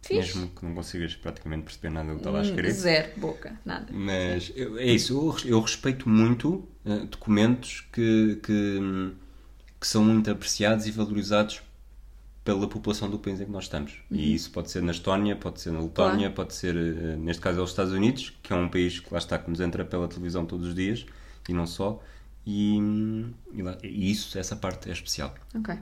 Fixe. 0.00 0.36
mesmo 0.36 0.48
que 0.50 0.64
não 0.66 0.74
consigas 0.74 1.16
praticamente 1.16 1.62
perceber 1.64 1.88
nada 1.88 2.08
do 2.10 2.16
que 2.16 2.20
está 2.20 2.30
lá 2.30 2.42
escrito. 2.42 2.74
Zero 2.74 3.08
boca, 3.16 3.58
nada. 3.64 3.86
Mas 3.90 4.52
eu- 4.54 4.78
é 4.78 4.84
isso, 4.84 5.14
eu, 5.14 5.50
eu 5.52 5.60
respeito 5.60 6.06
muito 6.08 6.68
eh, 6.84 7.06
documentos 7.06 7.88
que, 7.90 8.38
que, 8.42 8.80
que 9.80 9.86
são 9.86 10.04
muito 10.04 10.30
apreciados 10.30 10.86
e 10.86 10.90
valorizados 10.90 11.62
pela 12.44 12.68
população 12.68 13.08
do 13.08 13.18
país 13.18 13.40
em 13.40 13.46
que 13.46 13.50
nós 13.50 13.64
estamos. 13.64 13.94
E 14.10 14.34
isso 14.34 14.50
pode 14.50 14.70
ser 14.70 14.82
na 14.82 14.92
Estónia, 14.92 15.34
pode 15.34 15.60
ser 15.62 15.70
na 15.72 15.80
Letónia, 15.80 16.18
Claro. 16.30 16.34
pode 16.34 16.54
ser, 16.54 16.76
eh, 16.76 17.16
neste 17.16 17.40
caso, 17.40 17.58
aos 17.60 17.70
Estados 17.70 17.92
Unidos, 17.92 18.34
que 18.42 18.52
é 18.52 18.56
um 18.56 18.68
país 18.68 19.00
que 19.00 19.10
lá 19.10 19.18
está, 19.18 19.38
que 19.38 19.48
nos 19.50 19.60
entra 19.60 19.84
pela 19.84 20.06
televisão 20.06 20.44
todos 20.44 20.68
os 20.68 20.74
dias, 20.74 21.06
e 21.48 21.52
não 21.54 21.66
só. 21.66 22.02
E, 22.46 22.78
hum, 22.78 23.32
e 23.54 23.62
lá- 23.62 23.78
e 23.82 24.10
isso, 24.10 24.38
essa 24.38 24.54
parte 24.54 24.90
é 24.90 24.92
especial. 24.92 25.34
Ok. 25.54 25.74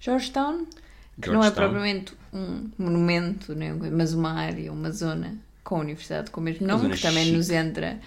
Georgetown, 0.00 0.66
que 1.20 1.28
não 1.28 1.40
é 1.40 1.42
Georgetown. 1.42 1.52
propriamente 1.54 2.14
um 2.32 2.70
monumento, 2.78 3.54
né? 3.54 3.72
mas 3.74 4.14
uma 4.14 4.32
área, 4.32 4.72
uma 4.72 4.90
zona 4.90 5.36
com 5.62 5.76
a 5.76 5.80
universidade 5.80 6.30
com 6.30 6.40
o 6.40 6.44
mesmo 6.44 6.66
nome, 6.66 6.88
que 6.96 7.02
também 7.02 7.24
chique. 7.24 7.36
nos 7.36 7.50
entra. 7.50 8.00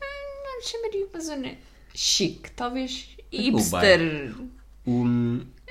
Hum, 0.00 0.42
Não 0.44 0.56
lhe 0.58 0.64
chamaria 0.64 1.06
uma 1.06 1.20
zona 1.20 1.54
chique, 1.94 2.50
talvez 2.52 3.10
hipster. 3.30 4.34
O, 4.86 5.04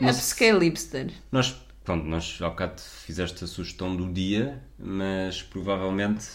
Upscale 0.01 0.59
hipster. 0.65 1.11
Nós, 1.31 1.55
pronto, 1.83 2.05
nós 2.05 2.37
ao 2.41 2.51
bocado 2.51 2.81
fizeste 2.81 3.43
a 3.43 3.47
sugestão 3.47 3.95
do 3.95 4.11
dia, 4.11 4.61
mas 4.77 5.41
provavelmente, 5.41 6.25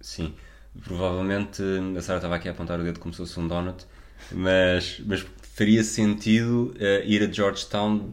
sim, 0.00 0.34
provavelmente, 0.82 1.62
a 1.96 2.02
Sara 2.02 2.18
estava 2.18 2.36
aqui 2.36 2.48
a 2.48 2.52
apontar 2.52 2.78
o 2.80 2.84
dedo 2.84 3.00
como 3.00 3.12
se 3.12 3.18
fosse 3.18 3.38
um 3.40 3.48
donut, 3.48 3.84
mas, 4.32 5.00
mas 5.04 5.24
faria 5.42 5.82
sentido 5.82 6.74
uh, 6.76 7.04
ir 7.04 7.22
a 7.22 7.32
Georgetown 7.32 8.10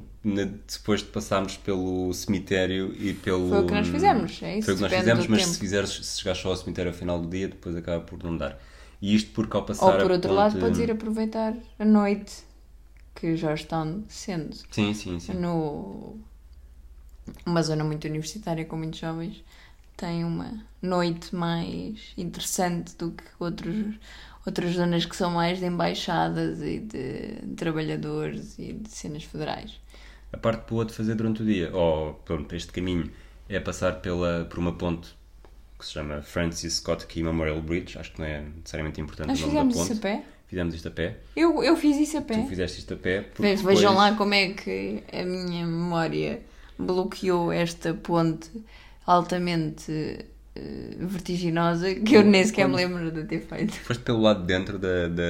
depois 0.67 1.01
de 1.01 1.07
passarmos 1.09 1.55
pelo 1.57 2.11
cemitério 2.11 2.95
e 2.99 3.13
pelo. 3.13 3.49
Foi 3.49 3.59
o 3.59 3.67
que 3.67 3.73
nós 3.73 3.87
fizemos, 3.87 4.41
é 4.41 4.57
isso? 4.57 4.65
Foi 4.65 4.73
o 4.73 4.77
que 4.77 4.83
nós 4.83 4.93
fizemos, 4.93 5.27
mas 5.27 5.41
tempo. 5.41 5.53
se 5.53 5.59
fizeres, 5.59 5.89
se 5.91 6.19
chegares 6.19 6.41
só 6.41 6.49
ao 6.49 6.55
cemitério 6.55 6.91
ao 6.91 6.97
final 6.97 7.19
do 7.19 7.29
dia, 7.29 7.47
depois 7.47 7.75
acaba 7.75 8.03
por 8.03 8.23
não 8.23 8.35
dar. 8.35 8.59
E 8.99 9.13
isto 9.13 9.31
porque 9.31 9.55
ao 9.55 9.63
passar. 9.63 9.85
Ou 9.85 10.01
por 10.01 10.11
outro 10.11 10.29
ponte- 10.29 10.37
lado, 10.39 10.59
podes 10.59 10.79
ir 10.79 10.89
aproveitar 10.89 11.53
a 11.77 11.85
noite 11.85 12.33
que 13.15 13.35
Georgetown, 13.35 14.03
sendo 14.07 14.55
Sim, 14.69 14.93
sim, 14.93 15.19
sim. 15.19 15.33
no 15.33 16.19
uma 17.45 17.63
zona 17.63 17.83
muito 17.83 18.05
universitária 18.07 18.65
com 18.65 18.77
muitos 18.77 18.99
jovens, 18.99 19.43
tem 19.97 20.23
uma 20.23 20.63
noite 20.81 21.33
mais 21.35 22.13
interessante 22.17 22.95
do 22.97 23.11
que 23.11 23.23
outros, 23.39 23.95
outras 24.45 24.73
zonas 24.75 25.05
que 25.05 25.15
são 25.15 25.31
mais 25.31 25.59
de 25.59 25.65
embaixadas 25.65 26.61
e 26.61 26.79
de 26.79 27.55
trabalhadores 27.55 28.59
e 28.59 28.73
de 28.73 28.89
cenas 28.89 29.23
federais. 29.23 29.79
A 30.31 30.37
parte 30.37 30.69
boa 30.69 30.85
de 30.85 30.93
fazer 30.93 31.15
durante 31.15 31.41
o 31.41 31.45
dia, 31.45 31.75
ou 31.75 32.13
pronto, 32.13 32.53
este 32.55 32.71
caminho, 32.71 33.09
é 33.47 33.59
passar 33.59 34.01
pela, 34.01 34.45
por 34.45 34.59
uma 34.59 34.73
ponte 34.73 35.15
que 35.79 35.85
se 35.85 35.93
chama 35.93 36.21
Francis 36.21 36.75
Scott 36.75 37.05
Key 37.07 37.23
Memorial 37.23 37.61
Bridge. 37.61 37.97
Acho 37.97 38.11
que 38.13 38.19
não 38.19 38.27
é 38.27 38.41
necessariamente 38.41 38.99
importante 39.01 39.27
Nós 39.27 39.41
o 39.41 39.47
nome 39.47 39.73
da 39.73 39.79
isso 39.81 39.89
ponte. 39.89 39.99
a 39.99 40.01
pé. 40.01 40.23
Fizemos 40.47 40.75
isto 40.75 40.87
a 40.87 40.91
pé. 40.91 41.17
Eu, 41.35 41.63
eu 41.63 41.75
fiz 41.75 41.97
isso 41.97 42.17
a 42.17 42.21
pé. 42.21 42.35
Tu 42.41 42.47
fizeste 42.47 42.79
isto 42.79 42.93
a 42.93 42.97
pé. 42.97 43.25
Vejam 43.39 43.55
depois- 43.65 43.81
lá 43.83 44.13
como 44.15 44.33
é 44.33 44.49
que 44.49 45.03
a 45.11 45.23
minha 45.23 45.65
memória 45.65 46.41
bloqueou 46.77 47.51
esta 47.51 47.93
ponte 47.93 48.49
altamente 49.05 49.91
eh, 50.55 50.95
vertiginosa 50.99 51.93
que 51.95 52.15
eu 52.15 52.23
nem 52.23 52.43
sequer 52.43 52.67
me 52.67 52.75
lembro 52.75 53.11
de 53.11 53.23
ter 53.25 53.41
feito. 53.41 53.73
Foste 53.73 54.03
pelo 54.03 54.21
lado 54.21 54.41
de 54.41 54.47
dentro 54.47 54.77
da, 54.79 55.07
da, 55.07 55.23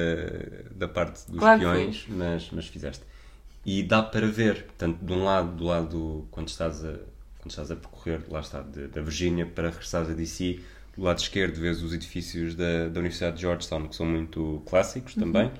da 0.74 0.88
parte 0.88 1.30
dos 1.30 1.38
Claro 1.38 1.60
peões, 1.60 2.04
mas, 2.08 2.48
mas 2.52 2.66
fizeste. 2.66 3.02
E 3.64 3.82
dá 3.82 4.02
para 4.02 4.26
ver, 4.28 4.64
portanto, 4.64 4.98
de 5.02 5.12
um 5.12 5.24
lado, 5.24 5.52
do 5.56 5.64
lado, 5.64 6.26
quando 6.30 6.48
estás 6.48 6.84
a, 6.84 6.92
quando 7.38 7.50
estás 7.50 7.70
a 7.70 7.76
percorrer, 7.76 8.20
lá 8.30 8.40
está, 8.40 8.60
da 8.62 9.00
Virgínia 9.02 9.44
para 9.46 9.70
regressares 9.70 10.08
a 10.10 10.12
DC, 10.14 10.60
do 10.96 11.02
lado 11.04 11.18
esquerdo 11.18 11.56
vês 11.60 11.82
os 11.82 11.92
edifícios 11.92 12.54
da, 12.54 12.88
da 12.88 13.00
Universidade 13.00 13.36
de 13.36 13.42
Georgetown, 13.42 13.88
que 13.88 13.96
são 13.96 14.06
muito 14.06 14.62
clássicos 14.66 15.16
Uhum. 15.16 15.22
também, 15.22 15.52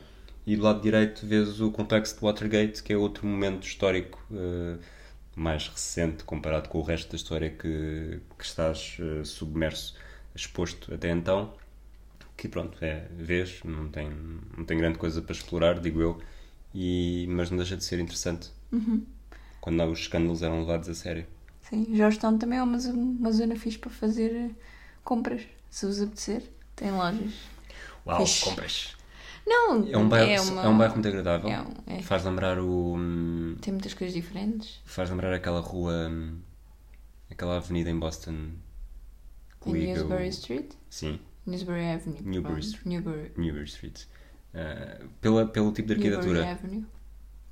e 0.47 0.57
do 0.57 0.63
lado 0.63 0.81
direito 0.81 1.27
vês 1.27 1.61
o 1.61 1.71
complexo 1.71 2.15
de 2.17 2.21
Watergate, 2.23 2.83
que 2.83 2.93
é 2.93 2.97
outro 2.97 3.27
momento 3.27 3.67
histórico 3.67 4.25
eh, 4.33 4.77
mais 5.37 5.69
recente 5.69 6.25
comparado 6.25 6.69
com 6.69 6.79
o 6.79 6.83
resto 6.83 7.11
da 7.11 7.17
história 7.17 7.51
que, 7.51 8.21
que 8.39 8.45
estás 8.45 8.97
eh, 9.01 9.25
submerso, 9.25 9.95
exposto 10.35 10.93
até 10.95 11.11
então 11.11 11.53
que 12.37 12.49
pronto, 12.49 12.77
é, 12.85 13.09
vês, 13.17 13.61
não 13.65 13.89
tem, 13.89 14.11
não 14.57 14.65
tem 14.65 14.77
grande 14.79 14.99
coisa 14.99 15.23
para 15.23 15.33
explorar, 15.33 15.81
digo 15.81 16.01
eu, 16.01 16.21
e, 16.75 17.27
mas 17.31 17.51
não 17.51 17.57
deixa 17.59 17.77
de 17.77 17.85
ser 17.85 17.99
interessante 18.01 18.51
quando 19.61 19.85
os 19.85 19.99
escândalos 20.01 20.43
eram 20.43 20.61
levados 20.61 20.89
a 20.89 20.95
sério. 20.95 21.27
Sim, 21.61 21.95
Georgetown 21.95 22.39
também 22.39 22.59
é 22.59 22.63
uma, 22.63 22.79
uma 22.79 23.33
zona 23.33 23.57
fixe 23.57 23.79
para 23.79 23.91
fazer 23.91 24.55
compras, 25.07 25.43
se 25.71 25.87
vos 25.87 26.03
apetecer. 26.03 26.43
Tem 26.75 26.91
lojas. 26.91 27.33
Uau, 28.07 28.27
Fixe. 28.27 28.45
compras! 28.45 28.97
Não, 29.47 29.89
É 29.89 29.97
um 29.97 30.09
bairro, 30.09 30.29
é, 30.29 30.35
é 30.35 30.41
uma- 30.41 30.69
um 30.69 30.77
bairro 30.77 30.95
muito 30.95 31.07
agradável. 31.09 31.49
é 31.49 31.63
um- 31.63 31.75
é. 31.87 32.03
Faz 32.03 32.25
lembrar 32.25 32.59
o. 32.59 32.95
hum, 32.97 33.57
Tem 33.61 33.73
muitas 33.73 33.95
coisas 33.95 34.15
diferentes. 34.15 34.81
Faz 34.85 35.09
lembrar 35.09 35.33
aquela 35.33 35.61
rua. 35.61 36.09
hum, 36.11 36.39
aquela 37.31 37.57
avenida 37.57 37.89
em 37.91 37.99
Boston. 37.99 38.51
que 39.63 39.71
Newsbury 39.73 40.29
Street? 40.29 40.71
Sim, 40.91 41.19
Newsbury 41.47 41.87
Avenue. 41.87 42.23
Newbury. 42.23 42.61
Street. 42.61 42.87
Newbury, 42.87 43.33
Newbury 43.37 43.65
Street. 43.65 44.01
Ah, 44.55 44.99
pela, 45.21 45.47
pelo 45.47 45.73
tipo 45.73 45.89
de 45.89 45.95
Newbury 45.95 46.17
arquitetura. 46.17 46.51
Avenue. 46.53 46.85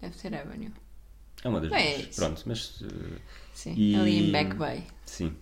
Deve 0.01 0.17
ser 0.19 0.35
Avenue. 0.35 0.73
É 1.43 1.49
uma 1.49 1.61
das 1.61 1.73
É 1.73 1.99
duas. 1.99 2.17
Pronto, 2.17 2.43
mas. 2.47 2.81
uh, 2.83 2.87
Sim, 3.53 3.75
E- 3.77 3.95
ali 3.97 4.29
em 4.29 4.33
Back 4.33 4.55
Bay. 4.57 4.85
sim. 5.07 5.35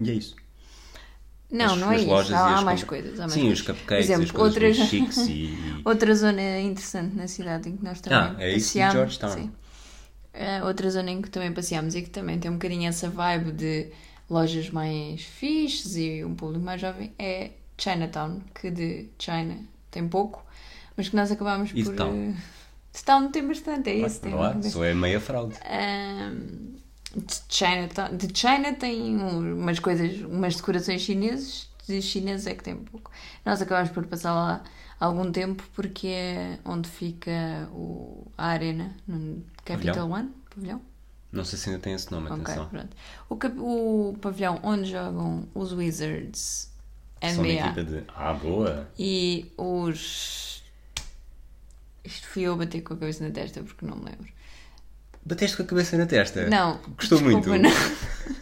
E 0.00 0.10
é 0.10 0.14
isso. 0.14 0.36
Não, 1.50 1.74
As- 1.74 1.76
não 1.78 1.90
é 1.92 1.96
as 1.96 2.02
isso. 2.02 2.34
Há, 2.34 2.38
há 2.38 2.54
as 2.58 2.64
mais 2.64 2.84
coisas. 2.84 3.14
Há 3.18 3.22
mais 3.22 3.32
Sim, 3.32 3.50
os 3.50 3.60
coisas. 3.60 3.60
cupcakes, 3.62 3.86
Por 3.86 3.94
as 4.12 4.20
exemplo, 4.20 4.32
coisas 4.34 4.54
outras... 4.54 4.76
chiques 4.76 5.16
e... 5.28 5.58
Outra 5.84 6.14
zona 6.14 6.60
interessante 6.60 7.16
na 7.16 7.26
cidade 7.26 7.68
em 7.68 7.76
que 7.76 7.84
nós 7.84 8.00
também 8.00 8.18
Ah, 8.18 8.36
é 8.38 8.50
isso 8.52 8.66
passeámos. 8.68 8.94
Georgetown. 8.94 9.30
sim. 9.34 9.50
Eh, 10.32 10.62
outra 10.62 10.88
zona 10.90 11.10
em 11.10 11.20
que 11.22 11.28
também 11.30 11.52
passeámos 11.52 11.94
e 11.96 12.02
que 12.02 12.10
também 12.10 12.38
tem 12.38 12.50
um 12.50 12.54
bocadinho 12.54 12.88
essa 12.88 13.08
vibe 13.10 13.52
de 13.52 13.88
lojas 14.28 14.70
mais 14.70 15.22
fixes 15.22 15.96
e 15.96 16.24
um 16.24 16.34
público 16.36 16.64
mais 16.64 16.80
jovem 16.80 17.12
é 17.18 17.50
Chinatown, 17.76 18.40
que 18.54 18.70
de 18.70 19.08
China 19.18 19.58
tem 19.90 20.06
pouco, 20.08 20.44
mas 20.96 21.08
que 21.08 21.16
nós 21.16 21.32
acabámos 21.32 21.72
por. 21.72 21.96
Town? 21.96 22.32
eh, 22.94 23.00
Town 23.04 23.30
tem 23.32 23.46
bastante, 23.46 23.90
é 23.90 23.94
isso. 23.96 24.20
tem 24.20 24.34
lá, 24.34 24.48
bastante. 24.50 24.70
só 24.70 24.84
é 24.84 24.94
meia 24.94 25.18
fraude. 25.20 25.56
Ahm, 25.64 26.79
de 27.16 27.40
China, 27.48 27.88
de 28.12 28.38
China 28.38 28.72
tem 28.74 29.16
um- 29.16 29.60
umas 29.60 29.78
coisas, 29.78 30.20
umas 30.22 30.56
decorações 30.56 31.00
chineses, 31.02 31.68
de 31.86 32.00
chineses 32.00 32.46
é 32.46 32.54
que 32.54 32.62
tem 32.62 32.76
pouco. 32.76 33.10
Nós 33.44 33.60
acabamos 33.60 33.90
por 33.90 34.06
passar 34.06 34.32
lá 34.34 34.62
algum 34.98 35.30
tempo 35.32 35.62
porque 35.74 36.06
é 36.08 36.58
onde 36.64 36.88
fica 36.88 37.68
o, 37.72 38.26
a 38.38 38.46
arena, 38.48 38.94
no 39.08 39.42
Capital 39.64 40.08
Pavilhão? 40.08 40.10
One, 40.12 40.30
pavilhão. 40.54 40.82
Não 41.32 41.44
sei 41.44 41.58
se 41.58 41.68
ainda 41.70 41.80
tem 41.80 41.94
esse 41.94 42.10
nome, 42.10 42.28
atenção. 42.28 42.68
pronto. 42.68 42.96
O, 43.28 44.10
o 44.10 44.18
pavilhão 44.18 44.58
onde 44.64 44.90
jogam 44.90 45.48
os 45.54 45.72
Wizards 45.72 46.70
São 47.22 47.42
NBA 47.44 47.52
equipa 47.52 47.84
de... 47.84 48.04
Ah, 48.16 48.32
boa! 48.32 48.88
e 48.98 49.50
os. 49.56 50.62
Isto 52.04 52.26
fui 52.28 52.42
eu 52.42 52.56
bater 52.56 52.80
com 52.82 52.94
a 52.94 52.96
cabeça 52.96 53.22
na 53.26 53.30
testa 53.32 53.62
porque 53.62 53.84
não 53.86 53.96
me 53.96 54.06
lembro. 54.06 54.28
Bateste 55.24 55.56
com 55.56 55.62
a 55.62 55.66
cabeça 55.66 55.96
na 55.96 56.06
testa? 56.06 56.48
Não. 56.48 56.80
Gostou 56.96 57.18
desculpa, 57.18 57.48
muito? 57.48 57.62
Não. 57.62 57.70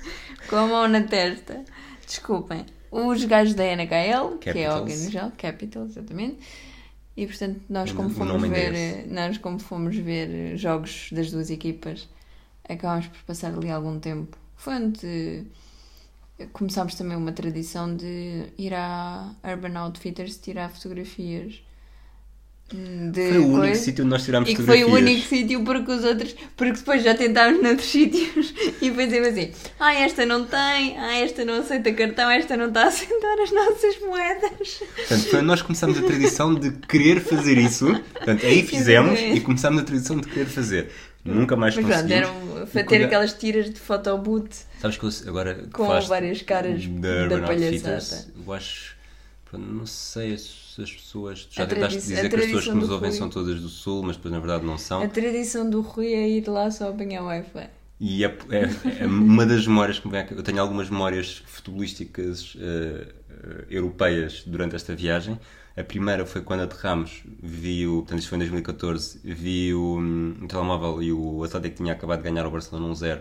Com 0.48 0.56
a 0.56 0.66
mão 0.66 0.88
na 0.88 1.02
testa. 1.02 1.62
Desculpem. 2.06 2.64
Os 2.90 3.22
gajos 3.24 3.54
da 3.54 3.64
NHL, 3.64 4.38
que 4.38 4.48
é 4.48 4.52
a 4.52 4.54
Capitals. 4.54 4.80
organização, 4.80 5.32
Capital, 5.36 5.84
exatamente. 5.84 6.38
E 7.14 7.26
portanto, 7.26 7.60
nós 7.68 7.92
como 7.92 8.08
fomos 8.08 8.44
é 8.44 8.48
ver, 8.48 8.74
esse. 8.74 9.08
nós 9.08 9.36
como 9.38 9.58
fomos 9.58 9.96
ver 9.96 10.56
jogos 10.56 11.10
das 11.12 11.30
duas 11.30 11.50
equipas, 11.50 12.08
acabámos 12.66 13.08
por 13.08 13.18
passar 13.24 13.52
ali 13.52 13.70
algum 13.70 13.98
tempo. 13.98 14.38
Foi 14.56 14.74
onde 14.76 15.44
começámos 16.52 16.94
também 16.94 17.16
uma 17.16 17.32
tradição 17.32 17.94
de 17.94 18.44
ir 18.56 18.72
à 18.72 19.34
Urban 19.44 19.76
Outfitters 19.80 20.38
tirar 20.38 20.70
fotografias 20.70 21.60
de 22.70 23.28
Foi 23.30 23.38
o 23.38 23.46
único 23.46 23.76
sítio 23.76 24.04
onde 24.04 24.10
nós 24.10 24.24
tirámos 24.24 24.48
E 24.50 24.56
foi 24.56 24.84
o 24.84 24.92
único 24.92 25.26
sítio 25.26 25.64
porque 25.64 25.90
os 25.90 26.04
outros, 26.04 26.34
porque 26.56 26.72
depois 26.74 27.02
já 27.02 27.14
tentámos 27.14 27.62
noutros 27.62 27.88
sítios 27.90 28.52
e 28.82 28.88
eu 28.88 29.28
assim, 29.28 29.52
ah, 29.80 29.94
esta 29.94 30.26
não 30.26 30.44
tem, 30.44 30.98
ah, 30.98 31.16
esta 31.18 31.44
não 31.44 31.54
aceita 31.60 31.92
cartão, 31.92 32.30
esta 32.30 32.56
não 32.56 32.68
está 32.68 32.84
a 32.84 32.88
aceitar 32.88 33.40
as 33.42 33.50
nossas 33.52 33.98
moedas. 34.00 34.82
Portanto, 34.96 35.28
foi 35.30 35.42
nós 35.42 35.62
começámos 35.62 35.98
a 35.98 36.02
tradição 36.02 36.54
de 36.54 36.70
querer 36.72 37.20
fazer 37.20 37.56
isso. 37.56 37.86
Portanto, 38.12 38.44
aí 38.44 38.62
fizemos 38.62 39.18
e 39.18 39.40
começámos 39.40 39.80
a 39.80 39.84
tradição 39.84 40.20
de 40.20 40.28
querer 40.28 40.46
fazer. 40.46 40.90
Nunca 41.24 41.56
mais 41.56 41.74
Mas 41.74 41.84
pronto, 41.84 42.00
conseguimos. 42.02 42.28
eram 42.28 42.62
E 42.62 42.66
para 42.66 42.84
quando 42.84 42.88
ter 42.88 43.00
é- 43.00 43.04
aquelas 43.04 43.32
tiras 43.32 43.70
de 43.70 43.78
fotoboot 43.80 44.48
Sabes 44.80 44.96
que 44.96 45.04
eu 45.04 45.10
agora 45.26 45.66
com 45.72 45.86
várias 46.00 46.42
caras 46.42 46.86
da 46.86 47.26
da 47.26 47.38
palhaçada. 47.40 48.24
Eu 48.46 48.52
acho, 48.52 48.94
pronto, 48.94 48.97
não 49.56 49.86
sei 49.86 50.36
se 50.36 50.82
as 50.82 50.92
pessoas, 50.92 51.44
tu 51.46 51.54
já 51.54 51.66
tentaste 51.66 51.98
dizer 51.98 52.28
que 52.28 52.36
as 52.36 52.44
pessoas 52.44 52.64
que 52.64 52.74
nos 52.74 52.90
ouvem 52.90 53.08
Rui. 53.10 53.18
são 53.18 53.30
todas 53.30 53.60
do 53.60 53.68
Sul, 53.68 54.02
mas 54.02 54.16
depois 54.16 54.32
na 54.32 54.40
verdade 54.40 54.66
não 54.66 54.76
são. 54.76 55.02
A 55.02 55.08
tradição 55.08 55.68
do 55.70 55.80
Rui 55.80 56.12
é 56.12 56.28
ir 56.28 56.46
lá 56.48 56.70
só 56.70 56.90
apanhar 56.90 57.22
o 57.22 57.26
Wi-Fi. 57.26 57.70
E 58.00 58.24
é, 58.24 58.28
é- 58.50 59.02
é 59.02 59.06
uma 59.06 59.44
das 59.46 59.66
memórias 59.66 59.98
que 59.98 60.06
me 60.06 60.12
vem 60.12 60.20
aqui. 60.20 60.34
Eu 60.34 60.42
tenho 60.42 60.60
algumas 60.60 60.88
memórias 60.90 61.42
futebolísticas 61.46 62.56
eh, 62.60 63.08
europeias 63.70 64.42
durante 64.46 64.76
esta 64.76 64.94
viagem. 64.94 65.38
A 65.76 65.82
primeira 65.82 66.26
foi 66.26 66.42
quando 66.42 66.60
aterramos, 66.62 67.22
vi 67.42 67.86
o. 67.86 67.98
Portanto, 68.02 68.18
isto 68.18 68.28
foi 68.28 68.36
em 68.36 68.40
2014. 68.40 69.20
Vi 69.24 69.72
o, 69.74 69.98
o 70.42 70.46
telemóvel 70.48 71.02
e 71.02 71.12
o 71.12 71.42
Atlético 71.44 71.76
tinha 71.76 71.92
acabado 71.92 72.18
de 72.22 72.28
ganhar 72.28 72.46
o 72.46 72.50
Barcelona 72.50 72.92
1-0. 72.92 73.20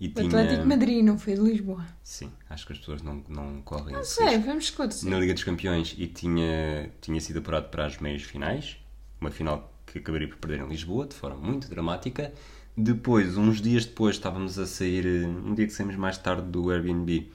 E 0.00 0.08
O 0.08 0.14
tinha. 0.14 0.26
Atlético 0.28 0.62
de 0.62 0.66
Madrid, 0.68 1.04
não 1.04 1.18
foi 1.18 1.34
de 1.34 1.40
Lisboa. 1.42 1.84
Sim, 2.02 2.32
acho 2.48 2.66
que 2.66 2.72
as 2.72 2.78
pessoas 2.78 3.02
não, 3.02 3.22
não 3.28 3.60
correm 3.62 3.92
Não 3.94 4.02
sei, 4.02 4.28
risco. 4.28 4.42
vamos 4.46 4.64
esclarecer. 4.64 5.10
na 5.10 5.18
Liga 5.18 5.34
dos 5.34 5.44
Campeões 5.44 5.94
e 5.98 6.06
tinha, 6.06 6.90
tinha 7.02 7.20
sido 7.20 7.40
apurado 7.40 7.68
para 7.68 7.84
as 7.86 7.98
meias 7.98 8.22
finais, 8.22 8.78
uma 9.20 9.30
final 9.30 9.70
que 9.86 9.98
acabaria 9.98 10.26
por 10.28 10.38
perder 10.38 10.64
em 10.64 10.68
Lisboa, 10.68 11.06
de 11.06 11.14
forma 11.14 11.36
muito 11.36 11.68
dramática. 11.68 12.32
Depois, 12.76 13.36
uns 13.36 13.60
dias 13.60 13.84
depois, 13.84 14.16
estávamos 14.16 14.58
a 14.58 14.66
sair, 14.66 15.04
eh, 15.04 15.26
um 15.26 15.54
dia 15.54 15.66
que 15.66 15.72
saímos 15.72 15.96
mais 15.96 16.16
tarde 16.16 16.48
do 16.48 16.70
Airbnb, 16.70 17.30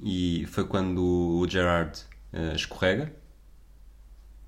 e 0.00 0.44
foi 0.50 0.64
quando 0.66 1.02
o 1.02 1.46
Gerard 1.48 1.98
eh, 2.32 2.52
escorrega. 2.54 3.14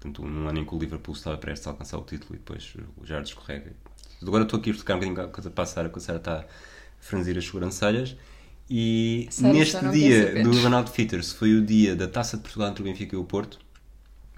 Portanto, 0.00 0.22
num 0.26 0.46
ano 0.48 0.58
em 0.58 0.64
que 0.66 0.74
o 0.74 0.78
Liverpool 0.78 1.14
estava 1.14 1.38
prestes 1.38 1.66
a 1.66 1.70
alcançar 1.70 1.96
o 1.96 2.02
título 2.02 2.34
e 2.34 2.38
depois 2.38 2.74
o 2.98 3.06
Gerard 3.06 3.26
escorrega. 3.26 3.72
Agora 4.20 4.44
estou 4.44 4.58
aqui 4.58 4.70
a 4.70 4.74
tocar 4.74 4.96
um 4.96 5.00
bocadinho 5.00 5.22
a 5.24 5.28
coisa 5.28 5.50
para 5.50 5.64
a 5.64 5.66
Sara, 5.66 5.88
que 5.88 5.98
a 5.98 6.00
Sara 6.00 6.18
está 6.18 6.40
a 6.40 6.44
franzir 7.05 7.36
as 7.38 7.44
sobrancelhas. 7.44 8.16
E 8.68 9.28
só 9.30 9.52
neste 9.52 9.88
dia 9.90 10.42
do 10.42 10.50
Urban 10.50 10.74
Outfitters 10.78 11.32
foi 11.32 11.55
o 11.55 11.64
dia 11.64 11.94
da 11.94 12.09
Taça 12.09 12.36
de 12.36 12.42
Portugal 12.42 12.70
entre 12.70 12.82
o 12.82 12.84
Benfica 12.84 13.14
e 13.14 13.18
o 13.18 13.24
Porto, 13.24 13.59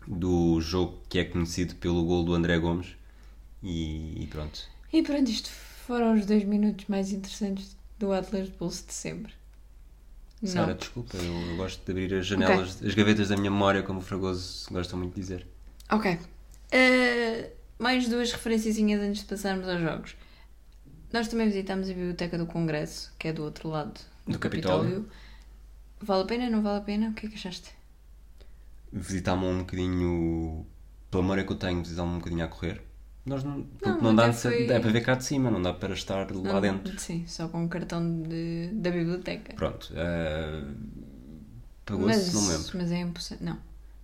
do 0.06 0.60
jogo 0.60 1.00
que 1.08 1.18
é 1.18 1.24
conhecido 1.24 1.76
pelo 1.76 2.04
gol 2.04 2.24
do 2.24 2.34
André 2.34 2.58
Gomes, 2.58 2.96
E, 3.62 4.22
e 4.22 4.26
pronto. 4.26 4.60
E 4.92 5.02
pronto, 5.02 5.30
isto 5.30 5.50
foram 5.86 6.14
os 6.14 6.26
dois 6.26 6.44
minutos 6.44 6.86
mais 6.88 7.12
interessantes 7.12 7.76
do 7.98 8.12
Atlas 8.12 8.46
de 8.48 8.56
Bolso 8.56 8.86
de 8.86 8.92
sempre. 8.92 9.32
Sara, 10.44 10.74
desculpa, 10.74 11.16
eu, 11.16 11.50
eu 11.50 11.56
gosto 11.56 11.84
de 11.84 11.90
abrir 11.90 12.14
as 12.14 12.26
janelas, 12.26 12.82
as 12.84 12.94
gavetas 12.94 13.28
da 13.28 13.36
minha 13.36 13.50
memória, 13.50 13.82
como 13.82 14.00
o 14.00 14.02
Fragoso 14.02 14.66
gosta 14.70 14.96
muito 14.96 15.14
de 15.14 15.20
dizer. 15.20 15.46
Ok. 15.90 16.18
Eh, 16.70 17.50
mais 17.78 18.08
duas 18.08 18.32
referenciazinhas 18.32 19.00
antes 19.00 19.22
de 19.22 19.28
passarmos 19.28 19.68
aos 19.68 19.80
jogos. 19.80 20.16
Nós 21.12 21.28
também 21.28 21.46
visitámos 21.48 21.88
a 21.88 21.94
Biblioteca 21.94 22.36
do 22.38 22.46
Congresso, 22.46 23.12
que 23.18 23.28
é 23.28 23.32
do 23.32 23.42
outro 23.44 23.68
lado 23.68 24.00
do, 24.26 24.32
Do 24.32 24.38
Capitólio. 24.38 25.08
Vale 26.00 26.22
a 26.22 26.26
pena? 26.26 26.50
Não 26.50 26.62
vale 26.62 26.78
a 26.78 26.82
pena? 26.82 27.08
O 27.10 27.14
que 27.14 27.26
é 27.26 27.28
que 27.28 27.34
achaste? 27.36 27.70
Visitar-me 28.92 29.44
um 29.44 29.58
bocadinho, 29.58 30.64
pela 31.10 31.22
memória 31.22 31.44
que 31.44 31.52
eu 31.52 31.56
tenho, 31.56 31.82
visitar-me 31.82 32.12
um 32.12 32.18
bocadinho 32.18 32.44
a 32.44 32.48
correr. 32.48 32.82
Nós 33.26 33.42
não, 33.42 33.62
porque 33.64 33.88
não, 34.04 34.12
até 34.12 34.14
dá, 34.28 34.32
foi- 34.32 34.70
é 34.70 34.78
para 34.80 34.90
ver 34.92 35.00
cá 35.00 35.14
de 35.16 35.24
cima, 35.24 35.50
não 35.50 35.60
dá 35.60 35.72
para 35.72 35.92
estar 35.94 36.30
lá 36.30 36.42
Não, 36.54 36.60
dentro. 36.60 36.98
Sim, 37.00 37.26
só 37.26 37.48
com 37.48 37.64
o 37.64 37.68
cartão 37.68 38.22
de, 38.22 38.68
da 38.72 38.90
biblioteca. 38.90 39.54
Pronto. 39.54 39.92
eh, 39.94 40.62
Pagou-se, 41.84 42.34
não 42.34 42.42
me 42.42 42.48
lembro. 42.48 42.78
mas 42.78 42.92
é 42.92 42.98
impossível. 43.00 43.46
Não. 43.46 43.58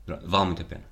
Vale 0.06 0.46
muito 0.46 0.62
a 0.62 0.64
pena. 0.64 0.91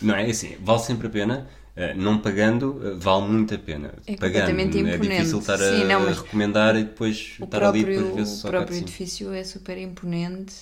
Não 0.00 0.14
é 0.14 0.26
assim, 0.30 0.56
vale 0.60 0.80
sempre 0.80 1.06
a 1.08 1.10
pena. 1.10 1.48
eh, 1.76 1.94
Não 1.94 2.18
pagando, 2.20 2.80
eh, 2.84 2.94
vale 2.96 3.26
muito 3.28 3.54
a 3.54 3.58
pena. 3.58 3.94
É 4.06 4.16
Pagando, 4.18 4.56
completamente 4.56 4.76
é 4.86 4.96
imponente. 4.96 4.98
difícil 4.98 5.38
estar 5.40 5.60
a, 5.62 5.64
Sim, 5.64 5.84
não, 5.84 6.00
mas 6.00 6.18
a 6.18 6.20
recomendar 6.22 6.76
e 6.76 6.84
depois 6.84 7.38
O 7.38 7.46
estar 7.46 7.62
ali 7.62 7.80
e 7.80 7.84
próprio, 7.84 7.84
depois 7.84 8.08
ver-se 8.12 8.34
o 8.34 8.38
só 8.40 8.50
de 8.52 8.52
próprio 8.52 8.76
cima. 8.76 8.92
edifício 8.92 9.32
é 9.32 9.42
super 9.42 9.78
imponente 9.78 10.54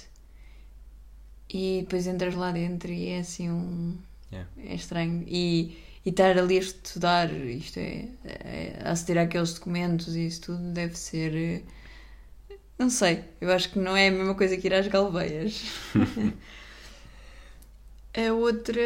e 1.48 1.80
depois 1.82 2.06
entras 2.06 2.34
lá 2.34 2.50
dentro 2.52 2.90
e 2.92 3.08
é 3.08 3.18
assim 3.20 3.50
um. 3.50 3.96
Yeah. 4.32 4.44
É 4.58 4.74
estranho. 4.74 5.24
E, 5.28 5.76
e 6.04 6.10
estar 6.10 6.38
ali 6.38 6.56
a 6.58 6.60
estudar, 6.60 7.32
isto 7.32 7.78
é, 7.78 8.08
é, 8.24 8.80
a 8.84 8.92
aceder 8.92 9.18
àqueles 9.24 9.54
documentos 9.54 10.16
e 10.16 10.26
isso 10.26 10.42
tudo 10.42 10.72
deve 10.72 10.96
ser. 10.98 11.34
eh, 11.36 11.62
Não 12.78 12.90
sei, 12.90 13.24
eu 13.40 13.50
acho 13.52 13.70
que 13.70 13.78
não 13.78 13.96
é 13.96 14.08
a 14.08 14.10
mesma 14.10 14.34
coisa 14.34 14.56
que 14.56 14.66
ir 14.66 14.74
às 14.74 14.86
galveias. 14.88 15.62
a 18.16 18.32
outra 18.32 18.80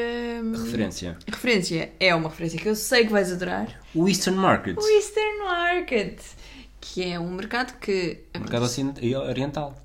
Referência. 0.65 1.17
referência 1.27 1.93
é 2.01 2.15
uma 2.15 2.29
referência 2.29 2.59
que 2.59 2.69
eu 2.69 2.75
sei 2.75 3.07
que 3.07 3.13
vais 3.13 3.33
adorar: 3.33 3.81
O 3.95 4.09
Eastern 4.09 4.37
Market. 4.39 4.77
o 4.77 4.89
Eastern 4.89 5.39
Market, 5.39 6.21
que 6.81 7.03
é 7.05 7.19
um 7.19 7.31
mercado 7.31 7.79
que. 7.79 8.25
Mercado 8.35 8.67
e 9.01 9.15
oriental. 9.15 9.81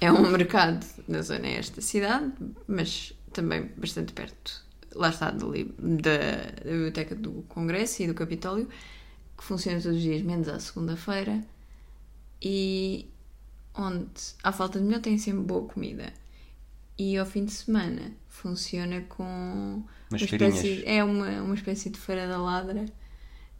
É 0.00 0.12
um 0.12 0.30
mercado 0.30 0.86
na 1.08 1.22
zona 1.22 1.48
este 1.48 1.76
da 1.76 1.82
cidade, 1.82 2.32
mas 2.68 3.12
também 3.32 3.70
bastante 3.76 4.12
perto, 4.12 4.62
lá 4.94 5.08
está, 5.08 5.30
dali, 5.30 5.74
da, 5.78 6.16
da 6.64 6.70
Biblioteca 6.70 7.14
do 7.14 7.44
Congresso 7.48 8.02
e 8.02 8.06
do 8.06 8.14
Capitólio, 8.14 8.68
que 9.36 9.42
funciona 9.44 9.80
todos 9.80 9.96
os 9.96 10.02
dias, 10.02 10.22
menos 10.22 10.48
à 10.48 10.60
segunda-feira, 10.60 11.42
e 12.42 13.08
onde, 13.74 14.06
à 14.42 14.52
falta 14.52 14.78
de 14.78 14.84
melhor, 14.84 15.00
tem 15.00 15.16
sempre 15.18 15.42
boa 15.42 15.66
comida. 15.66 16.12
E 16.98 17.16
ao 17.18 17.26
fim 17.26 17.44
de 17.44 17.52
semana 17.52 18.12
funciona 18.28 19.02
com 19.02 19.82
Umas 20.10 20.22
espécie, 20.22 20.60
feirinhas. 20.60 20.84
é 20.86 21.04
uma, 21.04 21.42
uma 21.42 21.54
espécie 21.54 21.90
de 21.90 21.98
feira 21.98 22.26
da 22.26 22.38
ladra 22.38 22.86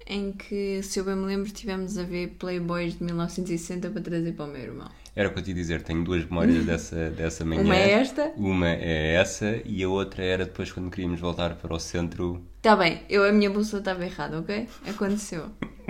em 0.07 0.33
que, 0.33 0.81
se 0.83 1.01
eu 1.01 1.05
bem 1.05 1.17
me 1.17 1.27
lembro, 1.27 1.51
tivemos 1.51 1.99
a 1.99 2.05
ver 2.05 2.37
Playboys 2.39 2.97
de 2.97 3.03
1960 3.05 3.91
para 3.91 4.01
trazer 4.01 4.33
para 4.33 4.45
o 4.45 4.49
meu 4.49 4.63
irmão. 4.63 4.89
Era 5.15 5.29
o 5.29 5.33
que 5.33 5.41
eu 5.41 5.43
te 5.43 5.53
dizer, 5.53 5.83
tenho 5.83 6.05
duas 6.05 6.25
memórias 6.25 6.65
dessa, 6.67 7.11
dessa 7.11 7.45
manhã. 7.45 7.63
Uma 7.63 7.77
é 7.77 7.91
esta. 7.91 8.33
Uma 8.37 8.69
é 8.69 9.15
essa 9.15 9.61
e 9.65 9.83
a 9.83 9.89
outra 9.89 10.23
era 10.23 10.45
depois 10.45 10.71
quando 10.71 10.91
queríamos 10.91 11.21
voltar 11.21 11.57
para 11.57 11.75
o 11.75 11.79
centro. 11.81 12.41
Está 12.59 12.77
bem, 12.77 13.03
eu, 13.09 13.25
a 13.25 13.33
minha 13.33 13.51
bússola 13.51 13.81
estava 13.81 14.05
errada, 14.05 14.39
ok? 14.39 14.69
Aconteceu. 14.87 15.51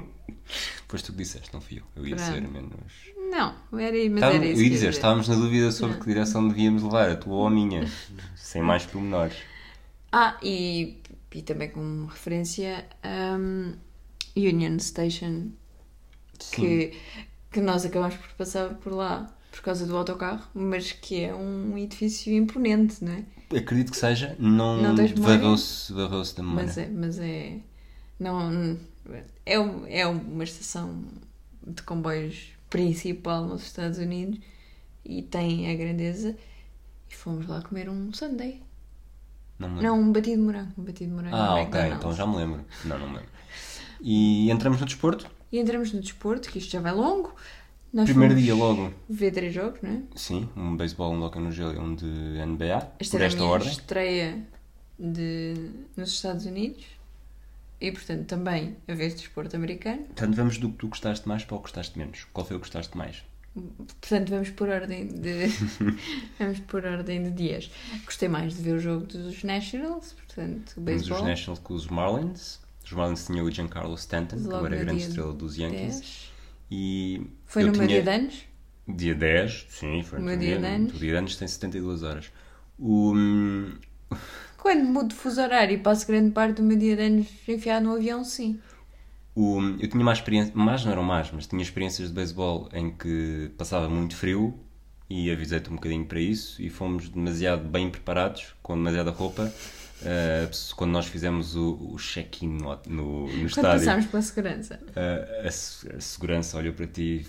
Depois 0.82 1.02
tu 1.02 1.10
que 1.10 1.18
disseste, 1.18 1.52
não 1.52 1.60
fui 1.60 1.78
eu. 1.80 1.82
Eu 1.96 2.06
ia 2.06 2.14
Pronto. 2.14 2.28
dizer 2.30 2.48
menos. 2.48 2.92
Não, 3.30 3.54
era, 3.78 3.92
mas 3.96 4.14
Estava- 4.14 4.34
era 4.34 4.44
eu 4.46 4.52
isso. 4.52 4.60
ia 4.62 4.68
que 4.68 4.74
dizer, 4.74 4.90
estávamos 4.90 5.28
na 5.28 5.34
dúvida 5.34 5.70
sobre 5.72 5.94
Não. 5.94 6.00
que 6.02 6.06
direção 6.08 6.48
devíamos 6.48 6.82
levar, 6.82 7.10
a 7.10 7.16
tua 7.16 7.34
ou 7.34 7.46
a 7.46 7.50
minha. 7.50 7.86
Sem 8.34 8.62
mais 8.62 8.84
pormenores. 8.86 9.36
Ah, 10.12 10.36
e, 10.42 10.98
e 11.34 11.42
também 11.42 11.68
como 11.70 12.06
referência, 12.06 12.86
um, 13.38 13.72
Union 14.36 14.78
Station, 14.78 15.50
que, 16.52 16.92
que 17.50 17.60
nós 17.60 17.84
acabamos 17.84 18.16
por 18.16 18.28
passar 18.34 18.74
por 18.74 18.92
lá 18.92 19.30
por 19.50 19.62
causa 19.62 19.86
do 19.86 19.96
autocarro, 19.96 20.46
mas 20.54 20.92
que 20.92 21.22
é 21.22 21.34
um 21.34 21.76
edifício 21.78 22.32
imponente, 22.34 23.02
não 23.02 23.12
é? 23.12 23.24
Acredito 23.56 23.90
que 23.92 23.96
seja, 23.96 24.36
não, 24.38 24.82
Não 24.82 24.94
varrou-se 25.16 25.92
varrou-se 25.92 26.36
da 26.36 26.42
memória. 26.42 26.66
Mas 26.66 26.78
é, 26.78 26.88
mas 26.88 27.18
é. 27.18 27.58
Não, 28.18 28.76
é, 29.46 29.54
é 29.88 30.06
uma 30.06 30.44
estação 30.44 31.04
de 31.66 31.82
comboios 31.82 32.48
principal 32.76 33.44
nos 33.46 33.62
Estados 33.62 33.98
Unidos 33.98 34.38
e 35.04 35.22
tem 35.22 35.70
a 35.70 35.74
grandeza. 35.74 36.36
E 37.08 37.14
fomos 37.14 37.46
lá 37.46 37.62
comer 37.62 37.88
um 37.88 38.12
sundae. 38.12 38.62
Não 39.58 39.68
me 39.68 39.76
lembro. 39.76 39.90
Não, 39.90 40.00
um 40.00 40.12
batido 40.12 40.36
de 40.36 40.42
morango. 40.42 40.72
Um 40.76 40.82
batido 40.84 41.10
de 41.10 41.16
morango. 41.16 41.36
ah, 41.36 41.54
ok, 41.54 41.62
McDonald's. 41.62 41.96
então 41.98 42.12
já 42.12 42.26
me 42.26 42.36
lembro. 42.36 42.64
Não, 42.84 42.98
não 42.98 43.08
me 43.08 43.16
lembro. 43.16 43.30
E 44.00 44.50
entramos 44.50 44.78
no 44.80 44.86
desporto. 44.86 45.30
E 45.50 45.58
entramos 45.58 45.92
no 45.92 46.00
desporto, 46.00 46.50
que 46.50 46.58
isto 46.58 46.70
já 46.72 46.80
vai 46.80 46.92
longo. 46.92 47.34
Nós 47.92 48.04
Primeiro 48.10 48.34
dia 48.34 48.54
logo. 48.54 48.92
ver 49.08 49.30
três 49.30 49.54
jogos, 49.54 49.80
não 49.80 49.90
é? 49.90 50.02
Sim, 50.14 50.48
um 50.56 50.76
beisebol, 50.76 51.12
um 51.14 51.22
hockey 51.22 51.38
no 51.40 51.50
gelo 51.50 51.72
e 51.72 51.78
um 51.78 51.94
de 51.94 52.04
NBA. 52.04 52.92
Esta 52.98 53.12
por 53.12 53.16
era 53.16 53.24
a 53.24 53.26
esta 53.28 53.40
minha 53.40 53.50
ordem. 53.52 53.70
estreia 53.70 54.46
de, 54.98 55.54
nos 55.96 56.10
Estados 56.12 56.44
Unidos. 56.44 56.84
E, 57.80 57.92
portanto, 57.92 58.26
também 58.26 58.76
a 58.88 58.94
ver 58.94 59.12
desporto 59.12 59.54
americano. 59.56 60.04
Portanto, 60.04 60.34
vamos 60.34 60.58
do 60.58 60.70
que 60.70 60.76
tu 60.78 60.88
gostaste 60.88 61.28
mais 61.28 61.44
para 61.44 61.56
o 61.56 61.58
que 61.58 61.62
gostaste 61.64 61.98
menos. 61.98 62.26
Qual 62.32 62.46
foi 62.46 62.56
o 62.56 62.60
que 62.60 62.64
gostaste 62.66 62.96
mais? 62.96 63.22
Portanto, 64.00 64.28
vamos 64.30 64.50
por 64.50 64.68
ordem 64.68 65.06
de. 65.08 65.46
vamos 66.38 66.60
por 66.60 66.84
ordem 66.84 67.22
de 67.22 67.30
dias. 67.30 67.70
Gostei 68.04 68.28
mais 68.28 68.54
de 68.56 68.62
ver 68.62 68.74
o 68.74 68.78
jogo 68.78 69.06
dos 69.06 69.42
Nationals, 69.42 70.12
portanto, 70.12 70.72
o 70.76 70.82
Temos 70.84 71.10
os. 71.10 71.22
Nationals 71.22 71.58
com 71.60 71.74
os 71.74 71.86
Marlins. 71.86 72.60
Os 72.84 72.92
Marlins 72.92 73.26
tinham 73.26 73.44
o 73.44 73.50
Giancarlo 73.50 73.94
Stanton, 73.94 74.36
que 74.36 74.42
Logo 74.44 74.56
agora 74.56 74.76
é 74.76 74.78
a 74.78 74.80
no 74.80 74.84
grande 74.86 75.00
dia 75.00 75.08
estrela 75.08 75.32
dos 75.32 75.56
Yankees. 75.56 76.00
10. 76.00 76.32
E 76.70 77.26
Foi 77.46 77.62
no 77.64 77.72
meu 77.72 77.86
tinha- 77.86 77.88
dia 77.88 78.02
de 78.02 78.10
anos. 78.10 78.44
Dia 78.88 79.14
10, 79.14 79.66
sim, 79.70 80.02
foi 80.02 80.18
no 80.18 80.24
meu 80.26 80.38
teu 80.38 80.46
dia 80.48 80.58
de 80.58 80.66
anos. 80.66 80.94
O 80.94 80.98
dia 80.98 81.10
de 81.10 81.16
anos 81.16 81.36
tem 81.36 81.48
72 81.48 82.02
horas. 82.02 82.30
O, 82.78 83.12
hum, 83.14 83.72
Quando 84.66 84.84
mudo 84.84 85.08
de 85.10 85.14
fuso 85.14 85.40
horário 85.40 85.74
e 85.74 85.78
passo 85.78 86.06
grande 86.06 86.32
parte 86.32 86.56
do 86.56 86.62
meu 86.64 86.76
dia 86.78 86.96
de 86.96 87.02
anos 87.02 87.28
enfiado 87.48 87.84
no 87.86 87.94
avião, 87.94 88.24
sim. 88.24 88.60
o, 89.34 89.60
eu 89.80 89.88
tinha 89.88 90.04
mais 90.04 90.18
experiência, 90.18 90.52
mais 90.54 90.84
não 90.84 90.92
eram 90.92 91.02
mais, 91.02 91.30
mas 91.30 91.46
tinha 91.46 91.62
experiências 91.62 92.08
de 92.08 92.14
beisebol 92.14 92.68
em 92.72 92.90
que 92.96 93.50
passava 93.58 93.88
muito 93.88 94.16
frio 94.16 94.58
e 95.08 95.30
avisei-te 95.30 95.70
um 95.70 95.74
bocadinho 95.76 96.06
para 96.06 96.20
isso 96.20 96.60
e 96.62 96.70
fomos 96.70 97.08
demasiado 97.08 97.68
bem 97.68 97.90
preparados, 97.90 98.54
com 98.62 98.74
demasiada 98.76 99.10
roupa, 99.10 99.52
eh, 100.02 100.48
quando 100.76 100.90
nós 100.92 101.06
fizemos 101.06 101.54
o, 101.56 101.92
o 101.92 101.96
check-in 101.98 102.48
no, 102.48 102.76
no, 102.86 103.36
no 103.36 103.46
Quando 103.50 103.66
estádio. 103.66 103.70
passámos 103.70 104.06
pela 104.06 104.22
segurança. 104.22 104.80
a, 104.94 105.46
a 105.46 105.48
a 105.48 106.00
segurança 106.00 106.56
olhou 106.58 106.74
para 106.74 106.86
ti 106.86 107.26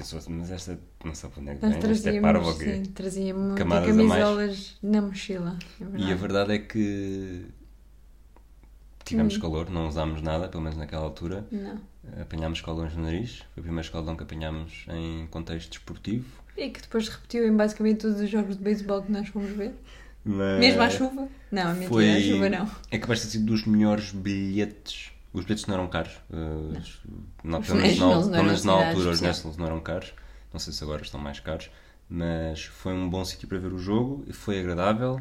pensou 0.00 0.18
assim, 0.18 0.32
mas 0.32 0.50
esta 0.50 0.78
não 1.04 1.14
sabe 1.14 1.34
onde 1.38 1.50
é 1.50 1.54
que 1.54 1.62
Nós 1.62 1.76
vem, 1.76 1.90
esta 1.90 2.08
é 2.10 2.54
quê? 2.58 2.74
sim, 2.74 2.82
trazíamos 2.92 3.54
Camadas 3.58 3.86
camisolas 3.88 4.78
na 4.82 5.02
mochila. 5.02 5.58
é 5.80 5.84
E 6.00 6.12
a 6.12 6.14
verdade. 6.16 6.52
é 6.52 6.58
que 6.58 7.46
tivemos 9.04 9.36
Hum. 9.36 9.40
calor, 9.40 9.70
não 9.70 9.88
usámos 9.88 10.22
nada, 10.22 10.48
pelo 10.48 10.62
menos 10.62 10.78
naquela 10.78 11.02
altura. 11.04 11.44
Não. 11.50 11.78
Apanhámos 12.20 12.58
escaldões 12.58 12.94
no 12.96 13.02
nariz, 13.04 13.38
foi 13.54 13.60
o 13.60 13.62
primeiro 13.62 13.84
escaldão 13.86 14.16
que 14.16 14.22
apanhámos 14.22 14.86
em 14.88 15.26
contexto 15.26 15.70
desportivo. 15.70 16.26
E 16.56 16.70
que 16.70 16.80
depois 16.80 17.08
repetiu 17.08 17.46
em 17.46 17.54
basicamente 17.56 17.98
todos 18.00 18.20
os 18.20 18.28
jogos 18.30 18.56
de 18.56 18.62
beisebol 18.62 19.02
que 19.02 19.12
nós 19.12 19.28
fomos 19.28 19.50
ver. 19.50 19.74
Mas 20.24 20.60
Mesmo 20.60 20.82
à 20.82 20.90
chuva? 20.90 21.28
Não, 21.50 21.68
mentira, 21.72 21.88
foi... 21.88 22.10
à 22.16 22.20
chuva 22.20 22.48
não. 22.50 22.70
É 22.90 22.98
capaz 22.98 23.20
de 23.20 23.26
ter 23.26 23.30
sido 23.32 23.46
dos 23.46 23.64
melhores 23.66 24.12
bilhetes. 24.12 25.12
Os 25.32 25.44
bilhetes 25.44 25.66
não 25.66 25.74
eram 25.74 25.88
caros. 25.88 26.12
Uh, 26.30 26.80
não, 27.44 27.62
pelo 27.62 27.80
menos, 27.80 28.64
na, 28.64 28.76
na 28.76 28.88
altura 28.88 29.10
os. 29.10 29.20
Nationals 29.20 29.56
não 29.56 29.66
eram 29.66 29.80
caros. 29.80 30.12
Não 30.52 30.58
sei 30.58 30.72
se 30.72 30.82
agora 30.82 31.02
estão 31.02 31.20
mais 31.20 31.38
caros. 31.38 31.70
Mas 32.08 32.64
foi 32.64 32.92
um 32.92 33.08
bom 33.08 33.24
sítio 33.24 33.46
para 33.46 33.58
ver 33.58 33.72
o 33.72 33.78
jogo. 33.78 34.24
e 34.26 34.32
Foi 34.32 34.58
agradável. 34.58 35.20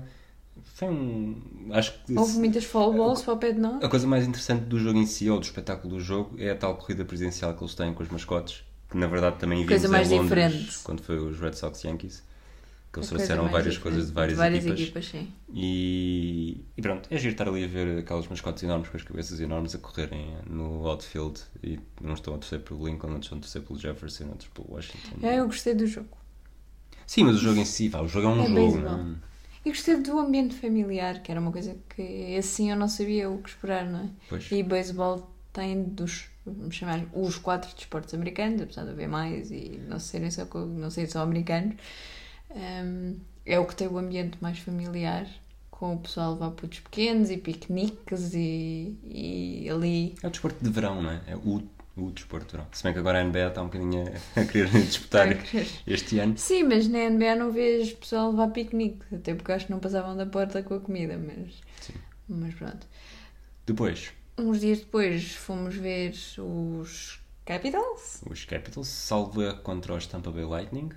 Foi 0.64 0.88
um. 0.90 1.70
Acho 1.72 1.94
que. 2.04 2.18
Houve 2.18 2.40
muitas 2.40 2.64
fall 2.66 2.92
balls 2.94 3.22
para 3.22 3.34
o 3.34 3.38
pé 3.38 3.52
de 3.52 3.60
nós. 3.60 3.84
A 3.84 3.88
coisa 3.88 4.08
mais 4.08 4.26
interessante 4.28 4.64
do 4.66 4.80
jogo 4.80 4.98
em 4.98 5.06
si, 5.06 5.30
ou 5.30 5.40
do 5.40 5.44
espetáculo 5.44 5.96
do 5.96 6.00
jogo, 6.02 6.36
é 6.40 6.50
a 6.50 6.56
tal 6.56 6.76
corrida 6.76 7.06
presidencial 7.06 7.54
que 7.54 7.64
eles 7.64 7.76
têm 7.76 7.94
com 7.94 8.02
os 8.02 8.10
mascotes, 8.10 8.64
que 8.90 8.98
na 8.98 9.08
verdade 9.08 9.38
também 9.38 9.66
Coisa 9.66 9.88
vimos 9.88 9.92
mais 9.92 10.12
em 10.12 10.20
Londres, 10.20 10.54
diferente. 10.54 10.80
quando 10.84 11.02
foi 11.04 11.18
os 11.20 11.40
Red 11.40 11.54
Sox 11.54 11.84
Yankees, 11.84 12.24
que 12.92 13.00
eles 13.00 13.10
coisa 13.10 13.26
trouxeram 13.28 13.50
várias 13.50 13.74
diferente. 13.76 13.82
coisas 13.82 14.08
de 14.08 14.14
várias, 14.14 14.40
equipas. 14.40 14.80
equipas. 14.80 15.06
sim. 15.06 15.32
E, 15.54 16.64
e 16.78 16.82
pronto, 16.82 17.08
é 17.12 17.18
giro 17.18 17.32
estar 17.34 17.48
ali 17.48 17.64
a 17.64 17.68
ver 17.68 18.00
aquelas 18.00 18.28
mascotes 18.28 18.64
enormes 18.64 18.90
com 18.90 18.98
as 18.98 19.04
cabeças 19.04 19.40
enormes 19.40 19.76
a 19.76 19.78
correrem 19.78 20.36
no 20.48 20.88
outfield 20.88 21.40
e 21.64 21.80
uns 22.02 22.14
estão 22.20 22.34
a 22.36 22.38
torcer 22.38 22.60
pelo 22.62 22.86
Lincoln, 22.88 23.08
outros 23.10 23.26
estão 23.26 23.38
a 23.38 23.42
torcer 23.42 23.62
pelo 23.62 23.80
Jefferson, 23.80 24.26
outros 24.30 24.50
pelo 24.50 24.72
Washington. 24.74 25.16
É, 25.22 25.40
eu 25.40 25.46
gostei 25.46 25.74
do 25.76 25.86
jogo. 25.86 26.18
Sim, 27.06 27.24
mas 27.26 27.38
o 27.38 27.40
jogo 27.40 27.60
em 27.60 27.66
si, 27.66 27.90
pá, 27.90 28.02
o 28.02 28.08
jogo 28.08 28.28
é 28.28 28.30
um 28.32 28.44
É 28.44 28.48
jogo. 28.48 28.78
não 28.80 29.14
é? 29.14 29.16
E 29.66 29.70
gostei 29.70 29.98
do 29.98 30.18
ambiente 30.18 30.56
familiar, 30.56 31.22
que 31.22 31.32
era 31.32 31.40
uma 31.42 31.52
coisa 31.52 31.76
que 31.96 32.36
assim 32.38 32.72
eu 32.72 32.78
não 32.78 32.88
sabia 32.88 33.30
o 33.30 33.42
que 33.42 33.50
esperar, 33.50 33.86
não 33.86 34.00
é? 34.06 34.10
Pois. 34.30 34.52
E 34.52 34.64
beisebol 34.64 35.30
tem 35.52 35.84
dos, 35.84 36.26
vamos 36.46 36.76
chamar, 36.76 37.04
os 37.14 37.38
quatro 37.38 37.74
desportos 37.76 38.14
americanos, 38.14 38.62
apesar 38.62 38.84
de 38.86 38.92
haver 38.92 39.08
mais 39.10 39.52
e 39.52 39.80
não 39.88 40.00
serem 40.00 40.32
só, 40.32 40.46
não 40.46 40.90
serem 40.90 41.10
só 41.10 41.22
americanos. 41.22 41.76
Hum, 42.52 43.20
é 43.46 43.60
o 43.60 43.66
que 43.66 43.76
tem 43.76 43.88
o 43.88 43.98
ambiente 43.98 44.38
mais 44.42 44.60
familiar, 44.60 45.28
com 45.72 45.96
o 45.96 46.00
pessoal 46.00 46.34
levar 46.34 46.52
putos 46.52 46.80
pequenos 46.80 47.30
e 47.30 47.38
piqueniques 47.38 48.34
e, 48.34 48.98
e 49.04 49.70
ali. 49.70 50.16
É 50.22 50.28
o 50.28 50.30
desporto 50.30 50.64
de 50.64 50.70
verão, 50.70 51.02
não 51.02 51.12
é? 51.12 51.22
É 51.28 51.36
o, 51.36 51.64
o 51.98 52.12
desporto 52.12 52.48
de 52.48 52.52
verão. 52.54 52.68
Se 52.72 52.84
bem 52.84 52.94
que 52.94 53.00
agora 53.00 53.20
a 53.20 53.24
NBA 53.24 53.48
está 53.48 53.62
um 53.62 53.66
bocadinho 53.66 54.04
a, 54.36 54.42
a 54.42 54.46
querer 54.46 54.70
disputar 54.86 55.28
a 55.30 55.36
querer. 55.36 55.68
este 55.88 56.20
ano. 56.20 56.38
Sim, 56.38 56.64
mas 56.64 56.88
na 56.88 57.10
NBA 57.10 57.36
não 57.36 57.52
vês 57.52 57.94
pessoal 57.94 58.28
a 58.28 58.30
levar 58.32 58.48
piquenique, 58.50 59.16
até 59.16 59.34
porque 59.36 59.52
acho 59.52 59.66
que 59.68 59.72
não 59.72 59.80
passavam 59.80 60.16
da 60.16 60.26
porta 60.26 60.64
com 60.64 60.74
a 60.76 60.80
comida, 60.80 61.18
mas, 61.18 61.62
Sim. 61.82 61.94
mas 62.28 62.54
pronto. 62.56 62.88
Depois, 63.66 64.12
Uns 64.38 64.60
dias 64.62 64.80
depois 64.80 65.34
fomos 65.36 65.76
ver 65.76 66.14
os 66.40 67.20
Capitals, 67.46 68.24
os 68.30 68.46
Capitals, 68.46 69.12
erro 69.12 69.62
contra 69.62 69.94
os 69.94 70.08
Tampa 70.08 70.32
Bay 70.32 70.46
Lightning. 70.46 70.90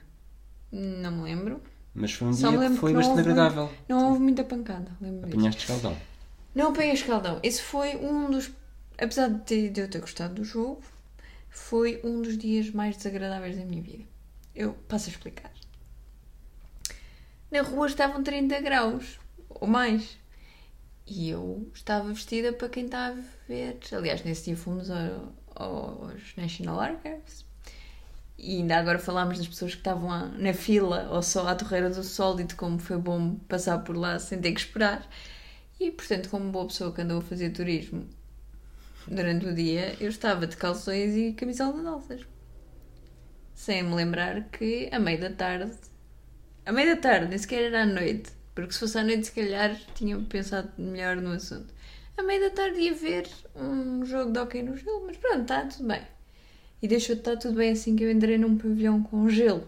Não 0.73 1.13
me 1.13 1.23
lembro. 1.25 1.63
Mas 1.95 2.13
foi 2.13 2.29
um 2.29 2.33
Só 2.33 2.51
dia 2.51 2.71
que 2.71 2.77
foi 2.77 2.91
que 2.93 2.97
bastante 2.97 3.21
agradável. 3.21 3.71
Não 3.89 4.09
houve 4.09 4.21
muita 4.21 4.43
pancada, 4.45 4.91
lembro 5.01 5.27
disso. 5.27 5.37
Apanhaste 5.37 5.61
escaldão. 5.63 5.97
Não 6.55 6.69
apanhei 6.71 6.93
escaldão. 6.93 7.39
Esse 7.43 7.63
foi 7.63 7.97
um 7.97 8.31
dos. 8.31 8.51
Apesar 8.99 9.29
de, 9.29 9.41
ter- 9.41 9.71
de 9.71 9.81
eu 9.83 9.89
ter 9.91 10.01
gostado 10.01 10.35
do 10.35 10.45
jogo, 10.45 10.83
foi 11.51 12.01
um 12.05 12.23
dos 12.23 12.37
dias 12.39 12.71
mais 12.71 12.97
desagradáveis 12.97 13.57
da 13.59 13.65
minha 13.65 13.83
vida. 13.83 14.05
Eu 14.55 14.73
passo 14.89 15.09
a 15.09 15.13
explicar. 15.13 15.51
Na 17.51 17.63
rua 17.63 17.87
estavam 17.87 18.23
30 18.23 18.61
graus, 18.61 19.19
ou 19.49 19.69
mais. 19.69 20.17
E 21.07 21.29
eu 21.29 21.71
estava 21.75 22.09
vestida 22.13 22.53
para 22.53 22.69
quem 22.69 22.87
está 22.87 23.09
a 23.09 23.15
ver. 23.49 23.79
Aliás, 23.93 24.23
nesse 24.25 24.45
dia 24.47 24.57
fomos 24.57 24.89
ao- 24.91 25.33
aos 25.55 26.35
National 26.37 26.81
Archives. 26.81 27.45
E 28.39 28.57
ainda 28.57 28.77
agora 28.77 28.99
falámos 28.99 29.39
das 29.39 29.47
pessoas 29.47 29.73
que 29.73 29.81
estavam 29.81 30.29
na 30.39 30.53
fila 30.53 31.09
ou 31.11 31.23
só 31.23 31.47
à 31.47 31.55
Torreira 31.55 31.91
do 31.91 32.03
Sol 32.03 32.41
e 32.41 32.45
de 32.45 32.55
como 32.55 32.79
foi 32.79 32.97
bom 32.97 33.37
passar 33.49 33.79
por 33.79 33.97
lá 33.97 34.19
sem 34.19 34.41
ter 34.41 34.53
que 34.53 34.61
esperar. 34.61 35.09
E, 35.79 35.91
portanto, 35.91 36.29
como 36.29 36.51
boa 36.51 36.67
pessoa 36.67 36.93
que 36.93 37.01
andou 37.01 37.19
a 37.19 37.23
fazer 37.23 37.51
turismo 37.51 38.07
durante 39.07 39.47
o 39.47 39.55
dia, 39.55 39.97
eu 40.01 40.09
estava 40.09 40.47
de 40.47 40.57
calções 40.57 41.15
e 41.17 41.33
camisola 41.33 41.81
de 41.81 41.87
alças. 41.87 42.21
Sem 43.55 43.83
me 43.83 43.95
lembrar 43.95 44.49
que, 44.51 44.89
à 44.93 44.99
meia 44.99 45.19
da 45.19 45.31
tarde... 45.31 45.73
À 46.65 46.73
meia 46.73 46.95
da 46.95 47.01
tarde, 47.01 47.27
nem 47.29 47.39
sequer 47.39 47.65
era 47.65 47.83
à 47.83 47.87
noite. 47.87 48.31
Porque 48.55 48.73
se 48.73 48.81
fosse 48.81 48.99
à 48.99 49.05
noite, 49.05 49.27
se 49.27 49.33
calhar, 49.33 49.77
tinha 49.95 50.19
pensado 50.19 50.71
melhor 50.79 51.17
no 51.17 51.33
assunto. 51.33 51.73
À 52.17 52.23
meia 52.23 52.49
da 52.49 52.51
tarde 52.51 52.79
ia 52.81 52.95
ver 52.95 53.29
um 53.57 54.05
jogo 54.05 54.31
de 54.33 54.39
hóquei 54.39 54.63
no 54.63 54.77
gelo, 54.77 55.07
mas 55.07 55.17
pronto, 55.17 55.43
está 55.43 55.65
tudo 55.65 55.89
bem. 55.89 56.03
E 56.83 56.89
deixou 56.89 57.15
de 57.15 57.21
estar 57.21 57.37
tudo 57.37 57.55
bem 57.55 57.71
assim 57.71 57.95
que 57.95 58.03
eu 58.03 58.11
entrei 58.11 58.37
num 58.37 58.59
pavilhão 58.59 59.03
com 59.03 59.29
gelo. 59.29 59.67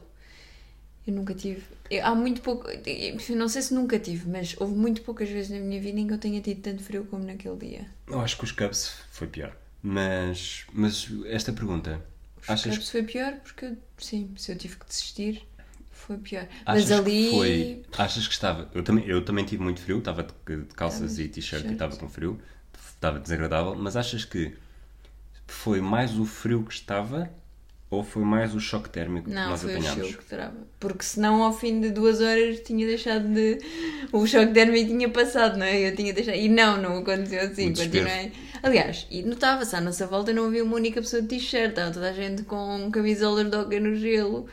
Eu 1.06 1.12
nunca 1.14 1.34
tive. 1.34 1.62
eu- 1.90 2.04
há 2.04 2.14
muito 2.14 2.40
pouco. 2.40 2.66
eu 2.68 3.36
não 3.36 3.48
sei 3.48 3.62
se 3.62 3.74
nunca 3.74 3.98
tive, 3.98 4.28
mas 4.28 4.56
houve 4.58 4.74
muito 4.74 5.02
poucas 5.02 5.28
vezes 5.28 5.50
na 5.50 5.58
minha 5.58 5.80
vida 5.80 6.00
em 6.00 6.06
que 6.06 6.14
eu 6.14 6.18
tenha 6.18 6.40
tido 6.40 6.60
tanto 6.62 6.82
frio 6.82 7.04
como 7.04 7.24
naquele 7.24 7.56
dia. 7.56 7.86
Eu 8.08 8.20
acho 8.20 8.36
que 8.36 8.44
os 8.44 8.52
Cubs 8.52 8.92
foi 9.10 9.26
pior. 9.28 9.54
Mas, 9.82 10.64
mas 10.72 11.06
esta 11.26 11.52
pergunta, 11.52 12.02
achas, 12.48 12.72
Achas... 12.72 12.88
foi 12.88 13.02
pior 13.02 13.34
porque, 13.42 13.74
sim, 13.98 14.30
se 14.34 14.50
eu 14.50 14.56
tive 14.56 14.76
que 14.76 14.86
desistir, 14.86 15.46
foi 15.90 16.16
pior. 16.16 16.48
achas 16.64 16.88
mas 16.88 16.90
ali. 16.98 17.24
que 17.24 17.30
foi. 17.30 17.82
Achas 17.98 18.26
que 18.26 18.32
estava. 18.32 18.70
Eu 18.74 18.82
também, 18.82 19.06
eu 19.06 19.22
também 19.22 19.44
tive 19.44 19.62
muito 19.62 19.80
frio, 19.82 19.98
estava 19.98 20.22
de, 20.22 20.64
calças 20.74 21.18
e 21.18 21.28
t-shirt 21.28 21.66
e 21.66 21.72
estava 21.74 21.94
com 21.96 22.08
frio, 22.08 22.40
estava 22.94 23.20
desagradável, 23.20 23.74
mas 23.74 23.94
achas 23.94 24.24
que 24.24 24.54
foi 25.46 25.80
mais 25.80 26.18
o 26.18 26.24
frio 26.24 26.64
que 26.64 26.72
estava 26.74 27.30
ou 27.90 28.02
foi 28.02 28.24
mais 28.24 28.54
o 28.54 28.60
choque 28.60 28.88
térmico 28.90 29.28
que 29.28 29.34
Não, 29.34 29.50
nós 29.50 29.62
foi 29.62 29.74
o 29.74 29.76
apanhámos? 29.78 30.08
show 30.08 30.18
que 30.18 30.24
trava. 30.24 30.56
Porque 30.80 31.04
senão 31.04 31.42
ao 31.44 31.52
fim 31.52 31.80
de 31.80 31.90
duas 31.90 32.20
horas 32.20 32.60
tinha 32.60 32.86
deixado 32.86 33.28
de. 33.32 33.58
O 34.12 34.26
choque 34.26 34.52
térmico 34.52 34.88
tinha 34.88 35.08
passado, 35.08 35.56
não 35.56 35.64
é? 35.66 35.88
Eu 35.88 35.94
tinha 35.94 36.12
deixado. 36.12 36.36
E 36.36 36.48
não, 36.48 36.76
não 36.80 36.98
aconteceu 36.98 37.42
assim. 37.42 37.72
Continuei. 37.72 38.32
Aliás, 38.62 39.06
e 39.10 39.22
notava-se 39.22 39.76
à 39.76 39.80
nossa 39.80 40.06
volta 40.06 40.32
não 40.32 40.46
havia 40.46 40.64
uma 40.64 40.74
única 40.76 41.00
pessoa 41.00 41.22
de 41.22 41.28
t-shirt, 41.28 41.70
estava 41.70 41.92
toda 41.92 42.08
a 42.10 42.12
gente 42.12 42.42
com 42.44 42.90
camisolas 42.90 43.48
de 43.48 43.56
hóquei 43.56 43.78
no 43.78 43.94
gelo. 43.94 44.48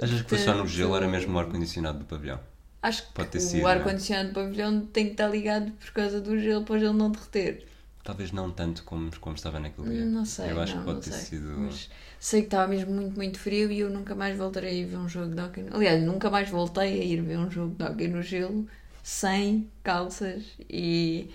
Achas 0.00 0.22
que 0.22 0.28
foi 0.28 0.38
só 0.38 0.54
no 0.54 0.66
gelo, 0.68 0.94
era 0.94 1.08
mesmo 1.08 1.34
o 1.34 1.38
ar-condicionado 1.38 2.00
do 2.00 2.04
pavilhão? 2.04 2.38
Acho 2.82 3.06
que 3.06 3.12
Pode 3.14 3.30
ter 3.30 3.38
o 3.38 3.62
não 3.62 3.68
é? 3.68 3.72
ar-condicionado 3.72 4.28
do 4.28 4.34
pavilhão 4.34 4.80
tem 4.92 5.06
que 5.06 5.12
estar 5.12 5.28
ligado 5.28 5.72
por 5.72 5.90
causa 5.92 6.20
do 6.20 6.38
gelo 6.38 6.62
para 6.64 6.76
o 6.76 6.78
gelo 6.78 6.92
não 6.92 7.10
derreter. 7.10 7.66
Talvez 8.06 8.30
não 8.30 8.50
tanto 8.52 8.84
como, 8.84 9.10
como 9.20 9.34
estava 9.34 9.58
naquele 9.58 9.88
dia. 9.88 10.04
Não 10.06 10.24
sei, 10.24 10.50
Eu 10.52 10.60
acho 10.60 10.72
não, 10.74 10.78
que 10.80 10.86
pode 10.86 11.00
ter 11.00 11.10
sei. 11.12 11.20
sido. 11.38 11.48
Mas 11.58 11.90
sei 12.20 12.40
que 12.42 12.46
estava 12.46 12.68
mesmo 12.68 12.92
muito, 12.94 13.16
muito 13.16 13.38
frio 13.38 13.70
e 13.70 13.80
eu 13.80 13.90
nunca 13.90 14.14
mais 14.14 14.38
voltarei 14.38 14.84
a 14.84 14.86
ver 14.86 14.96
um 14.96 15.08
jogo 15.08 15.34
de 15.34 15.62
no- 15.62 15.76
Aliás, 15.76 16.02
nunca 16.02 16.30
mais 16.30 16.48
voltei 16.48 17.00
a 17.00 17.04
ir 17.04 17.20
ver 17.20 17.36
um 17.38 17.50
jogo 17.50 17.74
de 17.74 17.84
hóquei 17.84 18.08
no 18.08 18.22
gelo 18.22 18.66
sem 19.02 19.68
calças 19.82 20.44
e 20.70 21.30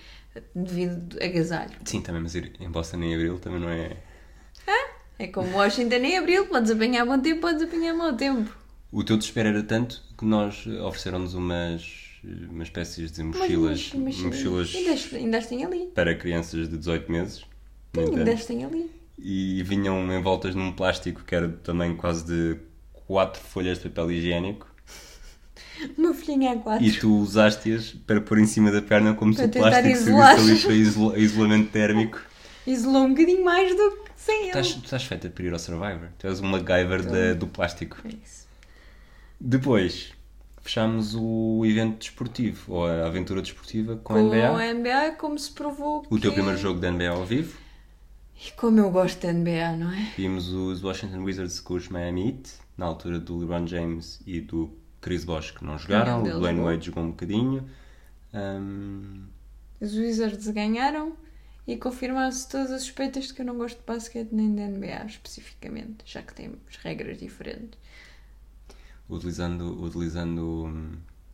devido 0.56 1.18
a 1.22 1.26
agasalho. 1.26 1.76
Sim, 1.86 2.02
também, 2.02 2.22
mas 2.22 2.36
ir 2.36 2.54
em 2.60 2.70
Boston 2.72 2.98
em 3.04 3.14
Abril 3.16 3.38
também 3.38 3.60
não 3.60 3.70
é. 3.70 3.98
É 5.20 5.28
como 5.28 5.56
Washington 5.56 5.96
em 5.98 6.18
Abril, 6.18 6.48
podes 6.48 6.72
apanhar 6.72 7.06
bom 7.06 7.20
tempo, 7.20 7.42
podes 7.42 7.62
apanhar 7.62 7.94
mau 7.94 8.14
tempo. 8.16 8.56
O 8.92 9.04
teu 9.04 9.18
desespero 9.18 9.50
era 9.50 9.64
tanto 9.64 10.02
que 10.18 10.26
nós 10.26 10.66
ofereceram-nos 10.66 11.34
umas, 11.34 12.01
umas 12.24 12.68
espécies 12.68 13.12
de 13.12 13.24
mochilas, 13.24 13.92
Mas- 13.96 14.18
mas- 14.18 14.18
mochilas 14.20 14.76
Ainda, 14.76 14.94
as- 14.94 15.14
ainda 15.14 15.38
as 15.38 15.48
tem 15.48 15.66
ali. 15.66 15.88
para 15.94 16.14
crianças 16.16 16.70
de 16.70 16.78
18 16.78 17.12
meses. 17.12 17.44
no 17.94 18.02
Ainda 18.18 18.32
as 18.34 18.46
tem 18.46 18.64
ali. 18.64 18.90
e 19.20 19.62
vinham 19.64 20.12
envoltas 20.18 20.56
num 20.56 20.72
plástico 20.72 21.24
que 21.24 21.34
era 21.36 21.50
também 21.50 21.96
quase 21.96 22.26
de 22.26 22.58
quatro 23.08 23.42
folhas 23.42 23.78
de 23.80 23.90
papel 23.90 24.12
higiênico 24.12 24.68
Uma 25.98 26.14
folhinha 26.14 26.52
a 26.54 26.56
quatro. 26.58 26.86
e 26.86 26.92
tu 26.92 27.18
usaste-as 27.18 27.92
para 28.06 28.22
pôr 28.22 28.38
em 28.40 28.46
cima 28.46 28.72
da 28.72 28.82
perna 28.82 29.14
como 29.16 29.34
se 29.34 29.38
Para 29.40 29.48
o 29.48 29.52
tentar 29.52 29.70
plástico 29.82 29.98
servisse 29.98 30.52
ali 30.52 30.60
para 30.62 30.74
isola- 30.74 31.18
isolamento 31.20 31.72
térmico. 31.72 32.22
Isolou 32.68 33.06
um 33.06 33.10
bocadinho 33.10 33.44
mais 33.44 33.76
do 33.76 33.92
que 34.04 34.12
sem 34.16 34.44
ele. 34.50 34.52
tu 34.52 34.60
estás 34.86 35.04
feita 35.04 35.28
para 35.30 35.44
ir 35.44 35.52
ao 35.54 35.58
Survivor. 35.60 36.10
Tu 36.20 36.28
és 36.28 36.40
uma 36.40 36.60
MacGyver 36.60 37.02
da- 37.04 37.34
do 37.34 37.48
plástico. 37.48 37.98
É 38.06 38.10
isso. 38.10 38.46
Depois, 39.40 40.14
fechámos 40.62 41.16
o 41.16 41.64
evento 41.66 41.98
desportivo, 42.00 42.74
ou 42.74 42.86
a 42.88 43.06
aventura 43.08 43.42
desportiva 43.42 43.96
com, 43.98 44.14
Com 44.14 44.20
a 44.20 44.22
NBA. 44.24 44.58
a 44.58 44.74
NBA, 44.74 45.12
como 45.18 45.38
se 45.38 45.52
provou 45.52 46.06
O 46.10 46.20
teu 46.20 46.32
que- 46.32 46.36
primeiro 46.36 46.58
jogo 46.58 46.80
da 46.80 46.90
NBA 46.92 47.10
ao 47.10 47.26
vivo. 47.26 47.58
E 48.46 48.52
como 48.54 48.80
eu 48.80 48.90
gosto 48.90 49.22
da 49.22 49.32
NBA, 49.34 49.76
não 49.78 49.92
é? 49.92 50.12
Vimos 50.18 50.50
os 50.52 50.84
Washington 50.84 51.24
Wizards 51.24 51.60
com 51.60 51.76
os 51.76 51.88
Miami 51.90 52.28
Heat, 52.30 52.50
na 52.78 52.86
altura 52.88 53.20
do 53.20 53.38
LeBron 53.38 53.68
James 53.68 54.20
e 54.26 54.42
do 54.42 54.72
Chris 55.00 55.24
Bosh, 55.24 55.52
que 55.52 55.64
não 55.64 55.78
jogaram. 55.78 56.22
O 56.22 56.24
Dwayne 56.24 56.58
jogou. 56.58 56.72
Wade 56.72 56.86
jogou 56.88 57.04
um 57.04 57.10
bocadinho. 57.12 57.70
Hum, 58.34 59.24
Os 59.80 59.94
Wizards 59.96 60.48
ganharam 60.50 61.14
e 61.68 61.76
confirmaram-se 61.78 62.48
todas 62.50 62.72
as 62.72 62.82
suspeitas 62.84 63.26
de 63.28 63.34
que 63.34 63.42
eu 63.42 63.46
não 63.46 63.58
gosto 63.58 63.78
de 63.80 63.86
basquete 63.86 64.30
nem 64.32 64.54
da 64.56 64.64
NBA 64.68 65.06
especificamente, 65.06 65.98
já 66.06 66.22
que 66.22 66.34
temos 66.34 66.60
regras 66.84 67.18
diferentes. 67.20 67.80
Utilizando, 69.16 69.84
utilizando 69.84 70.66
hum, 70.66 70.92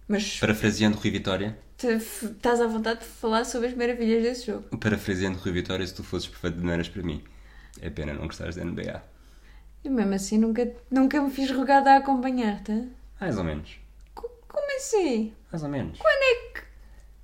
Mas 0.08 0.40
parafraseando 0.40 0.98
Rui 0.98 1.12
Vitória. 1.12 1.58
estás 1.82 2.60
à 2.62 2.68
vontade 2.68 3.02
de 3.02 3.06
falar 3.06 3.46
sobre 3.46 3.68
as 3.68 3.74
maravilhas 3.76 4.24
desse 4.24 4.48
jogo. 4.48 4.78
Parafraseando 4.78 5.38
Rui 5.40 5.52
Vitória, 5.54 5.86
se 5.86 5.94
tu 5.94 6.04
fosses 6.04 6.28
perfeito 6.28 6.60
não 6.62 6.72
eras 6.74 6.90
para 6.90 7.04
mim. 7.04 7.24
É 7.82 7.90
pena 7.90 8.14
não 8.14 8.26
gostares 8.28 8.56
da 8.56 8.64
NBA. 8.66 9.02
E 9.84 9.90
mesmo 9.90 10.14
assim 10.16 10.38
nunca, 10.38 10.70
nunca 10.90 11.22
me 11.22 11.30
fiz 11.30 11.52
rogada 11.52 11.92
a 11.94 11.98
acompanhar-te. 11.98 12.88
Mais 13.22 13.38
ou 13.38 13.44
menos. 13.44 13.80
Co- 14.16 14.30
Como 14.48 14.76
assim? 14.78 15.34
Mais 15.52 15.64
ou 15.64 15.70
menos. 15.70 16.00
Quando 16.00 16.24
é 16.24 16.36
que, 16.54 16.62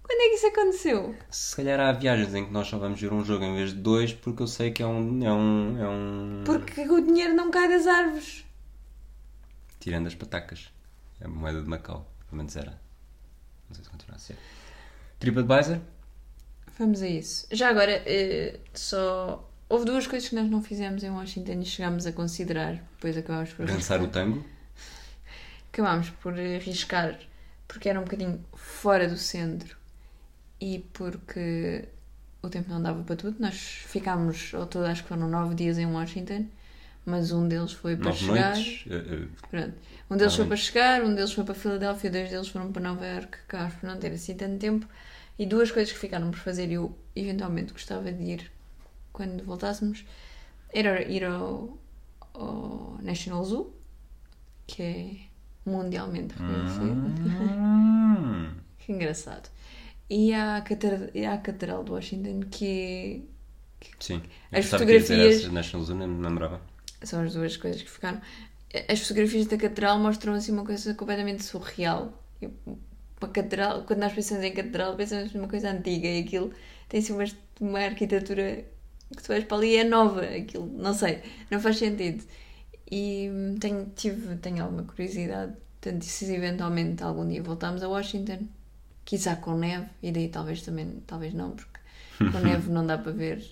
quando 0.04 0.22
é 0.22 0.30
que 0.30 0.36
isso 0.36 0.48
aconteceu? 0.48 1.16
Se 1.32 1.56
calhar 1.56 1.80
há 1.80 1.92
viagens 1.92 2.34
em 2.36 2.46
que 2.46 2.52
nós 2.54 2.68
só 2.68 2.78
vamos 2.78 3.02
ver 3.02 3.12
um 3.12 3.26
jogo 3.26 3.44
em 3.44 3.56
vez 3.56 3.72
de 3.72 3.78
dois, 3.80 4.14
porque 4.14 4.44
eu 4.44 4.48
sei 4.48 4.70
que 4.72 4.84
é 4.84 4.86
um. 4.86 5.24
É 5.26 5.34
um, 5.34 5.78
é 5.84 5.88
um... 5.90 6.44
Porque 6.46 6.82
o 6.82 7.02
dinheiro 7.02 7.34
não 7.34 7.50
cai 7.50 7.68
das 7.68 7.88
árvores. 7.88 8.46
Tirando 9.84 10.08
as 10.08 10.16
patacas. 10.16 10.72
A 11.22 11.28
moeda 11.28 11.62
de 11.62 11.68
Macau. 11.68 12.10
Pelo 12.30 12.38
menos 12.38 12.56
era. 12.56 12.80
Não 13.68 13.76
sei 13.76 13.84
se 13.84 13.90
continua 13.90 14.16
a 14.16 14.20
ser. 14.20 14.38
TripAdvisor. 15.20 15.82
Vamos 16.80 17.02
a 17.02 17.08
isso. 17.10 17.46
Já 17.52 17.68
agora, 17.68 18.02
eh, 18.06 18.62
só. 18.74 19.46
Houve 19.68 19.84
duas 19.84 20.08
coisas 20.08 20.30
que 20.30 20.36
nós 20.36 20.50
não 20.50 20.64
fizemos 20.64 21.04
em 21.04 21.10
Washington 21.10 21.60
e 21.60 21.66
chegámos 21.66 22.06
a 22.06 22.14
considerar, 22.14 22.76
depois 22.96 23.18
acabámos 23.18 23.52
por 23.52 23.66
Dançar 23.66 24.02
o 24.02 24.08
tango. 24.08 24.46
Acabámos 25.70 26.12
por 26.12 26.32
arriscar 26.34 27.20
porque 27.68 27.90
era 27.90 28.00
um 28.00 28.06
bocadinho 28.06 28.42
fora 28.56 29.06
do 29.06 29.18
centro 29.18 29.76
e 30.62 30.80
porque 30.94 31.90
o 32.42 32.50
tempo 32.50 32.70
não 32.70 32.82
dava 32.82 33.04
para 33.04 33.18
tudo. 33.18 33.36
Nós 33.38 33.58
ficámos, 33.58 34.54
ao 34.54 34.66
todo, 34.66 34.86
acho 34.86 35.04
que 35.04 35.10
foram 35.10 35.28
nove 35.28 35.56
dias 35.56 35.78
em 35.78 35.88
Washington, 35.88 36.46
mas 37.06 37.32
um 37.32 37.48
deles 37.48 37.72
foi 37.74 37.96
para 37.96 38.06
Nove 38.06 38.20
chegar. 38.26 38.56
noites. 38.56 38.86
eh, 38.90 38.96
eh, 38.96 39.28
Pronto. 39.50 39.74
Um 40.10 40.18
deles 40.18 40.34
Ah, 40.34 40.38
foi 40.38 40.46
para 40.48 40.56
chegar, 40.58 41.04
um 41.04 41.16
deles 41.16 41.34
foi 41.34 41.44
para 41.44 41.54
Filadélfia, 41.56 42.10
dois 42.12 42.30
deles 42.30 42.48
foram 42.48 42.72
para 42.72 42.82
Nova 42.82 43.06
Iorque, 43.06 43.38
acabámos 43.48 43.76
por 43.76 43.88
não 43.88 43.98
ter 43.98 44.12
assim 44.14 44.36
tanto 44.36 44.58
tempo. 44.60 44.88
E 45.38 45.46
duas 45.46 45.72
coisas 45.72 45.92
que 45.92 46.00
ficaram 46.00 46.30
por 46.32 46.40
fazer 46.40 46.70
e 46.70 46.74
eu 46.74 46.96
eventualmente 47.16 47.74
gostava 47.74 48.12
de 48.12 48.24
ir 48.24 48.52
quando 49.12 49.44
voltássemos, 49.44 50.06
era 50.70 51.02
ir 51.04 51.24
ao, 51.26 51.78
ao 52.34 52.98
National 53.02 53.44
Zoo, 53.44 53.74
que 54.68 54.82
é 54.84 55.70
mundialmente 55.70 56.36
reconhecido. 56.36 57.02
Hum. 57.26 58.52
que 58.80 58.92
engraçado. 58.92 59.50
E 60.10 60.34
à, 60.34 60.62
catedral, 60.62 61.10
e 61.14 61.26
à 61.26 61.38
Catedral 61.38 61.84
de 61.84 61.92
Washington, 61.92 62.42
que 62.52 63.28
Sim. 64.00 64.22
As 64.52 64.66
Eu 64.66 64.72
gostava 64.72 64.86
que 64.86 64.92
ia 64.94 65.00
dizer 65.00 65.16
fotografias- 65.16 65.44
essa 65.44 65.52
National 65.52 65.86
Zoo, 65.86 65.96
nem 65.96 66.08
me 66.08 66.22
lembrava. 66.28 66.62
São 67.04 67.24
as 67.24 67.34
duas 67.34 67.58
coisas 67.58 67.82
que 67.82 67.90
ficaram. 67.90 68.22
As 68.90 69.00
fotografias 69.02 69.46
da 69.46 69.58
catedral 69.58 70.00
mostram 70.00 70.34
assim 70.34 70.52
uma 70.52 70.66
coisa 70.66 70.94
completamente 70.94 71.44
surreal. 71.44 72.14
Uma 72.42 73.30
catedral, 73.30 73.84
quando 73.84 74.00
nós 74.00 74.14
pensamos 74.14 74.44
em 74.44 74.52
catedral, 74.52 74.96
pensamos 74.96 75.34
numa 75.34 75.48
coisa 75.48 75.70
antiga 75.70 76.08
e 76.08 76.22
aquilo 76.22 76.52
tem 76.90 77.00
assim 77.00 77.14
uma, 77.14 77.24
uma 77.62 77.80
arquitetura 77.80 78.66
que 79.16 79.24
tu 79.24 79.28
vais 79.28 79.44
para 79.44 79.58
ali 79.58 79.74
e 79.74 79.78
é 79.78 79.84
nova. 79.84 80.22
Aquilo, 80.22 80.66
não 80.68 80.94
sei, 80.94 81.22
não 81.50 81.60
faz 81.60 81.78
sentido. 81.78 82.24
E 82.92 83.30
hum, 83.32 83.58
tenho, 83.60 83.92
tive, 83.96 84.36
tenho 84.38 84.64
alguma 84.64 84.84
curiosidade. 84.84 85.54
Portanto, 85.80 86.04
se 86.04 86.34
eventualmente 86.34 87.04
algum 87.04 87.28
dia 87.28 87.44
voltarmos 87.44 87.84
a 87.84 87.90
Washington, 87.90 88.48
quizá 89.06 89.36
com 89.36 89.58
neve, 89.58 89.88
e 90.02 90.12
daí 90.12 90.30
talvez 90.30 90.62
também, 90.62 91.04
talvez 91.06 91.34
não, 91.34 91.52
porque 91.52 91.80
com 92.32 92.40
neve 92.46 92.70
não 92.72 92.86
dá 92.86 92.98
para 92.98 93.12
ver 93.12 93.44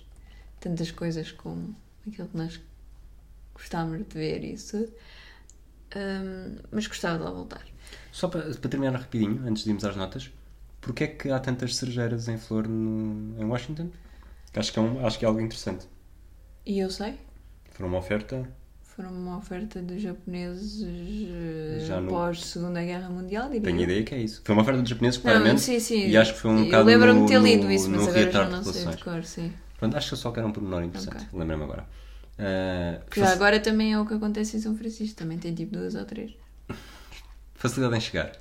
tantas 0.60 0.91
coisas 0.91 1.32
como 1.32 1.76
aquilo 2.08 2.28
que 2.28 2.38
nós 2.38 2.60
gostávamos 3.62 4.07
de 4.07 4.14
ver 4.16 4.43
isso. 4.43 4.88
Hum, 5.95 6.57
mas 6.72 6.88
gostava 6.88 7.18
de 7.18 7.24
lá 7.24 7.32
voltar. 7.32 7.66
Só 8.12 8.28
para, 8.28 8.41
para 8.43 8.70
terminar 8.70 8.93
rapidinho, 8.97 9.45
antes 9.47 9.64
de 9.64 9.70
irmos 9.70 9.84
às 9.84 9.95
notas, 9.95 10.32
porquê 10.80 11.03
é 11.05 11.07
que 11.07 11.30
há 11.30 11.39
tantas 11.39 11.76
cerejeiras 11.76 12.28
em 12.28 12.38
flor 12.38 12.68
no, 12.68 13.41
em 13.41 13.45
Washington? 13.45 13.89
Acho 14.55 14.72
que, 14.74 14.80
é 14.80 14.82
um, 14.82 15.05
acho 15.05 15.20
que 15.20 15.26
é 15.26 15.28
algo 15.28 15.41
interessante. 15.41 15.88
E 16.66 16.80
eu 16.80 16.89
sei, 16.89 17.14
Foi 17.72 17.86
uma 17.86 17.97
oferta. 17.97 18.47
foram 18.84 19.12
uma 19.12 19.38
oferta 19.38 19.82
dos 19.82 20.01
japoneses 20.01 20.84
eh, 20.84 21.99
no- 22.01 22.09
após 22.09 22.41
Segunda 22.41 22.84
Guerra 22.84 23.09
Mundial, 23.09 23.49
diria 23.49 23.62
Tenho 23.72 23.82
ideia 23.82 24.03
que 24.03 24.14
é 24.16 24.20
isso. 24.20 24.41
Foi 24.43 24.53
uma 24.53 24.62
oferta 24.62 24.82
dos 24.82 24.89
japoneses, 24.89 25.18
Não, 25.18 25.24
claramente. 25.24 25.62
sim, 25.62 25.80
sim. 25.80 26.07
E 26.09 26.18
acho 26.18 26.34
que 26.34 26.39
foi 26.39 26.51
um 26.51 26.64
bocado 26.66 26.86
lembro-me 26.86 27.22
de 27.22 27.28
ter 27.28 27.41
lido 27.41 27.72
isso, 27.72 27.89
mas 27.89 28.07
agora 28.07 28.32
já 28.32 28.49
não 28.49 28.64
sei 28.64 28.86
de 28.86 29.03
cor, 29.03 29.24
sim. 29.24 29.53
Pronto, 29.78 29.97
acho 29.97 30.09
que 30.12 30.16
só 30.16 30.32
que 30.32 30.39
era 30.39 30.47
um 30.47 30.51
pormenor 30.51 30.84
interessante. 30.84 31.24
Ok. 31.24 31.39
Lembrei-me 31.39 31.64
agora. 31.64 31.86
Ah, 32.44 33.00
Já 33.16 33.22
faci- 33.26 33.34
agora 33.36 33.60
também 33.60 33.94
é 33.94 34.00
o 34.00 34.06
que 34.06 34.16
acontece 34.16 34.58
em 34.58 34.60
São 34.60 34.76
Francisco, 34.76 35.16
também 35.16 35.38
tem 35.38 35.54
tipo 35.54 35.74
duas 35.78 35.94
ou 35.94 36.04
três. 36.06 36.32
Facilidade 37.54 37.96
em 37.98 38.00
chegar. 38.02 38.32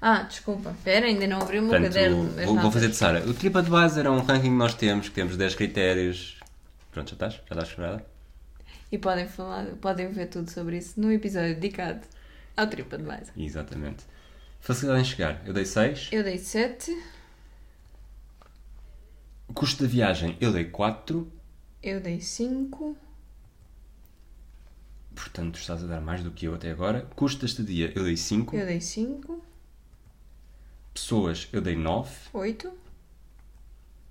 Ah, 0.00 0.22
desculpa, 0.22 0.70
espera, 0.70 1.06
ainda 1.06 1.26
não 1.26 1.40
abri 1.40 1.58
o 1.58 1.62
meu 1.62 1.70
Portanto, 1.72 1.92
caderno. 1.92 2.28
vou, 2.46 2.56
vou 2.60 2.70
fazer 2.70 2.88
de 2.88 2.94
Sara. 2.94 3.28
O 3.28 3.34
TripAdvisor 3.34 4.06
é 4.06 4.10
um 4.10 4.20
ranking 4.20 4.42
que 4.44 4.48
nós 4.50 4.74
temos, 4.74 5.08
que 5.08 5.14
temos 5.16 5.36
10 5.36 5.56
critérios. 5.56 6.38
Pronto, 6.92 7.08
já 7.08 7.14
estás? 7.14 7.34
Já 7.34 7.40
estás 7.50 7.68
preparada? 7.70 8.06
E 8.92 8.96
podem, 8.98 9.26
falar, 9.26 9.66
podem 9.80 10.08
ver 10.12 10.26
tudo 10.28 10.48
sobre 10.50 10.78
isso 10.78 11.00
no 11.00 11.10
episódio 11.12 11.54
dedicado 11.56 12.00
ao 12.56 12.68
TripAdvisor. 12.68 13.32
Exatamente. 13.36 14.04
Facilidade 14.60 15.00
em 15.00 15.04
chegar. 15.04 15.42
Eu 15.44 15.52
dei 15.52 15.64
6. 15.64 16.10
Eu 16.12 16.22
dei 16.22 16.38
7, 16.38 16.96
Custo 19.52 19.82
da 19.82 19.88
viagem, 19.88 20.36
eu 20.40 20.52
dei 20.52 20.64
4. 20.66 21.30
eu 21.82 22.00
dei 22.00 22.20
5, 22.20 22.96
Portanto, 25.22 25.58
estás 25.58 25.82
a 25.82 25.86
dar 25.88 26.00
mais 26.00 26.22
do 26.22 26.30
que 26.30 26.46
eu 26.46 26.54
até 26.54 26.70
agora. 26.70 27.04
Custo 27.16 27.40
da 27.40 27.46
estadia, 27.46 27.92
eu 27.96 28.04
dei 28.04 28.16
5. 28.16 28.54
eu 28.56 28.64
dei 28.64 28.80
5, 28.80 29.42
Pessoas, 30.94 31.48
eu 31.52 31.60
dei 31.60 31.74
9. 31.76 32.08
8. 32.32 32.70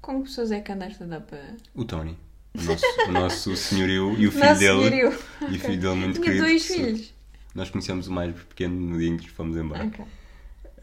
Com 0.01 0.22
que 0.22 0.28
pessoas 0.30 0.51
é 0.51 0.60
que 0.60 0.72
andaste 0.72 1.03
a 1.03 1.05
dar 1.05 1.22
para. 1.22 1.55
O 1.74 1.84
Tony. 1.86 2.18
O 2.53 2.62
nosso, 2.64 2.86
o 3.08 3.12
nosso 3.12 3.55
senhorio 3.55 4.14
e 4.20 4.28
o 4.28 4.32
filho 4.32 4.45
Nosso 4.45 4.60
dele. 4.60 4.89
senhorio. 4.89 5.20
E 5.49 5.55
o 5.55 5.60
filho 5.60 5.80
dele 5.82 5.95
muito 5.95 6.14
Tinha 6.16 6.24
querido. 6.26 6.43
dois 6.45 6.66
filhos. 6.66 7.14
Nós 7.55 7.70
conhecemos 7.70 8.08
o 8.08 8.12
mais 8.12 8.36
pequeno 8.36 8.76
no 8.76 8.97
dia 8.99 9.10
em 9.10 9.18
que 9.18 9.30
fomos 9.30 9.55
embora. 9.58 9.86
Ok. 9.86 10.05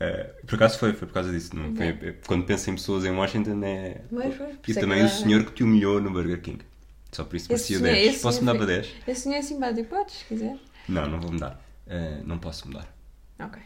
Eh, 0.00 0.24
por 0.46 0.54
acaso 0.56 0.78
foi, 0.78 0.92
foi 0.92 1.06
por 1.08 1.14
causa 1.14 1.30
disso. 1.32 1.54
Não? 1.56 1.74
Foi- 1.74 1.90
Ok. 1.92 2.18
quando 2.26 2.44
penso 2.44 2.70
em 2.70 2.74
pessoas 2.74 3.04
em 3.04 3.10
Washington 3.10 3.60
é. 3.64 4.00
Mas 4.10 4.34
foi, 4.36 4.46
E 4.68 4.72
é 4.72 4.74
também 4.80 5.04
o 5.04 5.08
senhor 5.08 5.44
que 5.44 5.52
te 5.52 5.62
humilhou 5.62 6.00
no 6.00 6.10
Burger 6.10 6.40
King. 6.40 6.60
Só 7.14 7.24
por 7.24 7.36
isso 7.36 7.48
parecia 7.48 7.78
senhor- 7.78 7.92
10. 7.92 8.14
esse 8.14 8.22
Posso 8.22 8.40
mudar 8.40 8.52
para 8.56 8.64
foi- 8.66 8.74
10? 8.82 8.94
Esse 9.06 9.20
senhor 9.22 9.36
é 9.38 9.42
simpático, 9.42 9.88
podes, 9.88 10.14
se 10.14 10.24
quiser. 10.24 10.58
Não, 10.88 11.08
não 11.08 11.20
vou 11.20 11.32
mudar. 11.32 11.60
Eh, 11.86 12.20
não 12.24 12.38
posso 12.38 12.66
mudar. 12.68 12.92
Ok. 13.38 13.60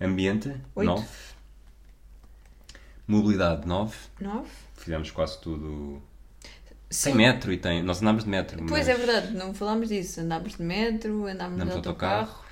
Ambiente, 0.00 0.48
Oito. 0.74 0.86
9. 0.90 1.06
Mobilidade, 3.06 3.66
9. 3.66 3.96
9. 4.20 4.48
Fizemos 4.76 5.10
quase 5.10 5.40
tudo. 5.40 6.00
Sim. 6.90 7.10
Tem 7.10 7.14
metro 7.14 7.52
e 7.52 7.56
tem. 7.58 7.82
Nós 7.82 8.00
andámos 8.02 8.24
de 8.24 8.30
metro. 8.30 8.58
Pois 8.66 8.86
mas 8.86 8.88
é 8.88 8.94
verdade, 8.94 9.34
não 9.34 9.54
falámos 9.54 9.88
disso. 9.88 10.20
Andámos 10.20 10.56
de 10.56 10.62
metro, 10.62 11.26
andámos 11.26 11.54
Andámos 11.54 11.72
de 11.72 11.78
autocarro. 11.88 12.20
autocarro. 12.20 12.44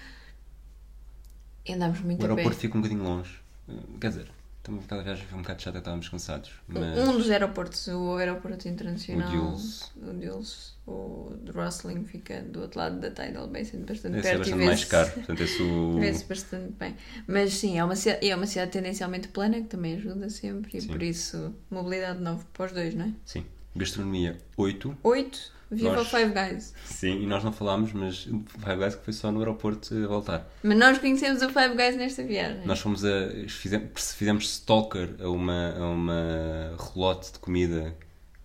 E 1.67 1.73
andámos 1.75 2.01
muito 2.01 2.21
O 2.23 2.25
a 2.25 2.29
pé. 2.29 2.33
aeroporto 2.35 2.59
fica 2.59 2.77
um 2.77 2.81
bocadinho 2.81 3.05
longe. 3.05 3.39
Eh, 3.69 3.73
Quer 4.01 4.09
dizer, 4.09 4.31
também 4.71 4.85
aquela 4.85 5.03
viagem 5.03 5.27
foi 5.27 5.39
um 5.39 5.43
bocado 5.43 5.63
chata, 5.63 5.79
estávamos 5.79 6.09
cansados. 6.09 6.51
Mas 6.69 6.99
Um 6.99 7.13
dos 7.17 7.31
aeroportos, 7.31 7.89
o 7.89 8.17
aeroporto 8.17 8.69
internacional, 8.69 9.29
O 9.29 9.51
Dulles. 9.51 9.93
o 9.97 10.13
Dulles, 10.13 10.75
o 10.87 11.35
de 11.43 11.51
Rosslyn 11.53 12.05
fica 12.05 12.43
do 12.43 12.61
outro 12.63 12.79
lado 12.79 13.01
da 13.01 13.11
Tidal 13.11 13.49
Basin, 13.49 13.85
bastante 13.85 14.19
esse 14.19 14.29
é 14.29 14.31
perto 14.31 14.39
bastante 14.39 14.63
e 14.63 14.67
mais 14.67 14.85
caro. 14.85 15.11
Portanto, 15.13 15.43
esse 15.43 15.63
o. 15.63 15.99
vê-se 15.99 16.25
bastante 16.25 16.73
bem. 16.79 16.97
Mas 17.27 17.53
sim, 17.55 17.79
é 17.79 17.85
uma, 17.85 17.97
cidade, 17.97 18.29
é 18.29 18.35
uma 18.37 18.47
cidade 18.47 18.71
tendencialmente 18.71 19.29
plana, 19.29 19.57
que 19.61 19.67
também 19.69 19.95
ajuda 19.97 20.29
sempre, 20.31 20.77
e 20.77 20.81
Sim. 20.81 20.89
por 20.89 21.03
isso, 21.03 21.55
mobilidade 21.71 22.21
9 22.21 22.45
para 22.53 22.67
os 22.67 22.73
dois, 22.73 22.95
não 22.95 23.07
é? 23.07 23.13
Sim. 23.25 23.45
Gastronomia, 23.75 24.37
8. 24.57 24.99
8, 25.03 25.53
viva 25.71 25.97
Nós- 25.97 26.09
Five 26.09 26.33
Guys. 26.33 26.75
Sim, 26.85 27.23
e 27.23 27.27
nós 27.27 27.45
não 27.45 27.53
falámos, 27.53 27.93
mas 27.93 28.23
Five 28.25 28.77
Guys 28.77 28.95
que 28.97 29.05
foi 29.05 29.13
só 29.13 29.31
no 29.31 29.39
aeroporto 29.41 29.95
a 29.95 30.07
voltar. 30.07 30.49
Mas 30.63 30.77
nós 30.79 30.99
conhecemos 30.99 31.43
o 31.43 31.49
Five 31.49 31.75
Guys 31.77 31.97
nesta 31.97 32.23
viagem. 32.25 32.67
Nós 32.67 32.81
fomos 32.81 33.05
a. 33.05 33.31
Fizemos, 33.49 34.13
fizemos 34.13 34.45
stalker 34.51 35.17
a 35.21 35.29
uma, 35.29 35.75
a 35.79 35.89
uma 35.89 36.77
relote 36.95 37.33
de 37.33 37.39
comida 37.39 37.97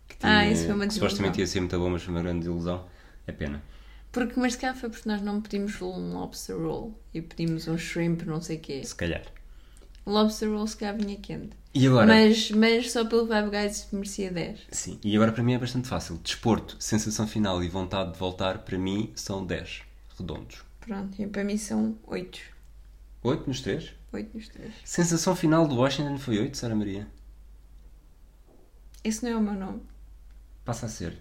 que 0.07 0.17
tinha, 0.17 0.38
Ah, 0.38 0.47
isso 0.47 0.65
foi 0.65 0.73
uma 0.76 0.88
que 0.88 0.93
supostamente 0.93 1.39
ia 1.39 1.47
ser 1.47 1.59
muito 1.59 1.78
bom, 1.80 1.89
mas 1.89 2.03
foi 2.03 2.13
uma 2.13 2.21
grande 2.21 2.39
desilusão. 2.39 2.86
É 3.28 3.32
pena. 3.32 3.61
Porque, 4.11 4.39
mas 4.39 4.53
se 4.53 4.59
calhar 4.59 4.76
foi 4.78 4.89
porque 4.89 5.09
nós 5.09 5.21
não 5.21 5.41
pedimos 5.41 5.82
um 5.82 6.13
lobster 6.13 6.55
roll 6.57 6.97
e 7.13 7.21
pedimos 7.21 7.67
um 7.67 7.78
shrimp, 7.78 8.21
não 8.21 8.39
sei 8.39 8.55
o 8.57 8.59
quê. 8.59 8.82
Se 8.84 8.95
calhar. 8.95 9.23
Lobster 10.06 10.49
roll 10.49 10.68
se 10.68 10.78
calhar 10.78 10.95
vinha 10.97 11.18
quente. 11.18 11.58
E 11.74 11.88
agora? 11.88 12.06
Mas, 12.08 12.51
mas 12.51 12.91
só 12.91 13.03
pelo 13.06 13.28
Five 13.28 13.49
Guys 13.49 13.88
merecia 13.91 14.32
10. 14.32 14.60
Sim, 14.72 14.99
e 15.03 15.16
agora 15.16 15.32
para 15.32 15.43
mim 15.43 15.53
é 15.53 15.58
bastante 15.58 15.88
fácil. 15.88 16.18
Desporto, 16.18 16.78
sensação 16.80 17.28
final 17.28 17.64
e 17.64 17.68
vontade 17.68 18.14
de 18.14 18.20
voltar, 18.20 18.60
para 18.60 18.78
mim 18.78 19.12
são 19.16 19.45
10 19.45 19.84
redondos. 20.18 20.64
Pronto, 20.80 21.22
e 21.22 21.28
para 21.28 21.43
mim 21.43 21.58
são 21.58 21.97
8. 22.06 22.39
8 23.24 23.47
nos 23.47 23.62
3. 23.62 23.93
8 24.14 24.38
nos 24.38 24.47
3. 24.49 24.74
Sensação 24.84 25.36
final 25.36 25.68
do 25.68 25.76
Washington 25.76 26.18
foi 26.18 26.39
8, 26.39 26.56
Sara 26.56 26.76
Maria? 26.76 27.08
Esse 29.03 29.24
não 29.24 29.32
é 29.32 29.36
o 29.36 29.41
meu 29.41 29.53
nome. 29.53 29.82
Passa 30.64 30.86
a 30.86 30.89
ser. 30.89 31.18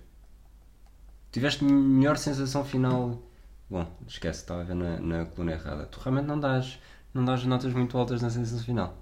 Tiveste 1.32 1.64
melhor 1.64 2.16
sensação 2.16 2.64
final. 2.64 3.20
Bom, 3.68 3.90
esquece, 4.06 4.40
estava 4.40 4.60
a 4.60 4.64
ver 4.64 4.74
na, 4.74 5.00
na 5.00 5.24
coluna 5.26 5.52
errada. 5.52 5.86
Tu 5.86 5.98
realmente 5.98 6.26
não 6.26 6.38
dás, 6.38 6.78
não 7.14 7.24
dás 7.24 7.44
notas 7.44 7.72
muito 7.72 7.96
altas 7.96 8.20
na 8.20 8.28
sensação 8.30 8.64
final. 8.64 8.96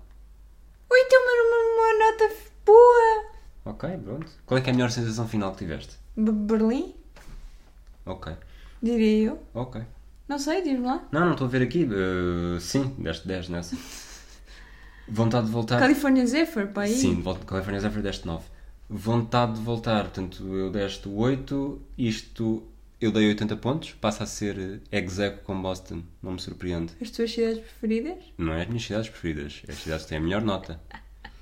8 0.91 1.09
é 1.13 1.19
uma, 1.19 1.33
uma, 1.99 2.11
nota 2.29 2.35
boa. 2.67 3.33
Ok, 3.65 3.89
pronto. 4.05 4.31
Qual 4.47 4.59
é 4.59 4.61
que 4.61 4.69
é 4.71 4.73
a 4.73 4.77
melhor 4.77 4.91
sensação 4.91 5.27
final 5.27 5.53
que 5.53 5.59
tiveste? 5.59 5.97
B- 6.17 6.31
Berlim, 6.33 6.95
Ok, 8.05 8.33
diria 8.83 9.29
eu. 9.29 9.43
ok. 9.55 9.81
Não 10.29 10.39
sei, 10.39 10.63
diz-me 10.63 10.85
lá. 10.87 11.03
Não, 11.13 11.21
não 11.27 11.33
estou 11.33 11.47
a 11.47 11.51
ver 11.51 11.63
aqui. 11.63 11.85
eh, 11.91 12.59
sim, 12.61 12.95
deste 12.99 13.27
10 13.29 13.49
nessa. 13.49 13.77
Vontade 15.09 15.47
de 15.47 15.53
voltar. 15.53 15.79
California 15.79 16.27
Zephyr, 16.27 16.69
para 16.69 16.83
aí. 16.85 16.95
Sim, 16.95 17.21
volta 17.21 17.45
California 17.45 17.81
Zephyr 17.81 18.03
deste 18.03 18.27
9. 18.27 18.45
Vontade 18.89 19.55
de 19.55 19.61
voltar, 19.61 20.03
portanto, 20.05 20.47
eu 20.55 20.71
deste 20.71 21.09
8, 21.09 21.81
isto 21.99 22.63
eu 23.07 23.13
dei 23.13 23.29
80 23.29 23.57
pontos, 23.57 23.93
passa 23.93 24.25
a 24.25 24.27
ser 24.27 24.81
execo 24.91 25.45
com 25.45 25.61
Boston, 25.61 26.03
não 26.23 26.33
me 26.33 26.41
surpreende. 26.41 26.93
As 27.01 27.11
tuas 27.11 27.33
cidades 27.33 27.59
preferidas? 27.59 28.19
Não 28.39 28.53
é 28.53 28.63
as 28.63 28.69
minhas 28.69 28.85
cidades 28.85 29.09
preferidas, 29.09 29.63
é 29.67 29.73
as 29.73 29.79
cidades 29.79 30.05
que 30.05 30.09
têm 30.11 30.19
a 30.19 30.21
melhor 30.21 30.43
nota. 30.43 30.81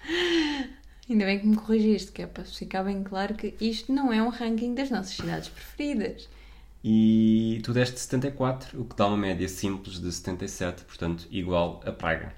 Ainda 1.08 1.24
bem 1.24 1.40
que 1.40 1.46
me 1.46 1.56
corrigiste, 1.56 2.12
que 2.12 2.22
é 2.22 2.26
para 2.26 2.44
ficar 2.44 2.84
bem 2.84 3.02
claro 3.02 3.34
que 3.34 3.54
isto 3.60 3.92
não 3.92 4.12
é 4.12 4.22
um 4.22 4.28
ranking 4.28 4.74
das 4.74 4.90
nossas 4.90 5.14
cidades 5.14 5.48
preferidas. 5.48 6.28
E 6.82 7.60
tu 7.62 7.72
deste 7.72 8.00
74, 8.00 8.80
o 8.80 8.84
que 8.84 8.96
dá 8.96 9.06
uma 9.06 9.16
média 9.16 9.48
simples 9.48 10.00
de 10.00 10.10
77, 10.10 10.84
portanto, 10.84 11.26
igual 11.30 11.82
a 11.84 11.92
Praga. 11.92 12.32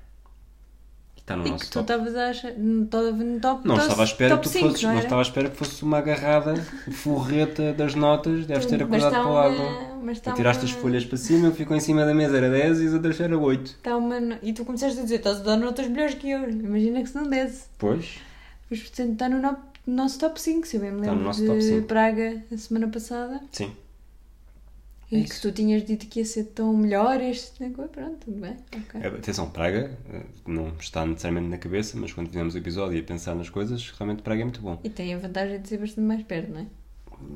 E 1.22 1.24
está 1.24 1.36
no 1.36 1.46
E 1.46 1.50
nosso 1.50 1.64
que 1.64 1.70
tu 1.70 1.74
top. 1.74 1.92
estavas 1.92 2.16
a 2.16 2.28
achar. 2.30 2.52
No 2.58 2.86
top, 2.86 3.12
no 3.12 3.40
top, 3.40 3.68
Não 3.68 3.74
top- 3.76 3.82
estava 3.86 4.02
à 4.02 4.04
espera 4.04 4.30
top 4.34 4.42
que 4.42 4.48
tu 4.48 4.52
5, 4.52 4.68
fosses, 4.68 4.82
não, 4.82 4.92
não 4.92 4.98
estava 5.00 5.20
à 5.20 5.22
espera 5.22 5.50
que 5.50 5.56
fosse 5.56 5.82
uma 5.84 5.98
agarrada 5.98 6.54
forreta 6.90 7.72
das 7.72 7.94
notas, 7.94 8.44
deves 8.46 8.66
ter 8.66 8.82
acordado 8.82 9.06
está 9.12 9.22
com 9.22 9.30
uma- 9.30 9.42
água. 9.44 9.98
mas 10.02 10.16
está 10.18 10.32
Tu 10.32 10.36
tiraste 10.36 10.64
uma- 10.64 10.74
as 10.74 10.80
folhas 10.80 11.04
para 11.04 11.16
cima, 11.18 11.46
ele 11.46 11.54
ficou 11.56 11.76
em 11.76 11.80
cima 11.80 12.04
da 12.04 12.12
mesa, 12.12 12.36
era 12.36 12.50
10 12.50 12.80
e 12.80 12.86
as 12.88 12.92
outras 12.92 13.20
era 13.20 13.38
8. 13.38 13.66
Está 13.70 13.96
uma... 13.96 14.18
E 14.42 14.52
tu 14.52 14.64
começaste 14.64 14.98
a 14.98 15.02
dizer, 15.02 15.16
estás 15.16 15.40
a 15.40 15.44
dar 15.44 15.56
notas 15.56 15.86
melhores 15.88 16.14
que 16.14 16.28
eu. 16.30 16.48
Imagina 16.50 17.00
que 17.02 17.08
se 17.08 17.14
não 17.16 17.28
desse. 17.28 17.66
Pois. 17.78 18.16
Mas 18.68 18.80
portanto 18.80 19.12
está 19.12 19.28
no, 19.28 19.40
no- 19.40 19.56
no 19.86 19.94
nosso 19.96 20.18
top 20.18 20.40
5, 20.40 20.66
se 20.66 20.76
eu 20.76 20.80
bem 20.80 20.90
me 20.90 20.98
Está 21.00 21.12
no 21.12 21.18
lembro 21.18 21.26
nosso 21.28 21.46
top 21.46 21.58
de 21.58 21.64
5. 21.66 21.86
Praga 21.86 22.42
a 22.52 22.56
semana 22.56 22.88
passada. 22.88 23.40
Sim. 23.52 23.70
E 25.12 25.16
É 25.20 25.22
que 25.24 25.30
isso. 25.30 25.42
tu 25.42 25.52
tinhas 25.52 25.84
dito 25.84 26.06
que 26.06 26.20
ia 26.20 26.24
ser 26.24 26.44
tão 26.44 26.74
melhor 26.76 27.20
este. 27.20 27.68
Pronto, 27.70 28.16
tudo 28.24 28.40
bem. 28.40 28.56
ok. 28.74 29.00
É, 29.00 29.06
Atenção, 29.08 29.50
Praga 29.50 29.98
eh, 30.10 30.22
não 30.46 30.68
está 30.80 31.04
necessariamente 31.04 31.48
na 31.50 31.58
cabeça, 31.58 31.96
mas 31.98 32.12
quando 32.12 32.28
fizemos 32.28 32.54
o 32.54 32.58
episódio 32.58 32.96
e 32.96 33.00
a 33.00 33.04
pensar 33.04 33.34
nas 33.34 33.50
coisas, 33.50 33.90
realmente 33.90 34.22
Praga 34.22 34.40
é 34.40 34.44
muito 34.44 34.60
bom. 34.62 34.80
E 34.82 34.88
tem 34.90 35.12
a 35.14 35.18
vantagem 35.18 35.60
de 35.60 35.68
ser 35.68 35.78
bastante 35.78 36.00
mais 36.06 36.22
perto, 36.22 36.50
não 36.52 36.60
é? 36.60 36.66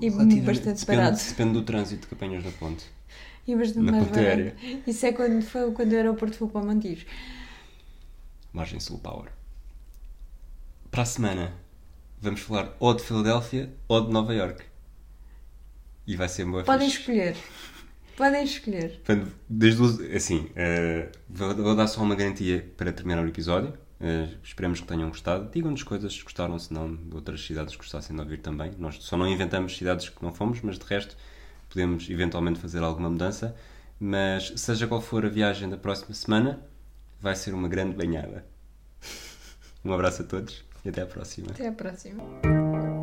E 0.01 0.11
bastante 0.11 0.81
depende, 0.81 0.87
barato. 0.87 1.23
Depende 1.29 1.53
do 1.53 1.63
trânsito 1.63 2.09
que 2.09 2.15
apanhas 2.15 2.45
na 2.45 2.51
ponte. 2.53 2.85
E 3.47 3.55
bastante 3.55 3.81
Na 3.81 3.93
mais 3.93 4.05
ponte 4.05 4.15
barato. 4.15 4.29
aérea. 4.31 4.57
Isso 4.87 5.07
é 5.07 5.13
quando, 5.13 5.43
foi, 5.43 5.71
quando 5.73 5.93
o 5.93 5.97
aeroporto 5.97 6.37
foi 6.37 6.49
para 6.49 6.65
Mantiros. 6.67 7.05
Margem 8.53 8.81
Sul 8.81 8.99
Power. 8.99 9.31
Para 10.91 11.03
a 11.03 11.07
semana, 11.07 11.53
vamos 12.21 12.41
falar 12.41 12.75
ou 12.81 12.95
de 12.95 13.03
Filadélfia 13.03 13.71
ou 13.87 14.01
de 14.07 14.11
Nova 14.13 14.35
York. 14.35 14.65
E 16.07 16.17
vai 16.17 16.29
ser 16.29 16.45
uma 16.45 16.63
Podem 16.63 16.89
fixe. 16.89 17.01
escolher. 17.01 17.37
Podem 18.17 18.45
escolher. 18.45 19.01
Portanto, 19.05 19.33
desde 19.49 19.83
o, 19.83 20.17
assim, 20.17 20.49
eh, 20.57 21.11
vou, 21.29 21.55
vou 21.55 21.75
dar 21.77 21.87
só 21.87 22.03
uma 22.03 22.15
garantia 22.15 22.67
para 22.77 22.93
terminar 22.93 23.23
o 23.23 23.29
episódio. 23.29 23.75
Eh, 24.01 24.29
esperemos 24.43 24.81
que 24.81 24.87
tenham 24.87 25.09
gostado. 25.09 25.51
Digam-nos 25.51 25.83
coisas 25.83 26.15
se 26.15 26.23
gostaram, 26.23 26.59
se 26.59 26.73
não, 26.73 26.95
de 26.95 27.15
outras 27.15 27.45
cidades 27.45 27.73
que 27.75 27.79
gostassem 27.79 28.15
de 28.17 28.23
ouvir 28.23 28.39
também. 28.39 28.73
Nós 28.79 28.97
só 29.03 29.17
não 29.17 29.27
inventamos 29.29 29.77
cidades 29.77 30.09
que 30.09 30.23
não 30.23 30.33
fomos, 30.33 30.61
mas 30.63 30.79
de 30.79 30.85
resto 30.87 31.17
podemos 31.69 32.09
eventualmente 32.09 32.59
fazer 32.61 32.83
alguma 32.83 33.11
mudança. 33.11 33.55
Mas 33.99 34.53
seja 34.57 34.87
qual 34.87 35.01
for 35.01 35.25
a 35.25 35.29
viagem 35.29 35.69
da 35.69 35.77
próxima 35.77 36.15
semana, 36.15 36.61
vai 37.21 37.35
ser 37.35 37.55
uma 37.55 37.69
grande 37.69 37.97
banhada. 37.97 38.45
Um 39.85 39.93
abraço 39.93 40.23
a 40.23 40.25
todos 40.25 40.65
e 40.85 40.89
até 40.89 41.03
à 41.03 41.07
próxima. 41.07 41.47
Até 41.53 41.69
à 41.69 41.73
próxima. 41.73 42.96